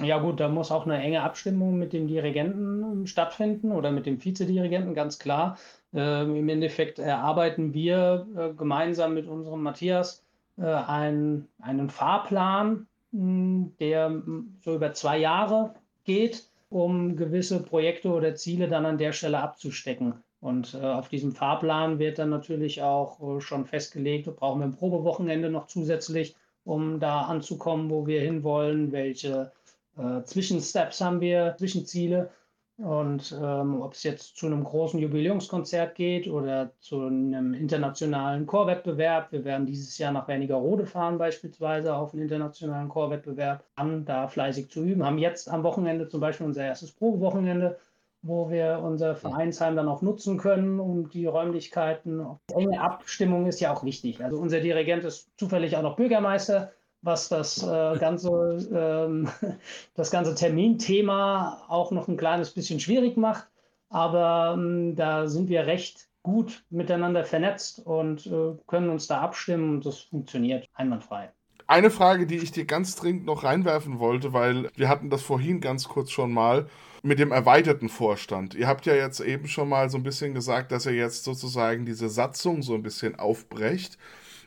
Ja 0.00 0.18
gut, 0.18 0.40
da 0.40 0.48
muss 0.48 0.72
auch 0.72 0.86
eine 0.86 1.00
enge 1.00 1.22
Abstimmung 1.22 1.78
mit 1.78 1.92
dem 1.92 2.08
Dirigenten 2.08 3.06
stattfinden 3.06 3.70
oder 3.70 3.92
mit 3.92 4.06
dem 4.06 4.22
Vizedirigenten, 4.22 4.94
ganz 4.94 5.20
klar. 5.20 5.56
Äh, 5.94 6.24
Im 6.24 6.48
Endeffekt 6.48 6.98
erarbeiten 6.98 7.72
wir 7.72 8.26
äh, 8.36 8.52
gemeinsam 8.54 9.14
mit 9.14 9.28
unserem 9.28 9.62
Matthias 9.62 10.24
äh, 10.58 10.64
einen, 10.64 11.46
einen 11.60 11.88
Fahrplan 11.90 12.88
der 13.14 14.22
so 14.60 14.74
über 14.74 14.92
zwei 14.92 15.18
Jahre 15.18 15.74
geht, 16.04 16.48
um 16.68 17.16
gewisse 17.16 17.62
Projekte 17.62 18.08
oder 18.08 18.34
Ziele 18.34 18.68
dann 18.68 18.84
an 18.86 18.98
der 18.98 19.12
Stelle 19.12 19.38
abzustecken. 19.38 20.14
Und 20.40 20.74
äh, 20.74 20.84
auf 20.84 21.08
diesem 21.08 21.32
Fahrplan 21.32 21.98
wird 21.98 22.18
dann 22.18 22.30
natürlich 22.30 22.82
auch 22.82 23.36
äh, 23.36 23.40
schon 23.40 23.64
festgelegt, 23.64 24.34
brauchen 24.36 24.60
wir 24.60 24.66
ein 24.66 24.74
Probewochenende 24.74 25.48
noch 25.48 25.68
zusätzlich, 25.68 26.34
um 26.64 26.98
da 26.98 27.22
anzukommen, 27.22 27.88
wo 27.88 28.06
wir 28.06 28.20
hinwollen, 28.20 28.92
welche 28.92 29.52
äh, 29.96 30.22
Zwischensteps 30.24 31.00
haben 31.00 31.20
wir, 31.20 31.54
Zwischenziele. 31.56 32.30
Und 32.76 33.36
ähm, 33.40 33.80
ob 33.82 33.92
es 33.92 34.02
jetzt 34.02 34.36
zu 34.36 34.46
einem 34.46 34.64
großen 34.64 34.98
Jubiläumskonzert 34.98 35.94
geht 35.94 36.26
oder 36.26 36.72
zu 36.80 37.02
einem 37.02 37.54
internationalen 37.54 38.46
Chorwettbewerb, 38.46 39.30
wir 39.30 39.44
werden 39.44 39.64
dieses 39.64 39.96
Jahr 39.96 40.10
nach 40.10 40.26
Wernigerode 40.26 40.84
fahren 40.84 41.16
beispielsweise 41.16 41.94
auf 41.94 42.12
einen 42.12 42.22
internationalen 42.22 42.88
Chorwettbewerb, 42.88 43.64
an 43.76 44.04
da 44.04 44.26
fleißig 44.26 44.70
zu 44.70 44.82
üben, 44.82 45.04
haben 45.04 45.18
jetzt 45.18 45.48
am 45.48 45.62
Wochenende 45.62 46.08
zum 46.08 46.20
Beispiel 46.20 46.46
unser 46.46 46.64
erstes 46.64 46.90
Probewochenende, 46.90 47.78
wo 48.22 48.50
wir 48.50 48.80
unser 48.82 49.14
Vereinsheim 49.14 49.76
dann 49.76 49.86
auch 49.86 50.02
nutzen 50.02 50.36
können, 50.36 50.80
um 50.80 51.08
die 51.10 51.26
Räumlichkeiten. 51.26 52.26
Enge 52.52 52.80
Abstimmung 52.80 53.46
ist 53.46 53.60
ja 53.60 53.72
auch 53.72 53.84
wichtig. 53.84 54.24
Also 54.24 54.38
unser 54.38 54.58
Dirigent 54.58 55.04
ist 55.04 55.30
zufällig 55.38 55.76
auch 55.76 55.82
noch 55.82 55.94
Bürgermeister 55.94 56.72
was 57.04 57.28
das 57.28 57.62
äh, 57.62 57.98
ganze, 57.98 58.30
ähm, 58.72 59.28
das 59.94 60.10
ganze 60.10 60.34
Terminthema 60.34 61.62
auch 61.68 61.90
noch 61.90 62.08
ein 62.08 62.16
kleines 62.16 62.50
bisschen 62.50 62.80
schwierig 62.80 63.16
macht. 63.16 63.46
Aber 63.90 64.54
ähm, 64.56 64.96
da 64.96 65.28
sind 65.28 65.48
wir 65.48 65.66
recht 65.66 66.08
gut 66.22 66.64
miteinander 66.70 67.24
vernetzt 67.24 67.80
und 67.84 68.26
äh, 68.26 68.56
können 68.66 68.88
uns 68.88 69.06
da 69.06 69.20
abstimmen 69.20 69.74
und 69.74 69.86
das 69.86 70.00
funktioniert 70.00 70.66
einwandfrei. 70.74 71.30
Eine 71.66 71.90
Frage, 71.90 72.26
die 72.26 72.36
ich 72.36 72.50
dir 72.50 72.64
ganz 72.66 72.96
dringend 72.96 73.24
noch 73.24 73.44
reinwerfen 73.44 73.98
wollte, 73.98 74.32
weil 74.32 74.70
wir 74.74 74.88
hatten 74.88 75.10
das 75.10 75.22
vorhin 75.22 75.60
ganz 75.60 75.88
kurz 75.88 76.10
schon 76.10 76.32
mal 76.32 76.66
mit 77.02 77.18
dem 77.18 77.32
erweiterten 77.32 77.88
Vorstand. 77.88 78.54
Ihr 78.54 78.66
habt 78.66 78.84
ja 78.86 78.94
jetzt 78.94 79.20
eben 79.20 79.46
schon 79.46 79.68
mal 79.68 79.88
so 79.88 79.98
ein 79.98 80.02
bisschen 80.02 80.34
gesagt, 80.34 80.72
dass 80.72 80.86
ihr 80.86 80.94
jetzt 80.94 81.24
sozusagen 81.24 81.86
diese 81.86 82.08
Satzung 82.08 82.62
so 82.62 82.74
ein 82.74 82.82
bisschen 82.82 83.18
aufbrecht 83.18 83.98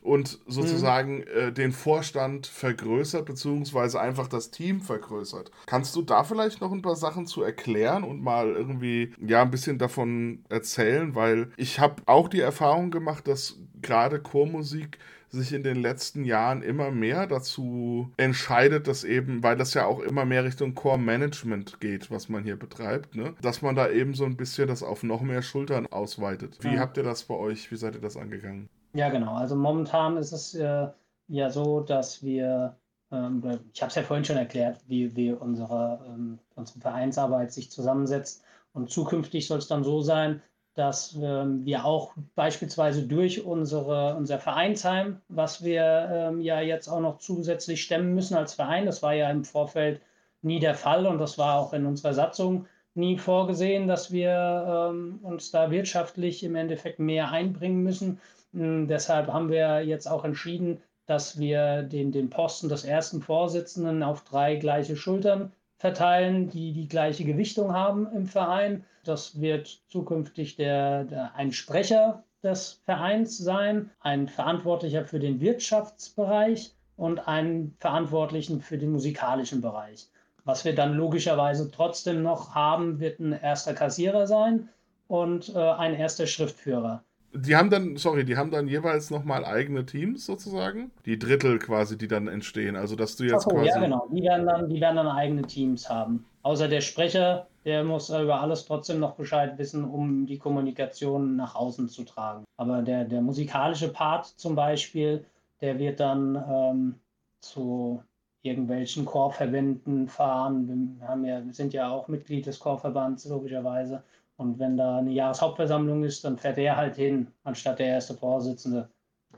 und 0.07 0.39
sozusagen 0.47 1.17
mhm. 1.17 1.27
äh, 1.35 1.51
den 1.51 1.73
Vorstand 1.73 2.47
vergrößert, 2.47 3.25
beziehungsweise 3.25 3.99
einfach 3.99 4.27
das 4.27 4.51
Team 4.51 4.79
vergrößert. 4.81 5.51
Kannst 5.65 5.95
du 5.95 6.01
da 6.01 6.23
vielleicht 6.23 6.61
noch 6.61 6.71
ein 6.71 6.81
paar 6.81 6.95
Sachen 6.95 7.27
zu 7.27 7.43
erklären 7.43 8.03
und 8.03 8.23
mal 8.23 8.47
irgendwie 8.47 9.11
ja 9.19 9.41
ein 9.41 9.51
bisschen 9.51 9.77
davon 9.77 10.45
erzählen? 10.49 11.13
Weil 11.13 11.51
ich 11.57 11.79
habe 11.79 12.01
auch 12.05 12.29
die 12.29 12.39
Erfahrung 12.39 12.89
gemacht, 12.89 13.27
dass 13.27 13.59
gerade 13.81 14.19
Chormusik 14.19 14.97
sich 15.29 15.51
in 15.51 15.63
den 15.63 15.81
letzten 15.81 16.23
Jahren 16.23 16.61
immer 16.61 16.89
mehr 16.89 17.27
dazu 17.27 18.11
entscheidet, 18.15 18.87
dass 18.87 19.03
eben, 19.03 19.43
weil 19.43 19.57
das 19.57 19.73
ja 19.73 19.85
auch 19.85 19.99
immer 19.99 20.23
mehr 20.23 20.45
Richtung 20.45 20.73
Core-Management 20.73 21.81
geht, 21.81 22.09
was 22.09 22.29
man 22.29 22.45
hier 22.45 22.55
betreibt, 22.55 23.15
ne? 23.15 23.35
dass 23.41 23.61
man 23.61 23.75
da 23.75 23.89
eben 23.89 24.13
so 24.13 24.23
ein 24.23 24.37
bisschen 24.37 24.69
das 24.69 24.83
auf 24.83 25.03
noch 25.03 25.21
mehr 25.21 25.41
Schultern 25.41 25.85
ausweitet. 25.87 26.59
Wie 26.61 26.75
ja. 26.75 26.79
habt 26.79 26.95
ihr 26.95 27.03
das 27.03 27.23
bei 27.23 27.35
euch, 27.35 27.69
wie 27.71 27.75
seid 27.75 27.95
ihr 27.95 28.01
das 28.01 28.15
angegangen? 28.15 28.69
Ja, 28.97 29.09
genau. 29.09 29.35
Also 29.35 29.55
momentan 29.55 30.17
ist 30.17 30.31
es 30.31 30.55
äh, 30.55 30.87
ja 31.27 31.49
so, 31.51 31.81
dass 31.81 32.23
wir, 32.23 32.75
ähm, 33.11 33.43
ich 33.71 33.81
habe 33.83 33.89
es 33.89 33.95
ja 33.95 34.01
vorhin 34.01 34.25
schon 34.25 34.37
erklärt, 34.37 34.79
wie, 34.87 35.15
wie 35.15 35.31
unsere, 35.33 36.03
ähm, 36.07 36.39
unsere 36.55 36.79
Vereinsarbeit 36.79 37.51
sich 37.53 37.69
zusammensetzt. 37.69 38.43
Und 38.73 38.89
zukünftig 38.89 39.45
soll 39.45 39.59
es 39.59 39.67
dann 39.67 39.83
so 39.83 40.01
sein, 40.01 40.41
dass 40.73 41.15
ähm, 41.21 41.63
wir 41.63 41.85
auch 41.85 42.13
beispielsweise 42.33 43.03
durch 43.03 43.45
unsere, 43.45 44.15
unser 44.15 44.39
Vereinsheim, 44.39 45.21
was 45.29 45.63
wir 45.63 46.09
ähm, 46.11 46.41
ja 46.41 46.59
jetzt 46.61 46.87
auch 46.87 46.99
noch 46.99 47.19
zusätzlich 47.19 47.83
stemmen 47.83 48.15
müssen 48.15 48.35
als 48.35 48.55
Verein, 48.55 48.87
das 48.87 49.03
war 49.03 49.13
ja 49.13 49.29
im 49.29 49.43
Vorfeld 49.43 50.01
nie 50.41 50.59
der 50.59 50.73
Fall 50.75 51.05
und 51.05 51.19
das 51.19 51.37
war 51.37 51.59
auch 51.59 51.73
in 51.73 51.85
unserer 51.85 52.15
Satzung 52.15 52.65
nie 52.95 53.19
vorgesehen, 53.19 53.87
dass 53.87 54.11
wir 54.11 54.89
ähm, 54.89 55.19
uns 55.21 55.51
da 55.51 55.69
wirtschaftlich 55.69 56.43
im 56.43 56.55
Endeffekt 56.55 56.97
mehr 56.97 57.31
einbringen 57.31 57.83
müssen. 57.83 58.19
Hm, 58.57 58.87
deshalb 58.87 59.27
haben 59.31 59.51
wir 59.51 59.85
jetzt 59.85 60.09
auch 60.09 60.25
entschieden, 60.25 60.81
dass 61.05 61.37
wir 61.37 61.83
den, 61.83 62.11
den 62.11 62.31
Posten 62.31 62.69
des 62.69 62.85
ersten 62.85 63.21
Vorsitzenden 63.21 64.01
auf 64.01 64.23
drei 64.23 64.55
gleiche 64.55 64.95
Schultern 64.95 65.53
verteilen, 65.77 66.49
die 66.49 66.73
die 66.73 66.87
gleiche 66.87 67.23
Gewichtung 67.23 67.73
haben 67.73 68.07
im 68.15 68.25
Verein. 68.25 68.83
Das 69.03 69.39
wird 69.39 69.67
zukünftig 69.89 70.55
der, 70.55 71.03
der, 71.03 71.35
ein 71.35 71.51
Sprecher 71.51 72.23
des 72.41 72.81
Vereins 72.83 73.37
sein, 73.37 73.91
ein 73.99 74.27
Verantwortlicher 74.27 75.05
für 75.05 75.19
den 75.19 75.39
Wirtschaftsbereich 75.39 76.73
und 76.95 77.27
einen 77.27 77.75
Verantwortlichen 77.79 78.61
für 78.61 78.79
den 78.79 78.91
musikalischen 78.91 79.61
Bereich. 79.61 80.07
Was 80.45 80.65
wir 80.65 80.73
dann 80.73 80.95
logischerweise 80.95 81.69
trotzdem 81.69 82.23
noch 82.23 82.55
haben, 82.55 82.99
wird 82.99 83.19
ein 83.19 83.33
erster 83.33 83.75
Kassierer 83.75 84.25
sein 84.25 84.69
und 85.07 85.53
äh, 85.53 85.59
ein 85.59 85.93
erster 85.93 86.25
Schriftführer. 86.25 87.03
Die 87.37 87.55
haben 87.55 87.69
dann, 87.69 87.97
sorry, 87.97 88.25
die 88.25 88.37
haben 88.37 88.51
dann 88.51 88.67
jeweils 88.67 89.09
nochmal 89.09 89.45
eigene 89.45 89.85
Teams 89.85 90.25
sozusagen? 90.25 90.91
Die 91.05 91.19
Drittel 91.19 91.59
quasi, 91.59 91.97
die 91.97 92.07
dann 92.07 92.27
entstehen. 92.27 92.75
Also, 92.75 92.95
dass 92.95 93.15
du 93.15 93.23
jetzt 93.23 93.43
so, 93.43 93.49
quasi. 93.51 93.67
Ja, 93.67 93.79
genau. 93.79 94.07
Die 94.11 94.23
werden, 94.23 94.45
dann, 94.45 94.69
die 94.69 94.81
werden 94.81 94.95
dann 94.95 95.07
eigene 95.07 95.43
Teams 95.43 95.89
haben. 95.89 96.25
Außer 96.43 96.67
der 96.67 96.81
Sprecher, 96.81 97.47
der 97.65 97.83
muss 97.83 98.09
über 98.09 98.39
alles 98.39 98.65
trotzdem 98.65 98.99
noch 98.99 99.15
Bescheid 99.15 99.57
wissen, 99.57 99.83
um 99.83 100.25
die 100.25 100.37
Kommunikation 100.37 101.35
nach 101.35 101.55
außen 101.55 101.89
zu 101.89 102.03
tragen. 102.03 102.45
Aber 102.55 102.81
der, 102.81 103.05
der 103.05 103.21
musikalische 103.21 103.89
Part 103.89 104.25
zum 104.25 104.55
Beispiel, 104.55 105.25
der 105.61 105.77
wird 105.79 105.99
dann 105.99 106.41
ähm, 106.49 106.95
zu 107.41 108.01
irgendwelchen 108.41 109.05
Chorverbänden 109.05 110.07
fahren. 110.07 110.97
Wir, 110.99 111.07
haben 111.07 111.25
ja, 111.25 111.45
wir 111.45 111.53
sind 111.53 111.73
ja 111.73 111.89
auch 111.89 112.07
Mitglied 112.07 112.45
des 112.45 112.59
Chorverbands, 112.59 113.25
logischerweise. 113.25 114.03
Und 114.37 114.59
wenn 114.59 114.77
da 114.77 114.97
eine 114.97 115.11
Jahreshauptversammlung 115.11 116.03
ist, 116.03 116.23
dann 116.23 116.37
fährt 116.37 116.57
er 116.57 116.77
halt 116.77 116.95
hin, 116.95 117.27
anstatt 117.43 117.79
der 117.79 117.87
erste 117.87 118.13
Vorsitzende. 118.13 118.89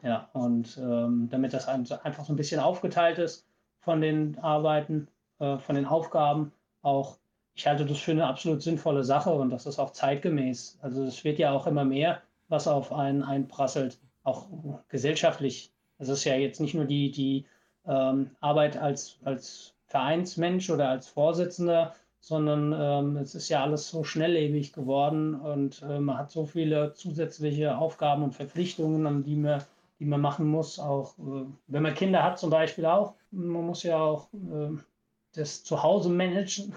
Ja, 0.03 0.29
und 0.33 0.77
ähm, 0.77 1.27
damit 1.29 1.53
das 1.53 1.67
einfach 1.67 2.23
so 2.23 2.33
ein 2.33 2.37
bisschen 2.37 2.59
aufgeteilt 2.59 3.17
ist 3.17 3.47
von 3.79 4.01
den 4.01 4.37
Arbeiten, 4.39 5.07
äh, 5.39 5.57
von 5.57 5.75
den 5.75 5.85
Aufgaben, 5.85 6.51
auch 6.81 7.17
ich 7.55 7.67
halte 7.67 7.85
das 7.85 7.97
für 7.97 8.11
eine 8.11 8.25
absolut 8.25 8.61
sinnvolle 8.61 9.03
Sache 9.03 9.31
und 9.31 9.49
das 9.49 9.65
ist 9.65 9.79
auch 9.79 9.91
zeitgemäß. 9.91 10.79
Also 10.81 11.03
es 11.03 11.25
wird 11.25 11.39
ja 11.39 11.51
auch 11.51 11.67
immer 11.67 11.83
mehr, 11.83 12.21
was 12.47 12.67
auf 12.67 12.93
einen 12.93 13.21
einprasselt, 13.21 13.99
auch 14.23 14.47
gesellschaftlich. 14.87 15.73
Es 15.97 16.07
ist 16.07 16.23
ja 16.23 16.35
jetzt 16.35 16.61
nicht 16.61 16.73
nur 16.73 16.85
die, 16.85 17.11
die 17.11 17.45
ähm, 17.85 18.31
Arbeit 18.39 18.77
als, 18.77 19.19
als 19.25 19.73
Vereinsmensch 19.87 20.69
oder 20.69 20.87
als 20.87 21.09
Vorsitzender, 21.09 21.93
sondern 22.19 22.73
ähm, 22.77 23.17
es 23.17 23.35
ist 23.35 23.49
ja 23.49 23.63
alles 23.63 23.89
so 23.89 24.03
schnelllebig 24.03 24.73
geworden 24.73 25.35
und 25.35 25.81
äh, 25.83 25.99
man 25.99 26.17
hat 26.17 26.31
so 26.31 26.45
viele 26.45 26.93
zusätzliche 26.93 27.77
Aufgaben 27.77 28.23
und 28.23 28.35
Verpflichtungen, 28.35 29.07
an 29.07 29.23
die 29.23 29.35
man, 29.35 29.63
die 29.99 30.05
man 30.05 30.21
machen 30.21 30.47
muss. 30.47 30.79
Auch 30.79 31.17
äh, 31.19 31.45
wenn 31.67 31.83
man 31.83 31.93
Kinder 31.93 32.23
hat, 32.23 32.39
zum 32.39 32.49
Beispiel 32.49 32.85
auch. 32.85 33.15
Man 33.31 33.65
muss 33.65 33.83
ja 33.83 33.99
auch 33.99 34.27
äh, 34.33 34.77
das 35.33 35.63
Zuhause 35.63 36.09
managen. 36.09 36.73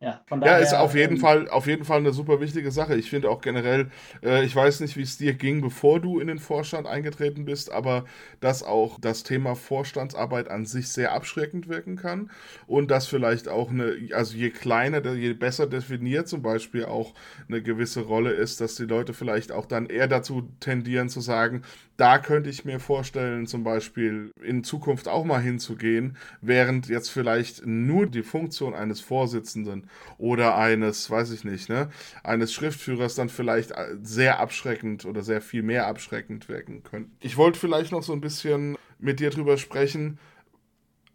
Ja, 0.00 0.22
von 0.28 0.40
daher, 0.40 0.58
ja, 0.58 0.64
ist 0.64 0.74
auf 0.74 0.94
jeden 0.94 1.14
ähm, 1.14 1.20
Fall 1.20 1.48
auf 1.48 1.66
jeden 1.66 1.84
Fall 1.84 1.98
eine 1.98 2.12
super 2.12 2.40
wichtige 2.40 2.70
Sache. 2.70 2.94
Ich 2.94 3.10
finde 3.10 3.28
auch 3.30 3.40
generell, 3.40 3.90
äh, 4.22 4.44
ich 4.44 4.54
weiß 4.54 4.78
nicht, 4.78 4.96
wie 4.96 5.02
es 5.02 5.18
dir 5.18 5.34
ging, 5.34 5.60
bevor 5.60 5.98
du 5.98 6.20
in 6.20 6.28
den 6.28 6.38
Vorstand 6.38 6.86
eingetreten 6.86 7.44
bist, 7.44 7.72
aber 7.72 8.04
dass 8.38 8.62
auch 8.62 9.00
das 9.00 9.24
Thema 9.24 9.56
Vorstandsarbeit 9.56 10.50
an 10.50 10.66
sich 10.66 10.86
sehr 10.86 11.10
abschreckend 11.10 11.68
wirken 11.68 11.96
kann 11.96 12.30
und 12.68 12.92
dass 12.92 13.08
vielleicht 13.08 13.48
auch 13.48 13.70
eine, 13.70 13.96
also 14.12 14.36
je 14.36 14.50
kleiner, 14.50 15.04
je 15.14 15.32
besser 15.32 15.66
definiert 15.66 16.28
zum 16.28 16.42
Beispiel 16.42 16.84
auch 16.84 17.12
eine 17.48 17.60
gewisse 17.60 18.02
Rolle 18.02 18.30
ist, 18.30 18.60
dass 18.60 18.76
die 18.76 18.84
Leute 18.84 19.14
vielleicht 19.14 19.50
auch 19.50 19.66
dann 19.66 19.86
eher 19.86 20.06
dazu 20.06 20.48
tendieren 20.60 21.08
zu 21.08 21.20
sagen, 21.20 21.62
da 21.96 22.18
könnte 22.18 22.48
ich 22.50 22.64
mir 22.64 22.78
vorstellen, 22.78 23.48
zum 23.48 23.64
Beispiel 23.64 24.30
in 24.40 24.62
Zukunft 24.62 25.08
auch 25.08 25.24
mal 25.24 25.40
hinzugehen, 25.40 26.16
während 26.40 26.88
jetzt 26.88 27.10
vielleicht 27.10 27.66
nur 27.66 28.06
die 28.06 28.22
Funktion 28.22 28.74
eines 28.74 29.00
Vorsitzenden 29.00 29.87
oder 30.18 30.56
eines, 30.56 31.10
weiß 31.10 31.30
ich 31.32 31.44
nicht, 31.44 31.68
ne, 31.68 31.90
eines 32.22 32.52
Schriftführers 32.52 33.14
dann 33.14 33.28
vielleicht 33.28 33.72
sehr 34.02 34.40
abschreckend 34.40 35.04
oder 35.04 35.22
sehr 35.22 35.40
viel 35.40 35.62
mehr 35.62 35.86
abschreckend 35.86 36.48
wirken 36.48 36.82
könnte. 36.82 37.10
Ich 37.20 37.36
wollte 37.36 37.58
vielleicht 37.58 37.92
noch 37.92 38.02
so 38.02 38.12
ein 38.12 38.20
bisschen 38.20 38.76
mit 38.98 39.20
dir 39.20 39.30
drüber 39.30 39.56
sprechen. 39.58 40.18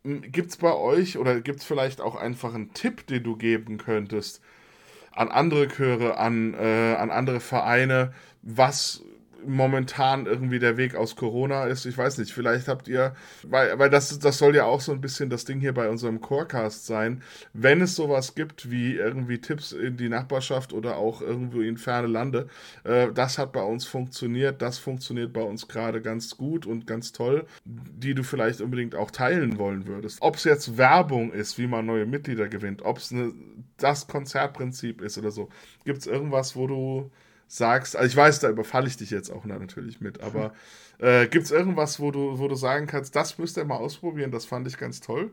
Gibt 0.03 0.51
es 0.51 0.57
bei 0.57 0.73
euch 0.73 1.17
oder 1.17 1.39
gibt 1.39 1.59
es 1.59 1.65
vielleicht 1.65 2.01
auch 2.01 2.15
einfach 2.15 2.53
einen 2.53 2.73
Tipp, 2.73 3.07
den 3.07 3.23
du 3.23 3.37
geben 3.37 3.77
könntest 3.77 4.41
an 5.13 5.29
andere 5.29 5.67
Chöre, 5.67 6.17
an, 6.17 6.53
äh, 6.53 6.95
an 6.95 7.11
andere 7.11 7.39
Vereine, 7.39 8.13
was 8.41 9.03
momentan 9.47 10.25
irgendwie 10.25 10.59
der 10.59 10.77
Weg 10.77 10.95
aus 10.95 11.15
Corona 11.15 11.65
ist. 11.65 11.85
Ich 11.85 11.97
weiß 11.97 12.17
nicht, 12.17 12.33
vielleicht 12.33 12.67
habt 12.67 12.87
ihr, 12.87 13.15
weil, 13.43 13.77
weil 13.79 13.89
das, 13.89 14.17
das 14.19 14.37
soll 14.37 14.55
ja 14.55 14.65
auch 14.65 14.81
so 14.81 14.91
ein 14.91 15.01
bisschen 15.01 15.29
das 15.29 15.45
Ding 15.45 15.59
hier 15.59 15.73
bei 15.73 15.89
unserem 15.89 16.21
Chorecast 16.21 16.85
sein. 16.85 17.21
Wenn 17.53 17.81
es 17.81 17.95
sowas 17.95 18.35
gibt 18.35 18.69
wie 18.69 18.95
irgendwie 18.95 19.39
Tipps 19.39 19.71
in 19.71 19.97
die 19.97 20.09
Nachbarschaft 20.09 20.73
oder 20.73 20.97
auch 20.97 21.21
irgendwo 21.21 21.61
in 21.61 21.77
ferne 21.77 22.07
Lande, 22.07 22.47
äh, 22.83 23.11
das 23.13 23.37
hat 23.37 23.53
bei 23.53 23.63
uns 23.63 23.85
funktioniert, 23.85 24.61
das 24.61 24.77
funktioniert 24.77 25.33
bei 25.33 25.43
uns 25.43 25.67
gerade 25.67 26.01
ganz 26.01 26.37
gut 26.37 26.65
und 26.65 26.87
ganz 26.87 27.11
toll, 27.11 27.45
die 27.65 28.13
du 28.13 28.23
vielleicht 28.23 28.61
unbedingt 28.61 28.95
auch 28.95 29.11
teilen 29.11 29.57
wollen 29.57 29.87
würdest. 29.87 30.19
Ob 30.21 30.35
es 30.35 30.43
jetzt 30.43 30.77
Werbung 30.77 31.31
ist, 31.31 31.57
wie 31.57 31.67
man 31.67 31.85
neue 31.85 32.05
Mitglieder 32.05 32.47
gewinnt, 32.47 32.81
ob 32.83 32.97
es 32.97 33.13
das 33.77 34.07
Konzertprinzip 34.07 35.01
ist 35.01 35.17
oder 35.17 35.31
so. 35.31 35.49
Gibt 35.85 35.99
es 35.99 36.07
irgendwas, 36.07 36.55
wo 36.55 36.67
du 36.67 37.11
sagst, 37.47 37.95
also 37.95 38.07
ich 38.07 38.15
weiß, 38.15 38.39
da 38.39 38.49
überfalle 38.49 38.87
ich 38.87 38.97
dich 38.97 39.09
jetzt 39.09 39.29
auch 39.29 39.45
natürlich 39.45 40.01
mit, 40.01 40.21
aber 40.21 40.53
äh, 40.99 41.27
gibt 41.27 41.45
es 41.45 41.51
irgendwas, 41.51 41.99
wo 41.99 42.11
du, 42.11 42.39
wo 42.39 42.47
du 42.47 42.55
sagen 42.55 42.87
kannst, 42.87 43.15
das 43.15 43.37
müsst 43.37 43.57
ihr 43.57 43.65
mal 43.65 43.77
ausprobieren, 43.77 44.31
das 44.31 44.45
fand 44.45 44.67
ich 44.67 44.77
ganz 44.77 44.99
toll? 44.99 45.31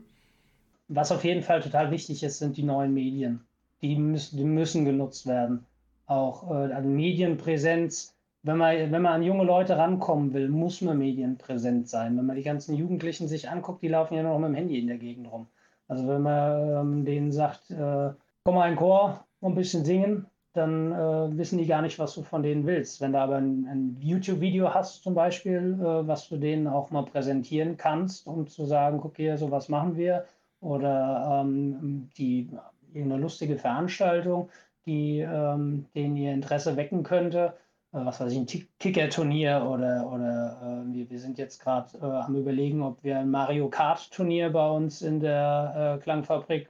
Was 0.89 1.13
auf 1.13 1.25
jeden 1.25 1.43
Fall 1.43 1.61
total 1.63 1.91
wichtig 1.91 2.23
ist, 2.23 2.39
sind 2.39 2.57
die 2.57 2.65
neuen 2.65 2.93
Medien. 2.93 3.45
die 3.81 3.97
müssen, 3.97 4.37
die 4.37 4.45
müssen 4.45 4.85
genutzt 4.85 5.27
werden. 5.27 5.65
Auch 6.07 6.51
äh, 6.51 6.73
also 6.73 6.89
Medienpräsenz. 6.89 8.17
Wenn 8.43 8.57
man, 8.57 8.91
wenn 8.91 9.03
man 9.03 9.13
an 9.13 9.23
junge 9.23 9.45
Leute 9.45 9.77
rankommen 9.77 10.33
will, 10.33 10.49
muss 10.49 10.81
man 10.81 10.99
medienpräsent 10.99 11.89
sein. 11.89 12.17
Wenn 12.17 12.27
man 12.27 12.37
die 12.37 12.43
ganzen 12.43 12.75
Jugendlichen 12.75 13.29
sich 13.29 13.49
anguckt, 13.49 13.83
die 13.83 13.89
laufen 13.89 14.15
ja 14.15 14.23
nur 14.23 14.33
noch 14.33 14.41
mit 14.41 14.49
dem 14.49 14.55
Handy 14.55 14.79
in 14.79 14.87
der 14.89 14.99
Gegend 14.99 15.31
rum. 15.31 15.47
Also 15.87 16.09
wenn 16.09 16.23
man 16.23 16.69
ähm, 16.69 17.05
denen 17.05 17.33
sagt, 17.33 17.71
äh, 17.71 18.11
komm 18.45 18.55
mal 18.55 18.67
in 18.67 18.73
den 18.73 18.79
Chor 18.79 19.27
und 19.41 19.53
ein 19.53 19.57
bisschen 19.57 19.85
singen, 19.85 20.27
dann 20.53 20.93
äh, 20.93 21.39
wissen 21.39 21.59
die 21.59 21.67
gar 21.67 21.83
nicht, 21.83 21.99
was 21.99 22.15
du 22.15 22.23
von 22.23 22.43
denen 22.43 22.67
willst. 22.67 23.01
Wenn 23.01 23.13
du 23.13 23.19
aber 23.19 23.37
ein, 23.37 23.67
ein 23.69 23.97
YouTube-Video 24.01 24.75
hast 24.75 25.03
zum 25.03 25.15
Beispiel, 25.15 25.79
äh, 25.81 26.07
was 26.07 26.29
du 26.29 26.37
denen 26.37 26.67
auch 26.67 26.91
mal 26.91 27.05
präsentieren 27.05 27.77
kannst, 27.77 28.27
um 28.27 28.47
zu 28.47 28.65
sagen, 28.65 28.99
guck 29.01 29.17
hier, 29.17 29.39
so 29.39 29.51
was 29.51 29.69
machen 29.69 29.97
wir, 29.97 30.25
oder 30.61 31.43
ähm, 31.43 32.11
die 32.17 32.51
irgendeine 32.93 33.23
lustige 33.23 33.57
Veranstaltung, 33.57 34.49
die 34.87 35.21
ähm, 35.21 35.87
denen 35.95 36.17
ihr 36.17 36.33
Interesse 36.33 36.77
wecken 36.77 37.05
könnte, 37.05 37.55
äh, 37.93 38.05
was 38.05 38.21
weiß 38.21 38.33
ich, 38.33 38.39
ein 38.39 38.69
Kicker-Turnier 38.79 39.67
oder, 39.69 40.11
oder 40.13 40.85
äh, 40.89 40.95
wir, 40.95 41.11
wir 41.11 41.19
sind 41.21 41.39
jetzt 41.39 41.61
gerade 41.61 41.97
äh, 41.99 42.05
am 42.05 42.35
überlegen, 42.35 42.83
ob 42.83 43.03
wir 43.05 43.21
ein 43.21 43.31
Mario 43.31 43.69
Kart-Turnier 43.69 44.51
bei 44.51 44.69
uns 44.69 45.03
in 45.03 45.21
der 45.21 45.97
äh, 45.99 46.03
Klangfabrik. 46.03 46.69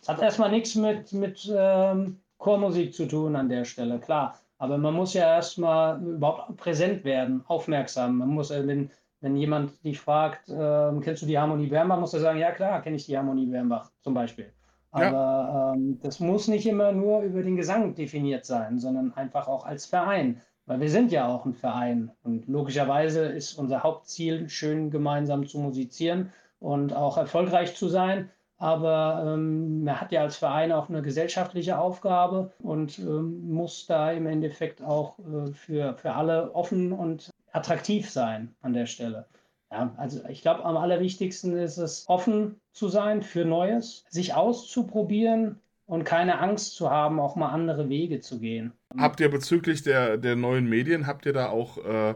Es 0.00 0.08
hat 0.08 0.22
erstmal 0.22 0.50
nichts 0.50 0.76
mit, 0.76 1.12
mit 1.12 1.52
ähm, 1.52 2.20
Chormusik 2.40 2.92
zu 2.92 3.06
tun 3.06 3.36
an 3.36 3.48
der 3.48 3.64
Stelle, 3.64 4.00
klar. 4.00 4.34
Aber 4.58 4.76
man 4.76 4.94
muss 4.94 5.14
ja 5.14 5.36
erstmal 5.36 6.02
überhaupt 6.02 6.56
präsent 6.56 7.04
werden, 7.04 7.44
aufmerksam. 7.46 8.18
Man 8.18 8.30
muss, 8.30 8.50
äh, 8.50 8.66
wenn, 8.66 8.90
wenn 9.20 9.36
jemand 9.36 9.82
dich 9.84 10.00
fragt, 10.00 10.48
äh, 10.48 10.90
kennst 11.02 11.22
du 11.22 11.26
die 11.26 11.38
Harmonie 11.38 11.68
Bernbach, 11.68 12.00
muss 12.00 12.14
er 12.14 12.20
sagen, 12.20 12.38
ja 12.38 12.50
klar, 12.50 12.82
kenne 12.82 12.96
ich 12.96 13.06
die 13.06 13.16
Harmonie 13.16 13.46
Bernbach 13.46 13.90
zum 14.00 14.14
Beispiel. 14.14 14.52
Aber 14.90 15.04
ja. 15.04 15.72
ähm, 15.74 16.00
das 16.02 16.18
muss 16.18 16.48
nicht 16.48 16.66
immer 16.66 16.92
nur 16.92 17.22
über 17.22 17.42
den 17.42 17.56
Gesang 17.56 17.94
definiert 17.94 18.44
sein, 18.44 18.78
sondern 18.78 19.14
einfach 19.14 19.46
auch 19.46 19.64
als 19.64 19.86
Verein. 19.86 20.40
Weil 20.66 20.80
wir 20.80 20.90
sind 20.90 21.12
ja 21.12 21.28
auch 21.28 21.44
ein 21.46 21.54
Verein. 21.54 22.10
Und 22.22 22.48
logischerweise 22.48 23.26
ist 23.26 23.54
unser 23.54 23.82
Hauptziel, 23.82 24.48
schön 24.48 24.90
gemeinsam 24.90 25.46
zu 25.46 25.58
musizieren 25.58 26.32
und 26.58 26.94
auch 26.94 27.16
erfolgreich 27.16 27.76
zu 27.76 27.88
sein 27.88 28.30
aber 28.60 29.24
ähm, 29.26 29.84
man 29.84 30.00
hat 30.00 30.12
ja 30.12 30.20
als 30.20 30.36
Verein 30.36 30.70
auch 30.70 30.90
eine 30.90 31.00
gesellschaftliche 31.00 31.78
Aufgabe 31.78 32.52
und 32.62 32.98
ähm, 32.98 33.50
muss 33.50 33.86
da 33.86 34.12
im 34.12 34.26
Endeffekt 34.26 34.82
auch 34.82 35.18
äh, 35.18 35.50
für, 35.52 35.94
für 35.94 36.12
alle 36.12 36.54
offen 36.54 36.92
und 36.92 37.30
attraktiv 37.52 38.10
sein 38.10 38.54
an 38.60 38.74
der 38.74 38.84
Stelle. 38.84 39.26
Ja, 39.72 39.94
also 39.96 40.20
ich 40.28 40.42
glaube, 40.42 40.64
am 40.64 40.76
allerwichtigsten 40.76 41.56
ist 41.56 41.78
es, 41.78 42.04
offen 42.06 42.60
zu 42.72 42.88
sein 42.88 43.22
für 43.22 43.46
Neues, 43.46 44.04
sich 44.10 44.34
auszuprobieren 44.34 45.58
und 45.86 46.04
keine 46.04 46.38
Angst 46.38 46.74
zu 46.74 46.90
haben, 46.90 47.18
auch 47.18 47.36
mal 47.36 47.48
andere 47.48 47.88
Wege 47.88 48.20
zu 48.20 48.40
gehen. 48.40 48.74
Habt 48.98 49.20
ihr 49.20 49.30
bezüglich 49.30 49.82
der, 49.84 50.18
der 50.18 50.36
neuen 50.36 50.68
Medien, 50.68 51.06
habt 51.06 51.24
ihr 51.24 51.32
da 51.32 51.48
auch, 51.48 51.78
äh, 51.78 52.14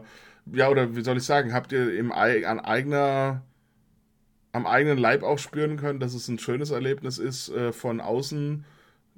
ja, 0.53 0.69
oder 0.69 0.95
wie 0.95 1.01
soll 1.01 1.17
ich 1.17 1.23
sagen, 1.23 1.53
habt 1.53 1.71
ihr 1.71 1.97
im, 1.97 2.11
an 2.11 2.59
eigener 2.59 3.41
am 4.55 4.65
eigenen 4.65 4.97
Leib 4.97 5.21
auch 5.23 5.37
spüren 5.37 5.75
können, 5.75 5.99
dass 5.99 6.13
es 6.13 6.29
ein 6.29 6.39
schönes 6.39 6.71
Erlebnis 6.71 7.17
ist, 7.17 7.49
äh, 7.49 7.73
von 7.73 7.99
außen 7.99 8.63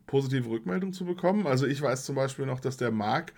positive 0.08 0.50
Rückmeldung 0.50 0.94
zu 0.94 1.06
bekommen. 1.06 1.46
Also 1.46 1.68
ich 1.68 1.80
weiß 1.80 2.06
zum 2.06 2.16
Beispiel 2.16 2.48
noch, 2.48 2.60
dass 2.60 2.78
der 2.78 2.92
Marc 2.92 3.34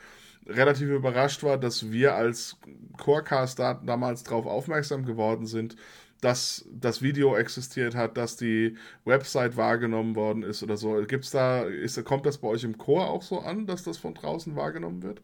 relativ 0.47 0.87
überrascht 0.89 1.43
war, 1.43 1.57
dass 1.57 1.91
wir 1.91 2.15
als 2.15 2.57
Chorecast 2.97 3.59
da, 3.59 3.73
damals 3.73 4.23
darauf 4.23 4.45
aufmerksam 4.45 5.05
geworden 5.05 5.45
sind, 5.45 5.75
dass 6.21 6.65
das 6.71 7.01
Video 7.01 7.35
existiert 7.35 7.95
hat, 7.95 8.15
dass 8.15 8.37
die 8.37 8.77
Website 9.03 9.57
wahrgenommen 9.57 10.15
worden 10.15 10.43
ist 10.43 10.63
oder 10.63 10.77
so. 10.77 11.03
Gibt's 11.05 11.31
da, 11.31 11.63
ist, 11.63 12.01
kommt 12.05 12.25
das 12.25 12.37
bei 12.37 12.47
euch 12.47 12.63
im 12.63 12.77
Chor 12.77 13.09
auch 13.09 13.23
so 13.23 13.39
an, 13.39 13.67
dass 13.67 13.83
das 13.83 13.97
von 13.97 14.13
draußen 14.13 14.55
wahrgenommen 14.55 15.03
wird? 15.03 15.21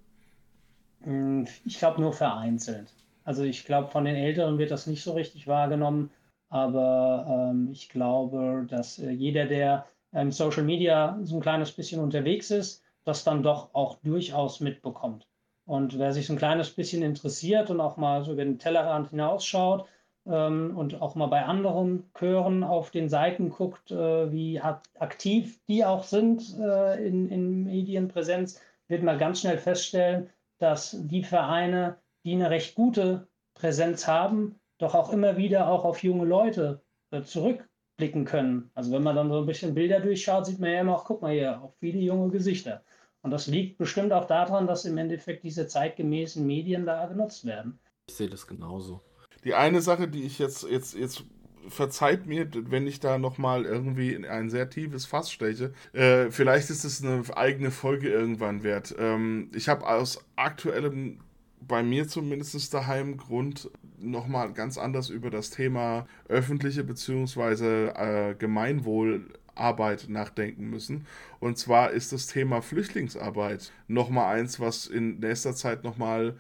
Hm, 1.04 1.48
ich 1.64 1.80
glaube 1.80 2.02
nur 2.02 2.12
vereinzelt. 2.12 2.92
Also 3.24 3.44
ich 3.44 3.66
glaube, 3.66 3.92
von 3.92 4.04
den 4.04 4.16
Älteren 4.16 4.58
wird 4.58 4.72
das 4.72 4.88
nicht 4.88 5.04
so 5.04 5.14
richtig 5.14 5.48
wahrgenommen. 5.48 6.10
Aber 6.56 7.26
ähm, 7.28 7.68
ich 7.70 7.90
glaube, 7.90 8.66
dass 8.70 8.98
äh, 8.98 9.10
jeder, 9.10 9.46
der 9.46 9.88
im 10.14 10.32
Social 10.32 10.64
Media 10.64 11.20
so 11.22 11.36
ein 11.36 11.42
kleines 11.42 11.74
bisschen 11.74 12.00
unterwegs 12.00 12.50
ist, 12.50 12.82
das 13.04 13.26
dann 13.26 13.44
doch 13.44 13.74
auch 13.74 13.98
durchaus 14.04 14.62
mitbekommt. 14.62 15.28
Und 15.66 16.00
wer 16.00 16.14
sich 16.14 16.28
so 16.28 16.32
ein 16.32 16.40
kleines 16.40 16.70
bisschen 16.70 17.04
interessiert 17.04 17.70
und 17.70 17.82
auch 17.82 17.98
mal 17.98 18.24
so 18.24 18.32
über 18.32 18.46
den 18.46 18.58
Tellerrand 18.58 19.10
hinausschaut 19.10 19.86
ähm, 20.26 20.78
und 20.78 21.02
auch 21.02 21.16
mal 21.16 21.26
bei 21.26 21.44
anderen 21.44 22.10
Chören 22.18 22.64
auf 22.64 22.90
den 22.90 23.10
Seiten 23.10 23.50
guckt, 23.50 23.92
äh, 23.92 24.32
wie 24.32 24.62
aktiv 24.62 25.60
die 25.68 25.84
auch 25.84 26.06
sind 26.06 26.58
äh, 26.58 27.06
in, 27.06 27.28
in 27.28 27.66
Medienpräsenz, 27.66 28.62
wird 28.88 29.04
man 29.04 29.18
ganz 29.18 29.42
schnell 29.42 29.58
feststellen, 29.58 30.30
dass 30.60 30.96
die 30.98 31.26
Vereine, 31.26 31.98
die 32.24 32.32
eine 32.32 32.50
recht 32.50 32.76
gute 32.76 33.28
Präsenz 33.56 34.08
haben, 34.08 34.58
doch 34.78 34.96
auch 34.96 35.12
immer 35.12 35.38
wieder 35.38 35.68
auch 35.68 35.86
auf 35.86 36.04
junge 36.04 36.26
Leute 36.26 36.82
äh, 37.12 37.22
zurückblicken 37.24 38.26
können. 38.26 38.72
Also 38.74 38.92
wenn 38.92 39.04
man 39.04 39.16
dann 39.16 39.30
so 39.30 39.40
ein 39.40 39.46
bisschen 39.46 39.74
Bilder 39.74 40.00
durchschaut, 40.00 40.46
sieht 40.46 40.60
man 40.60 40.72
ja 40.72 40.82
immer 40.82 40.96
auch, 40.96 41.06
guck 41.06 41.22
mal 41.22 41.34
hier, 41.34 41.62
auch 41.62 41.74
viele 41.80 42.00
junge 42.00 42.30
Gesichter. 42.32 42.84
Und 43.22 43.32
das 43.32 43.48
liegt 43.48 43.78
bestimmt 43.78 44.14
auch 44.14 44.26
daran, 44.26 44.68
dass 44.68 44.86
im 44.86 44.98
Endeffekt 44.98 45.44
diese 45.44 45.68
zeitgemäßen 45.68 46.46
Medien 46.46 46.86
da 46.86 47.06
genutzt 47.08 47.46
werden. 47.46 47.80
Ich 48.08 48.16
sehe 48.16 48.30
das 48.30 48.46
genauso. 48.46 49.02
Die 49.44 49.56
eine 49.56 49.82
Sache, 49.82 50.08
die 50.08 50.24
ich 50.24 50.38
jetzt, 50.38 50.64
jetzt, 50.70 50.94
jetzt 50.94 51.24
verzeiht 51.68 52.26
mir, 52.26 52.48
wenn 52.54 52.88
ich 52.88 53.00
da 53.00 53.18
nochmal 53.18 53.66
irgendwie 53.66 54.14
in 54.14 54.26
ein 54.26 54.50
sehr 54.50 54.70
tiefes 54.70 55.06
Fass 55.06 55.32
steche. 55.32 55.74
Äh, 55.94 56.30
vielleicht 56.32 56.70
ist 56.70 56.84
es 56.84 57.04
eine 57.04 57.24
eigene 57.36 57.72
Folge 57.72 58.10
irgendwann 58.10 58.64
wert. 58.64 58.94
Ähm, 58.98 59.50
ich 59.56 59.70
habe 59.70 59.88
aus 59.88 60.24
aktuellem 60.36 61.20
bei 61.62 61.82
mir 61.84 62.08
zumindest 62.08 62.74
daheim 62.74 63.18
Grund, 63.18 63.70
nochmal 64.00 64.54
ganz 64.54 64.78
anders 64.78 65.10
über 65.10 65.30
das 65.30 65.50
Thema 65.50 66.08
öffentliche 66.28 66.84
bzw. 66.84 67.88
Äh, 67.88 68.36
Gemeinwohlarbeit 68.36 70.08
nachdenken 70.10 70.70
müssen. 70.70 71.06
Und 71.40 71.58
zwar 71.58 71.92
ist 71.92 72.12
das 72.12 72.28
Thema 72.28 72.62
Flüchtlingsarbeit 72.62 73.72
nochmal 73.88 74.36
eins, 74.36 74.60
was 74.60 74.88
in 74.88 75.20
nächster 75.20 75.56
Zeit 75.56 75.84
nochmal 75.84 76.36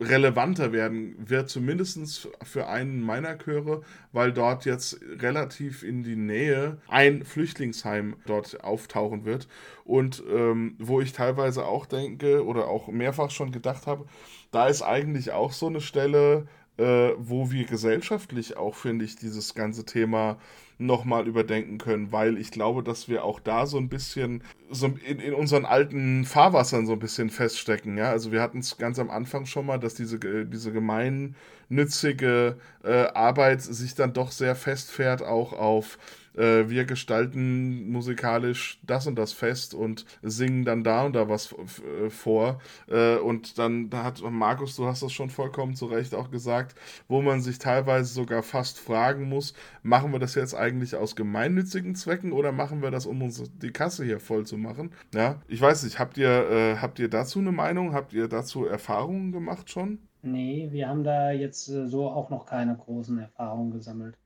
relevanter 0.00 0.72
werden 0.72 1.16
wird, 1.18 1.50
zumindest 1.50 2.28
für 2.42 2.68
einen 2.68 3.00
meiner 3.00 3.36
Chöre, 3.36 3.82
weil 4.12 4.32
dort 4.32 4.64
jetzt 4.64 5.00
relativ 5.18 5.82
in 5.82 6.04
die 6.04 6.16
Nähe 6.16 6.78
ein 6.86 7.24
Flüchtlingsheim 7.24 8.16
dort 8.26 8.62
auftauchen 8.62 9.24
wird. 9.24 9.48
Und 9.84 10.22
ähm, 10.30 10.76
wo 10.78 11.00
ich 11.00 11.12
teilweise 11.12 11.64
auch 11.66 11.86
denke 11.86 12.44
oder 12.44 12.68
auch 12.68 12.88
mehrfach 12.88 13.30
schon 13.30 13.50
gedacht 13.50 13.86
habe, 13.86 14.06
da 14.52 14.68
ist 14.68 14.82
eigentlich 14.82 15.32
auch 15.32 15.52
so 15.52 15.66
eine 15.66 15.80
Stelle, 15.80 16.46
äh, 16.78 17.12
wo 17.18 17.50
wir 17.50 17.64
gesellschaftlich 17.64 18.56
auch, 18.56 18.74
finde 18.74 19.04
ich, 19.04 19.16
dieses 19.16 19.54
ganze 19.54 19.84
Thema 19.84 20.38
nochmal 20.78 21.26
überdenken 21.26 21.78
können, 21.78 22.12
weil 22.12 22.38
ich 22.38 22.52
glaube, 22.52 22.84
dass 22.84 23.08
wir 23.08 23.24
auch 23.24 23.40
da 23.40 23.66
so 23.66 23.78
ein 23.78 23.88
bisschen 23.88 24.44
so 24.70 24.86
in, 25.04 25.18
in 25.18 25.34
unseren 25.34 25.64
alten 25.64 26.24
Fahrwassern 26.24 26.86
so 26.86 26.92
ein 26.92 27.00
bisschen 27.00 27.30
feststecken. 27.30 27.98
Ja? 27.98 28.10
Also 28.10 28.30
wir 28.30 28.40
hatten 28.40 28.60
es 28.60 28.78
ganz 28.78 29.00
am 29.00 29.10
Anfang 29.10 29.44
schon 29.44 29.66
mal, 29.66 29.78
dass 29.78 29.94
diese, 29.94 30.20
diese 30.20 30.70
gemeinnützige 30.70 32.58
äh, 32.84 33.06
Arbeit 33.08 33.60
sich 33.60 33.96
dann 33.96 34.12
doch 34.12 34.30
sehr 34.30 34.54
festfährt, 34.54 35.22
auch 35.22 35.52
auf 35.52 35.98
äh, 36.38 36.68
wir 36.70 36.84
gestalten 36.84 37.90
musikalisch 37.90 38.80
das 38.86 39.06
und 39.06 39.16
das 39.16 39.32
fest 39.32 39.74
und 39.74 40.06
singen 40.22 40.64
dann 40.64 40.84
da 40.84 41.04
und 41.04 41.14
da 41.14 41.28
was 41.28 41.52
äh, 41.52 42.10
vor. 42.10 42.60
Äh, 42.88 43.16
und 43.16 43.58
dann 43.58 43.90
da 43.90 44.04
hat 44.04 44.22
Markus, 44.22 44.76
du 44.76 44.86
hast 44.86 45.02
das 45.02 45.12
schon 45.12 45.30
vollkommen 45.30 45.74
zu 45.74 45.86
Recht 45.86 46.14
auch 46.14 46.30
gesagt, 46.30 46.76
wo 47.08 47.22
man 47.22 47.40
sich 47.40 47.58
teilweise 47.58 48.12
sogar 48.12 48.42
fast 48.42 48.78
fragen 48.78 49.28
muss, 49.28 49.54
machen 49.82 50.12
wir 50.12 50.18
das 50.18 50.34
jetzt 50.34 50.54
eigentlich 50.54 50.96
aus 50.96 51.16
gemeinnützigen 51.16 51.94
Zwecken 51.94 52.32
oder 52.32 52.52
machen 52.52 52.82
wir 52.82 52.90
das, 52.90 53.06
um 53.06 53.22
uns 53.22 53.42
die 53.60 53.72
Kasse 53.72 54.04
hier 54.04 54.20
voll 54.20 54.46
zu 54.46 54.56
machen? 54.56 54.92
Ja, 55.14 55.40
ich 55.48 55.60
weiß 55.60 55.84
nicht, 55.84 55.98
habt 55.98 56.16
ihr, 56.18 56.50
äh, 56.50 56.76
habt 56.76 56.98
ihr 56.98 57.08
dazu 57.08 57.38
eine 57.40 57.52
Meinung? 57.52 57.92
Habt 57.92 58.12
ihr 58.12 58.28
dazu 58.28 58.64
Erfahrungen 58.64 59.32
gemacht 59.32 59.70
schon? 59.70 59.98
Nee, 60.22 60.68
wir 60.72 60.88
haben 60.88 61.04
da 61.04 61.30
jetzt 61.30 61.68
äh, 61.68 61.86
so 61.86 62.08
auch 62.08 62.30
noch 62.30 62.46
keine 62.46 62.76
großen 62.76 63.18
Erfahrungen 63.18 63.70
gesammelt. 63.70 64.16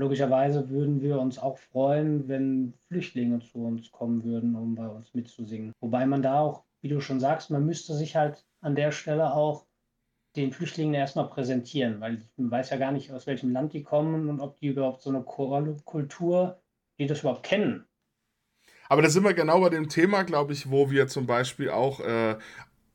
Logischerweise 0.00 0.70
würden 0.70 1.00
wir 1.02 1.18
uns 1.18 1.38
auch 1.38 1.58
freuen, 1.58 2.28
wenn 2.28 2.72
Flüchtlinge 2.86 3.40
zu 3.40 3.58
uns 3.58 3.90
kommen 3.90 4.22
würden, 4.22 4.54
um 4.54 4.76
bei 4.76 4.86
uns 4.86 5.12
mitzusingen. 5.12 5.72
Wobei 5.80 6.06
man 6.06 6.22
da 6.22 6.40
auch, 6.40 6.62
wie 6.80 6.88
du 6.88 7.00
schon 7.00 7.18
sagst, 7.18 7.50
man 7.50 7.66
müsste 7.66 7.94
sich 7.94 8.14
halt 8.14 8.46
an 8.60 8.76
der 8.76 8.92
Stelle 8.92 9.32
auch 9.34 9.66
den 10.36 10.52
Flüchtlingen 10.52 10.94
erstmal 10.94 11.28
präsentieren, 11.28 12.00
weil 12.00 12.22
man 12.36 12.50
weiß 12.50 12.70
ja 12.70 12.76
gar 12.76 12.92
nicht, 12.92 13.10
aus 13.10 13.26
welchem 13.26 13.50
Land 13.50 13.72
die 13.72 13.82
kommen 13.82 14.28
und 14.28 14.40
ob 14.40 14.56
die 14.58 14.68
überhaupt 14.68 15.02
so 15.02 15.10
eine 15.10 15.22
Kultur, 15.22 16.60
die 16.98 17.06
das 17.06 17.20
überhaupt 17.20 17.42
kennen. 17.42 17.84
Aber 18.88 19.02
da 19.02 19.10
sind 19.10 19.24
wir 19.24 19.34
genau 19.34 19.60
bei 19.60 19.68
dem 19.68 19.88
Thema, 19.88 20.22
glaube 20.22 20.52
ich, 20.52 20.70
wo 20.70 20.90
wir 20.90 21.08
zum 21.08 21.26
Beispiel 21.26 21.70
auch 21.70 22.00
äh, 22.00 22.36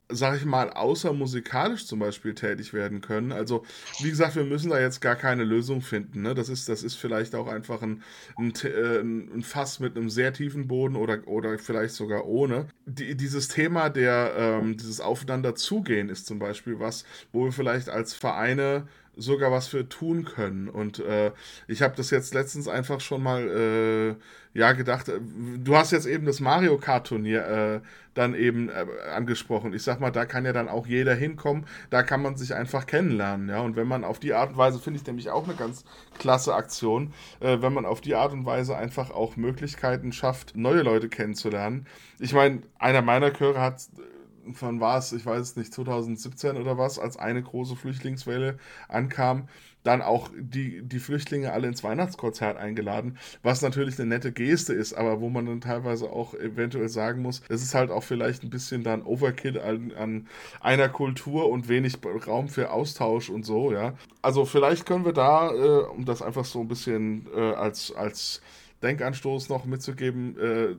sag 0.08 0.36
ich 0.36 0.44
mal, 0.44 0.70
außer 0.70 1.12
musikalisch 1.12 1.86
zum 1.86 1.98
Beispiel 1.98 2.34
tätig 2.34 2.74
werden 2.74 3.00
können. 3.00 3.32
Also, 3.32 3.64
wie 4.00 4.10
gesagt, 4.10 4.36
wir 4.36 4.44
müssen 4.44 4.70
da 4.70 4.78
jetzt 4.78 5.00
gar 5.00 5.16
keine 5.16 5.44
Lösung 5.44 5.80
finden. 5.80 6.22
Ne? 6.22 6.34
Das, 6.34 6.48
ist, 6.48 6.68
das 6.68 6.82
ist 6.82 6.96
vielleicht 6.96 7.34
auch 7.34 7.48
einfach 7.48 7.82
ein, 7.82 8.02
ein, 8.36 8.52
äh, 8.64 9.00
ein 9.00 9.42
Fass 9.42 9.80
mit 9.80 9.96
einem 9.96 10.10
sehr 10.10 10.32
tiefen 10.32 10.68
Boden 10.68 10.96
oder, 10.96 11.26
oder 11.26 11.58
vielleicht 11.58 11.94
sogar 11.94 12.26
ohne. 12.26 12.66
Die, 12.86 13.16
dieses 13.16 13.48
Thema 13.48 13.88
der, 13.88 14.34
ähm, 14.36 14.76
dieses 14.76 15.00
Aufeinander 15.00 15.54
zugehen 15.54 16.08
ist 16.08 16.26
zum 16.26 16.38
Beispiel 16.38 16.78
was, 16.78 17.04
wo 17.32 17.44
wir 17.44 17.52
vielleicht 17.52 17.88
als 17.88 18.14
Vereine 18.14 18.86
sogar 19.16 19.50
was 19.50 19.66
für 19.68 19.88
tun 19.88 20.24
können. 20.24 20.68
Und 20.68 20.98
äh, 20.98 21.32
ich 21.68 21.82
habe 21.82 21.94
das 21.96 22.10
jetzt 22.10 22.34
letztens 22.34 22.68
einfach 22.68 23.00
schon 23.00 23.22
mal 23.22 23.48
äh, 23.48 24.58
ja 24.58 24.72
gedacht. 24.72 25.08
Äh, 25.08 25.20
du 25.58 25.76
hast 25.76 25.90
jetzt 25.90 26.06
eben 26.06 26.26
das 26.26 26.40
Mario 26.40 26.78
Kart 26.78 27.06
Turnier 27.06 27.46
äh, 27.46 27.80
dann 28.14 28.34
eben 28.34 28.68
äh, 28.68 28.86
angesprochen. 29.14 29.72
Ich 29.72 29.82
sag 29.82 30.00
mal, 30.00 30.10
da 30.10 30.24
kann 30.24 30.44
ja 30.44 30.52
dann 30.52 30.68
auch 30.68 30.86
jeder 30.86 31.14
hinkommen. 31.14 31.66
Da 31.90 32.02
kann 32.02 32.22
man 32.22 32.36
sich 32.36 32.54
einfach 32.54 32.86
kennenlernen. 32.86 33.48
Ja, 33.48 33.60
und 33.60 33.76
wenn 33.76 33.88
man 33.88 34.04
auf 34.04 34.18
die 34.18 34.34
Art 34.34 34.50
und 34.50 34.56
Weise 34.56 34.78
finde 34.78 35.00
ich 35.00 35.06
nämlich 35.06 35.30
auch 35.30 35.44
eine 35.44 35.56
ganz 35.56 35.84
klasse 36.18 36.54
Aktion, 36.54 37.12
äh, 37.40 37.58
wenn 37.60 37.72
man 37.72 37.84
auf 37.84 38.00
die 38.00 38.14
Art 38.14 38.32
und 38.32 38.46
Weise 38.46 38.76
einfach 38.76 39.10
auch 39.10 39.36
Möglichkeiten 39.36 40.12
schafft, 40.12 40.56
neue 40.56 40.82
Leute 40.82 41.08
kennenzulernen. 41.08 41.86
Ich 42.20 42.32
meine, 42.32 42.62
einer 42.78 43.02
meiner 43.02 43.32
Chöre 43.32 43.60
hat 43.60 43.80
war 44.44 44.98
es, 44.98 45.12
ich 45.12 45.24
weiß 45.24 45.40
es 45.40 45.56
nicht, 45.56 45.72
2017 45.72 46.56
oder 46.56 46.78
was, 46.78 46.98
als 46.98 47.16
eine 47.16 47.42
große 47.42 47.76
Flüchtlingswelle 47.76 48.58
ankam, 48.88 49.48
dann 49.84 50.02
auch 50.02 50.30
die, 50.36 50.82
die 50.82 50.98
Flüchtlinge 50.98 51.52
alle 51.52 51.68
ins 51.68 51.84
Weihnachtskonzert 51.84 52.56
eingeladen, 52.56 53.18
was 53.42 53.62
natürlich 53.62 53.98
eine 53.98 54.08
nette 54.08 54.32
Geste 54.32 54.72
ist, 54.72 54.94
aber 54.94 55.20
wo 55.20 55.28
man 55.28 55.46
dann 55.46 55.60
teilweise 55.60 56.10
auch 56.10 56.34
eventuell 56.34 56.88
sagen 56.88 57.22
muss, 57.22 57.42
es 57.48 57.62
ist 57.62 57.74
halt 57.74 57.90
auch 57.90 58.02
vielleicht 58.02 58.42
ein 58.42 58.50
bisschen 58.50 58.82
dann 58.82 59.02
Overkill 59.02 59.60
an, 59.60 59.92
an 59.92 60.28
einer 60.60 60.88
Kultur 60.88 61.50
und 61.50 61.68
wenig 61.68 61.98
Raum 62.26 62.48
für 62.48 62.70
Austausch 62.70 63.28
und 63.30 63.44
so, 63.44 63.72
ja. 63.72 63.94
Also 64.22 64.46
vielleicht 64.46 64.86
können 64.86 65.04
wir 65.04 65.12
da, 65.12 65.50
äh, 65.52 65.84
um 65.84 66.04
das 66.06 66.22
einfach 66.22 66.46
so 66.46 66.60
ein 66.60 66.68
bisschen 66.68 67.26
äh, 67.34 67.52
als, 67.52 67.92
als 67.94 68.40
Denkanstoß 68.82 69.48
noch 69.48 69.64
mitzugeben, 69.64 70.36
äh, 70.38 70.70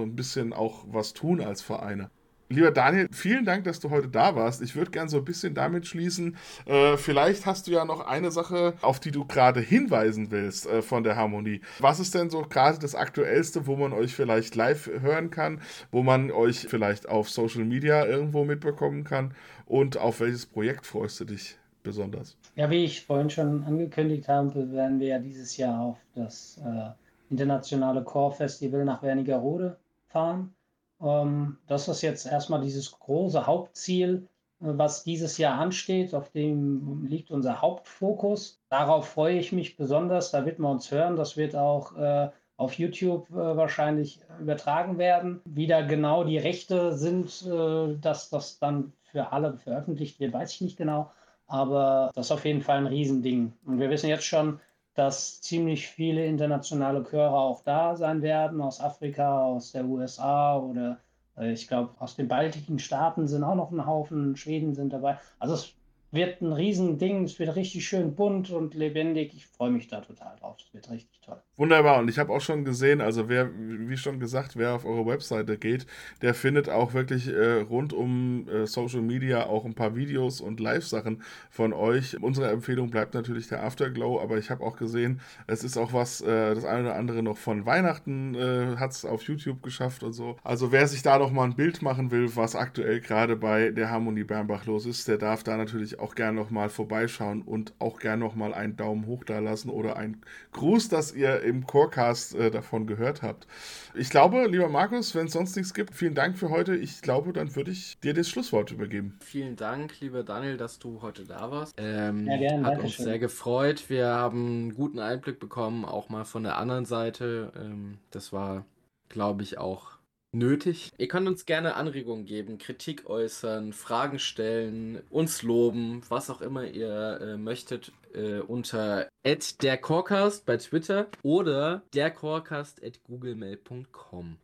ein 0.00 0.16
bisschen 0.16 0.52
auch 0.52 0.84
was 0.88 1.12
tun 1.12 1.40
als 1.40 1.62
Vereine. 1.62 2.10
Lieber 2.48 2.70
Daniel, 2.70 3.08
vielen 3.10 3.44
Dank, 3.44 3.64
dass 3.64 3.80
du 3.80 3.90
heute 3.90 4.06
da 4.06 4.36
warst. 4.36 4.62
Ich 4.62 4.76
würde 4.76 4.92
gerne 4.92 5.10
so 5.10 5.18
ein 5.18 5.24
bisschen 5.24 5.54
damit 5.54 5.84
schließen. 5.86 6.36
Äh, 6.64 6.96
vielleicht 6.96 7.44
hast 7.44 7.66
du 7.66 7.72
ja 7.72 7.84
noch 7.84 8.06
eine 8.06 8.30
Sache, 8.30 8.74
auf 8.82 9.00
die 9.00 9.10
du 9.10 9.24
gerade 9.24 9.58
hinweisen 9.58 10.30
willst 10.30 10.66
äh, 10.66 10.80
von 10.80 11.02
der 11.02 11.16
Harmonie. 11.16 11.60
Was 11.80 11.98
ist 11.98 12.14
denn 12.14 12.30
so 12.30 12.42
gerade 12.42 12.78
das 12.78 12.94
Aktuellste, 12.94 13.66
wo 13.66 13.74
man 13.74 13.92
euch 13.92 14.14
vielleicht 14.14 14.54
live 14.54 14.88
hören 15.00 15.30
kann, 15.30 15.60
wo 15.90 16.04
man 16.04 16.30
euch 16.30 16.68
vielleicht 16.68 17.08
auf 17.08 17.28
Social 17.28 17.64
Media 17.64 18.06
irgendwo 18.06 18.44
mitbekommen 18.44 19.02
kann? 19.02 19.34
Und 19.66 19.96
auf 19.96 20.20
welches 20.20 20.46
Projekt 20.46 20.86
freust 20.86 21.18
du 21.18 21.24
dich 21.24 21.58
besonders? 21.82 22.36
Ja, 22.54 22.70
wie 22.70 22.84
ich 22.84 23.04
vorhin 23.04 23.28
schon 23.28 23.64
angekündigt 23.64 24.28
habe, 24.28 24.70
werden 24.70 25.00
wir 25.00 25.08
ja 25.08 25.18
dieses 25.18 25.56
Jahr 25.56 25.80
auf 25.80 25.98
das 26.14 26.60
äh, 26.64 26.90
internationale 27.28 28.04
Core 28.04 28.36
Festival 28.36 28.84
nach 28.84 29.02
Wernigerode 29.02 29.78
fahren. 30.06 30.54
Ähm, 31.00 31.58
das 31.66 31.88
ist 31.88 32.02
jetzt 32.02 32.26
erstmal 32.26 32.60
dieses 32.60 32.90
große 32.92 33.46
Hauptziel, 33.46 34.28
äh, 34.60 34.66
was 34.66 35.04
dieses 35.04 35.38
Jahr 35.38 35.58
ansteht. 35.58 36.14
Auf 36.14 36.30
dem 36.30 37.06
liegt 37.06 37.30
unser 37.30 37.60
Hauptfokus. 37.60 38.60
Darauf 38.68 39.08
freue 39.08 39.38
ich 39.38 39.52
mich 39.52 39.76
besonders. 39.76 40.30
Da 40.30 40.46
wird 40.46 40.58
man 40.58 40.72
uns 40.72 40.90
hören. 40.90 41.16
Das 41.16 41.36
wird 41.36 41.56
auch 41.56 41.96
äh, 41.96 42.30
auf 42.56 42.74
YouTube 42.74 43.28
äh, 43.30 43.34
wahrscheinlich 43.34 44.20
übertragen 44.40 44.98
werden. 44.98 45.40
Wie 45.44 45.66
da 45.66 45.82
genau 45.82 46.24
die 46.24 46.38
Rechte 46.38 46.96
sind, 46.96 47.46
äh, 47.46 47.96
dass 48.00 48.30
das 48.30 48.58
dann 48.58 48.92
für 49.02 49.32
alle 49.32 49.58
veröffentlicht 49.58 50.20
wird, 50.20 50.32
weiß 50.32 50.52
ich 50.52 50.60
nicht 50.60 50.76
genau. 50.76 51.10
Aber 51.46 52.10
das 52.14 52.26
ist 52.26 52.32
auf 52.32 52.44
jeden 52.44 52.62
Fall 52.62 52.78
ein 52.78 52.86
Riesending. 52.86 53.52
Und 53.66 53.78
wir 53.78 53.88
wissen 53.88 54.08
jetzt 54.08 54.24
schon, 54.24 54.60
dass 54.96 55.40
ziemlich 55.42 55.88
viele 55.88 56.24
internationale 56.26 57.04
Chöre 57.04 57.38
auch 57.38 57.62
da 57.62 57.94
sein 57.96 58.22
werden, 58.22 58.60
aus 58.60 58.80
Afrika, 58.80 59.44
aus 59.44 59.72
der 59.72 59.84
USA 59.84 60.58
oder 60.58 60.98
äh, 61.36 61.52
ich 61.52 61.68
glaube 61.68 61.90
aus 61.98 62.16
den 62.16 62.28
baltischen 62.28 62.78
Staaten 62.78 63.28
sind 63.28 63.44
auch 63.44 63.54
noch 63.54 63.70
ein 63.70 63.86
Haufen, 63.86 64.36
Schweden 64.36 64.74
sind 64.74 64.92
dabei. 64.92 65.18
Also 65.38 65.54
es 65.54 65.74
wird 66.12 66.40
ein 66.40 66.52
Riesending, 66.52 67.24
es 67.24 67.38
wird 67.38 67.54
richtig 67.56 67.86
schön 67.86 68.14
bunt 68.14 68.50
und 68.50 68.74
lebendig. 68.74 69.34
Ich 69.34 69.46
freue 69.56 69.70
mich 69.70 69.88
da 69.88 70.00
total 70.00 70.36
drauf. 70.36 70.56
Es 70.58 70.74
wird 70.74 70.90
richtig 70.90 71.20
toll. 71.20 71.40
Wunderbar. 71.56 71.98
Und 71.98 72.08
ich 72.08 72.18
habe 72.18 72.32
auch 72.32 72.40
schon 72.40 72.64
gesehen, 72.64 73.00
also 73.00 73.28
wer, 73.28 73.50
wie 73.56 73.96
schon 73.96 74.20
gesagt, 74.20 74.56
wer 74.56 74.74
auf 74.74 74.84
eure 74.84 75.06
Webseite 75.06 75.56
geht, 75.56 75.86
der 76.20 76.34
findet 76.34 76.68
auch 76.68 76.92
wirklich 76.92 77.28
äh, 77.28 77.60
rund 77.60 77.92
um 77.92 78.46
äh, 78.48 78.66
Social 78.66 79.00
Media 79.00 79.46
auch 79.46 79.64
ein 79.64 79.74
paar 79.74 79.96
Videos 79.96 80.40
und 80.42 80.60
Live-Sachen 80.60 81.22
von 81.50 81.72
euch. 81.72 82.20
Unsere 82.22 82.50
Empfehlung 82.50 82.90
bleibt 82.90 83.14
natürlich 83.14 83.48
der 83.48 83.62
Afterglow, 83.64 84.20
aber 84.20 84.36
ich 84.36 84.50
habe 84.50 84.62
auch 84.62 84.76
gesehen, 84.76 85.20
es 85.46 85.64
ist 85.64 85.78
auch 85.78 85.94
was, 85.94 86.20
äh, 86.20 86.54
das 86.54 86.66
eine 86.66 86.82
oder 86.88 86.96
andere 86.96 87.22
noch 87.22 87.38
von 87.38 87.64
Weihnachten 87.64 88.34
äh, 88.34 88.76
hat 88.76 88.90
es 88.90 89.06
auf 89.06 89.22
YouTube 89.22 89.62
geschafft 89.62 90.02
und 90.02 90.12
so. 90.12 90.36
Also 90.44 90.70
wer 90.70 90.86
sich 90.86 91.02
da 91.02 91.18
noch 91.18 91.32
mal 91.32 91.44
ein 91.44 91.56
Bild 91.56 91.80
machen 91.80 92.10
will, 92.10 92.36
was 92.36 92.54
aktuell 92.54 93.00
gerade 93.00 93.36
bei 93.36 93.70
der 93.70 93.90
Harmonie 93.90 94.24
Bernbach 94.24 94.66
los 94.66 94.84
ist, 94.84 95.08
der 95.08 95.16
darf 95.16 95.42
da 95.42 95.56
natürlich 95.56 95.98
auch 95.98 96.14
gerne 96.14 96.38
noch 96.38 96.50
mal 96.50 96.68
vorbeischauen 96.68 97.40
und 97.40 97.72
auch 97.78 97.98
gerne 97.98 98.22
noch 98.22 98.34
mal 98.34 98.52
einen 98.52 98.76
Daumen 98.76 99.06
hoch 99.06 99.24
da 99.24 99.45
lassen 99.46 99.70
oder 99.70 99.96
einen 99.96 100.20
Gruß, 100.52 100.88
dass 100.88 101.14
ihr 101.14 101.40
im 101.40 101.66
Chorecast 101.66 102.34
äh, 102.34 102.50
davon 102.50 102.86
gehört 102.86 103.22
habt. 103.22 103.46
Ich 103.94 104.10
glaube, 104.10 104.46
lieber 104.46 104.68
Markus, 104.68 105.14
wenn 105.14 105.26
es 105.26 105.32
sonst 105.32 105.56
nichts 105.56 105.72
gibt, 105.72 105.94
vielen 105.94 106.14
Dank 106.14 106.36
für 106.36 106.50
heute. 106.50 106.76
Ich 106.76 107.00
glaube, 107.00 107.32
dann 107.32 107.56
würde 107.56 107.70
ich 107.70 107.98
dir 108.00 108.12
das 108.12 108.28
Schlusswort 108.28 108.70
übergeben. 108.70 109.18
Vielen 109.24 109.56
Dank, 109.56 109.98
lieber 110.00 110.22
Daniel, 110.22 110.56
dass 110.56 110.78
du 110.78 111.00
heute 111.00 111.24
da 111.24 111.50
warst. 111.50 111.74
Ähm, 111.78 112.26
ja, 112.26 112.36
gerne, 112.36 112.66
hat 112.66 112.80
uns 112.80 112.92
schön. 112.92 113.06
sehr 113.06 113.18
gefreut. 113.18 113.88
Wir 113.88 114.08
haben 114.08 114.46
einen 114.46 114.74
guten 114.74 114.98
Einblick 114.98 115.38
bekommen, 115.38 115.84
auch 115.84 116.08
mal 116.08 116.24
von 116.24 116.42
der 116.42 116.58
anderen 116.58 116.84
Seite. 116.84 117.52
Ähm, 117.56 117.98
das 118.10 118.32
war, 118.32 118.66
glaube 119.08 119.42
ich, 119.42 119.58
auch 119.58 119.95
nötig. 120.32 120.90
Ihr 120.98 121.08
könnt 121.08 121.28
uns 121.28 121.46
gerne 121.46 121.74
Anregungen 121.74 122.26
geben, 122.26 122.58
Kritik 122.58 123.08
äußern, 123.08 123.72
Fragen 123.72 124.18
stellen, 124.18 125.02
uns 125.10 125.42
loben, 125.42 126.02
was 126.08 126.30
auch 126.30 126.40
immer 126.40 126.64
ihr 126.64 127.20
äh, 127.20 127.36
möchtet, 127.36 127.92
äh, 128.14 128.40
unter 128.40 129.08
dercorecast 129.24 130.46
bei 130.46 130.56
Twitter 130.56 131.08
oder 131.22 131.82
dercorecast.googlemail.com 131.94 134.38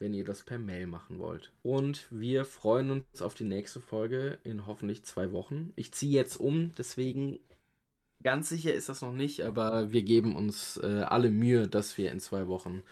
wenn 0.00 0.12
ihr 0.12 0.24
das 0.24 0.42
per 0.42 0.58
Mail 0.58 0.86
machen 0.86 1.18
wollt. 1.18 1.50
Und 1.62 2.08
wir 2.10 2.44
freuen 2.44 2.90
uns 2.90 3.22
auf 3.22 3.34
die 3.34 3.44
nächste 3.44 3.80
Folge 3.80 4.38
in 4.44 4.66
hoffentlich 4.66 5.04
zwei 5.04 5.32
Wochen. 5.32 5.72
Ich 5.76 5.92
ziehe 5.92 6.12
jetzt 6.12 6.36
um, 6.36 6.72
deswegen 6.76 7.38
Ganz 8.24 8.48
sicher 8.48 8.72
ist 8.72 8.88
das 8.88 9.02
noch 9.02 9.12
nicht, 9.12 9.42
aber 9.42 9.92
wir 9.92 10.02
geben 10.02 10.34
uns 10.34 10.80
äh, 10.82 11.02
alle 11.02 11.30
Mühe, 11.30 11.68
dass 11.68 11.98
wir 11.98 12.10
in 12.10 12.20
zwei 12.20 12.48
Wochen 12.48 12.82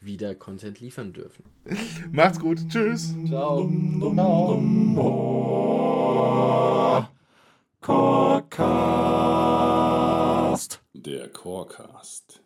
wieder 0.00 0.34
Content 0.34 0.80
liefern 0.80 1.12
dürfen. 1.12 1.44
Macht's 2.10 2.40
gut. 2.40 2.58
Tschüss. 2.68 3.14
Ciao. 3.28 3.70
Corecast. 7.80 8.50
Der 10.92 11.28
Corecast. 11.28 12.42